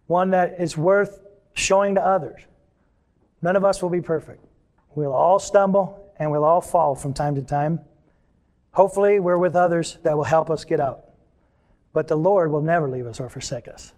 one 0.06 0.30
that 0.30 0.56
is 0.58 0.76
worth 0.76 1.20
showing 1.54 1.94
to 1.96 2.04
others. 2.04 2.40
None 3.42 3.56
of 3.56 3.64
us 3.64 3.82
will 3.82 3.90
be 3.90 4.00
perfect. 4.00 4.44
We'll 4.94 5.12
all 5.12 5.38
stumble 5.38 6.03
and 6.18 6.30
we'll 6.30 6.44
all 6.44 6.60
fall 6.60 6.94
from 6.94 7.12
time 7.12 7.34
to 7.34 7.42
time. 7.42 7.80
Hopefully, 8.72 9.20
we're 9.20 9.38
with 9.38 9.56
others 9.56 9.98
that 10.02 10.16
will 10.16 10.24
help 10.24 10.50
us 10.50 10.64
get 10.64 10.80
out. 10.80 11.04
But 11.92 12.08
the 12.08 12.16
Lord 12.16 12.50
will 12.50 12.62
never 12.62 12.88
leave 12.88 13.06
us 13.06 13.20
or 13.20 13.28
forsake 13.28 13.68
us. 13.68 13.92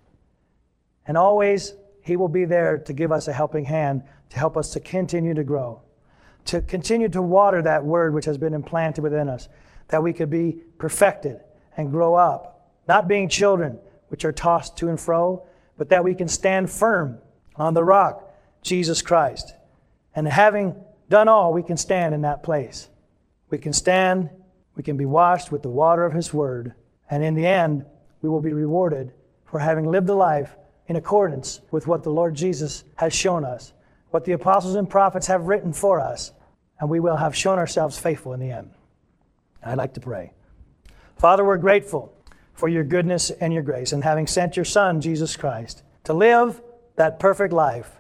And 1.07 1.17
always, 1.17 1.75
He 2.03 2.17
will 2.17 2.29
be 2.29 2.45
there 2.45 2.79
to 2.79 2.93
give 2.93 3.13
us 3.13 3.29
a 3.29 3.33
helping 3.33 3.65
hand 3.65 4.03
to 4.31 4.39
help 4.39 4.57
us 4.57 4.71
to 4.73 4.81
continue 4.81 5.35
to 5.35 5.45
grow 5.45 5.81
to 6.47 6.63
continue 6.63 7.09
to 7.09 7.21
water 7.21 7.61
that 7.63 7.85
word 7.85 8.15
which 8.15 8.25
has 8.25 8.39
been 8.39 8.55
implanted 8.55 9.03
within 9.03 9.29
us, 9.29 9.49
that 9.89 10.03
we 10.03 10.13
could 10.13 10.31
be 10.31 10.59
perfected 10.79 11.41
and 11.77 11.91
grow 11.91 12.15
up, 12.15 12.71
not 12.89 13.07
being 13.07 13.29
children 13.29 13.79
which 14.09 14.25
are 14.25 14.33
tossed 14.33 14.77
to 14.79 14.89
and 14.89 14.99
fro, 15.01 15.45
but 15.77 15.89
that 15.91 16.03
we 16.03 16.15
can 16.15 16.29
stand 16.29 16.71
firm 16.71 17.19
on 17.57 17.75
the 17.75 17.85
rock, 17.85 18.33
Jesus 18.63 19.03
Christ. 19.03 19.55
And 20.15 20.27
having 20.27 20.75
done 21.09 21.29
all, 21.29 21.53
we 21.53 21.63
can 21.63 21.77
stand 21.77 22.15
in 22.15 22.23
that 22.23 22.43
place. 22.43 22.89
We 23.51 23.59
can 23.59 23.73
stand, 23.73 24.31
we 24.75 24.83
can 24.83 24.97
be 24.97 25.07
washed 25.07 25.53
with 25.53 25.63
the 25.63 25.71
water 25.71 26.05
of 26.05 26.13
His 26.13 26.35
Word, 26.35 26.75
and 27.11 27.23
in 27.23 27.35
the 27.35 27.47
end, 27.47 27.85
we 28.23 28.29
will 28.29 28.41
be 28.41 28.53
rewarded 28.53 29.13
for 29.45 29.61
having 29.61 29.87
lived 29.87 30.09
a 30.09 30.15
life 30.15 30.57
in 30.89 30.97
accordance 30.97 31.61
with 31.71 31.87
what 31.87 32.03
the 32.03 32.11
Lord 32.11 32.35
Jesus 32.35 32.85
has 32.97 33.15
shown 33.15 33.45
us, 33.45 33.73
what 34.11 34.25
the 34.25 34.33
apostles 34.33 34.75
and 34.75 34.89
prophets 34.89 35.27
have 35.27 35.47
written 35.47 35.73
for 35.73 36.01
us, 36.01 36.33
and 36.81 36.91
we 36.91 37.01
will 37.01 37.17
have 37.17 37.35
shown 37.35 37.59
ourselves 37.59 37.99
faithful 37.99 38.33
in 38.33 38.41
the 38.41 38.51
end. 38.51 38.71
I'd 39.63 39.79
like 39.79 39.95
to 39.95 40.01
pray. 40.01 40.33
Father, 41.19 41.45
we're 41.45 41.57
grateful 41.57 42.13
for 42.53 42.69
your 42.69 42.85
goodness 42.85 43.31
and 43.31 43.53
your 43.53 43.63
grace, 43.63 43.93
and 43.93 44.03
having 44.03 44.27
sent 44.27 44.57
your 44.57 44.65
Son, 44.65 45.01
Jesus 45.01 45.37
Christ, 45.37 45.83
to 46.05 46.13
live 46.13 46.61
that 46.97 47.21
perfect 47.21 47.53
life, 47.53 47.91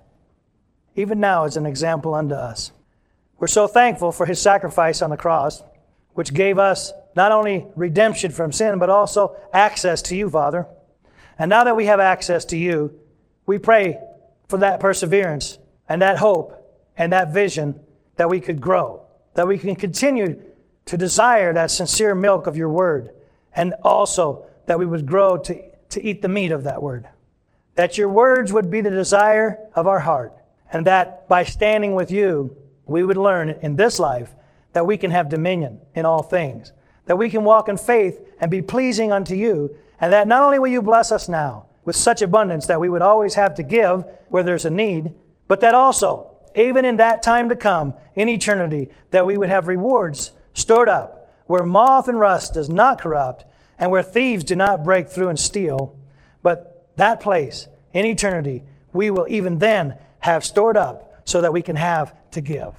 even 0.94 1.20
now 1.20 1.44
as 1.44 1.56
an 1.56 1.66
example 1.66 2.14
unto 2.14 2.34
us. 2.34 2.72
We're 3.38 3.46
so 3.48 3.66
thankful 3.66 4.12
for 4.12 4.26
his 4.26 4.40
sacrifice 4.40 5.02
on 5.02 5.10
the 5.10 5.16
cross, 5.16 5.62
which 6.14 6.32
gave 6.32 6.58
us 6.58 6.92
not 7.14 7.32
only 7.32 7.66
redemption 7.76 8.30
from 8.30 8.52
sin, 8.52 8.78
but 8.78 8.90
also 8.90 9.36
access 9.52 10.02
to 10.02 10.16
you, 10.16 10.30
Father. 10.30 10.66
And 11.38 11.50
now 11.50 11.64
that 11.64 11.76
we 11.76 11.86
have 11.86 12.00
access 12.00 12.44
to 12.46 12.56
you, 12.56 12.98
we 13.44 13.58
pray 13.58 13.98
for 14.48 14.58
that 14.58 14.80
perseverance 14.80 15.58
and 15.88 16.00
that 16.02 16.18
hope 16.18 16.52
and 16.96 17.12
that 17.12 17.32
vision 17.32 17.78
that 18.16 18.30
we 18.30 18.40
could 18.40 18.60
grow, 18.60 19.06
that 19.34 19.46
we 19.46 19.58
can 19.58 19.76
continue 19.76 20.40
to 20.86 20.96
desire 20.96 21.52
that 21.52 21.70
sincere 21.70 22.14
milk 22.14 22.46
of 22.46 22.56
your 22.56 22.70
word, 22.70 23.10
and 23.54 23.74
also 23.82 24.46
that 24.66 24.78
we 24.78 24.86
would 24.86 25.04
grow 25.04 25.36
to, 25.36 25.62
to 25.90 26.02
eat 26.02 26.22
the 26.22 26.28
meat 26.28 26.52
of 26.52 26.64
that 26.64 26.82
word. 26.82 27.08
That 27.74 27.98
your 27.98 28.08
words 28.08 28.52
would 28.52 28.70
be 28.70 28.80
the 28.80 28.90
desire 28.90 29.58
of 29.74 29.86
our 29.86 30.00
heart, 30.00 30.32
and 30.72 30.86
that 30.86 31.28
by 31.28 31.44
standing 31.44 31.94
with 31.94 32.10
you, 32.10 32.56
we 32.86 33.02
would 33.02 33.16
learn 33.16 33.50
in 33.50 33.76
this 33.76 33.98
life 33.98 34.34
that 34.72 34.86
we 34.86 34.96
can 34.96 35.10
have 35.10 35.28
dominion 35.28 35.80
in 35.94 36.06
all 36.06 36.22
things, 36.22 36.72
that 37.06 37.16
we 37.16 37.28
can 37.28 37.44
walk 37.44 37.68
in 37.68 37.76
faith 37.76 38.20
and 38.40 38.50
be 38.50 38.62
pleasing 38.62 39.12
unto 39.12 39.34
you, 39.34 39.76
and 40.00 40.12
that 40.12 40.28
not 40.28 40.42
only 40.42 40.58
will 40.58 40.68
you 40.68 40.82
bless 40.82 41.10
us 41.10 41.28
now 41.28 41.66
with 41.84 41.96
such 41.96 42.22
abundance 42.22 42.66
that 42.66 42.80
we 42.80 42.88
would 42.88 43.02
always 43.02 43.34
have 43.34 43.54
to 43.54 43.62
give 43.62 44.04
where 44.28 44.42
there's 44.42 44.64
a 44.64 44.70
need, 44.70 45.14
but 45.48 45.60
that 45.60 45.74
also, 45.74 46.30
even 46.54 46.84
in 46.84 46.96
that 46.96 47.22
time 47.22 47.48
to 47.48 47.56
come, 47.56 47.94
in 48.14 48.28
eternity, 48.28 48.88
that 49.10 49.26
we 49.26 49.36
would 49.36 49.48
have 49.48 49.68
rewards 49.68 50.32
stored 50.54 50.88
up 50.88 51.16
where 51.46 51.62
moth 51.62 52.08
and 52.08 52.18
rust 52.18 52.54
does 52.54 52.68
not 52.68 53.00
corrupt 53.00 53.44
and 53.78 53.90
where 53.90 54.02
thieves 54.02 54.44
do 54.44 54.56
not 54.56 54.82
break 54.82 55.08
through 55.08 55.28
and 55.28 55.38
steal, 55.38 55.96
but 56.42 56.88
that 56.96 57.20
place 57.20 57.68
in 57.92 58.04
eternity 58.04 58.64
we 58.92 59.10
will 59.10 59.26
even 59.28 59.58
then 59.58 59.96
have 60.20 60.44
stored 60.44 60.76
up 60.76 61.22
so 61.24 61.40
that 61.40 61.52
we 61.52 61.62
can 61.62 61.76
have 61.76 62.14
to 62.36 62.40
give. 62.40 62.74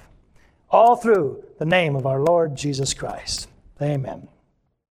All 0.70 0.96
through 0.96 1.44
the 1.58 1.66
name 1.66 1.94
of 1.94 2.06
our 2.06 2.20
Lord 2.20 2.56
Jesus 2.56 2.94
Christ. 2.94 3.48
Amen. 3.80 4.28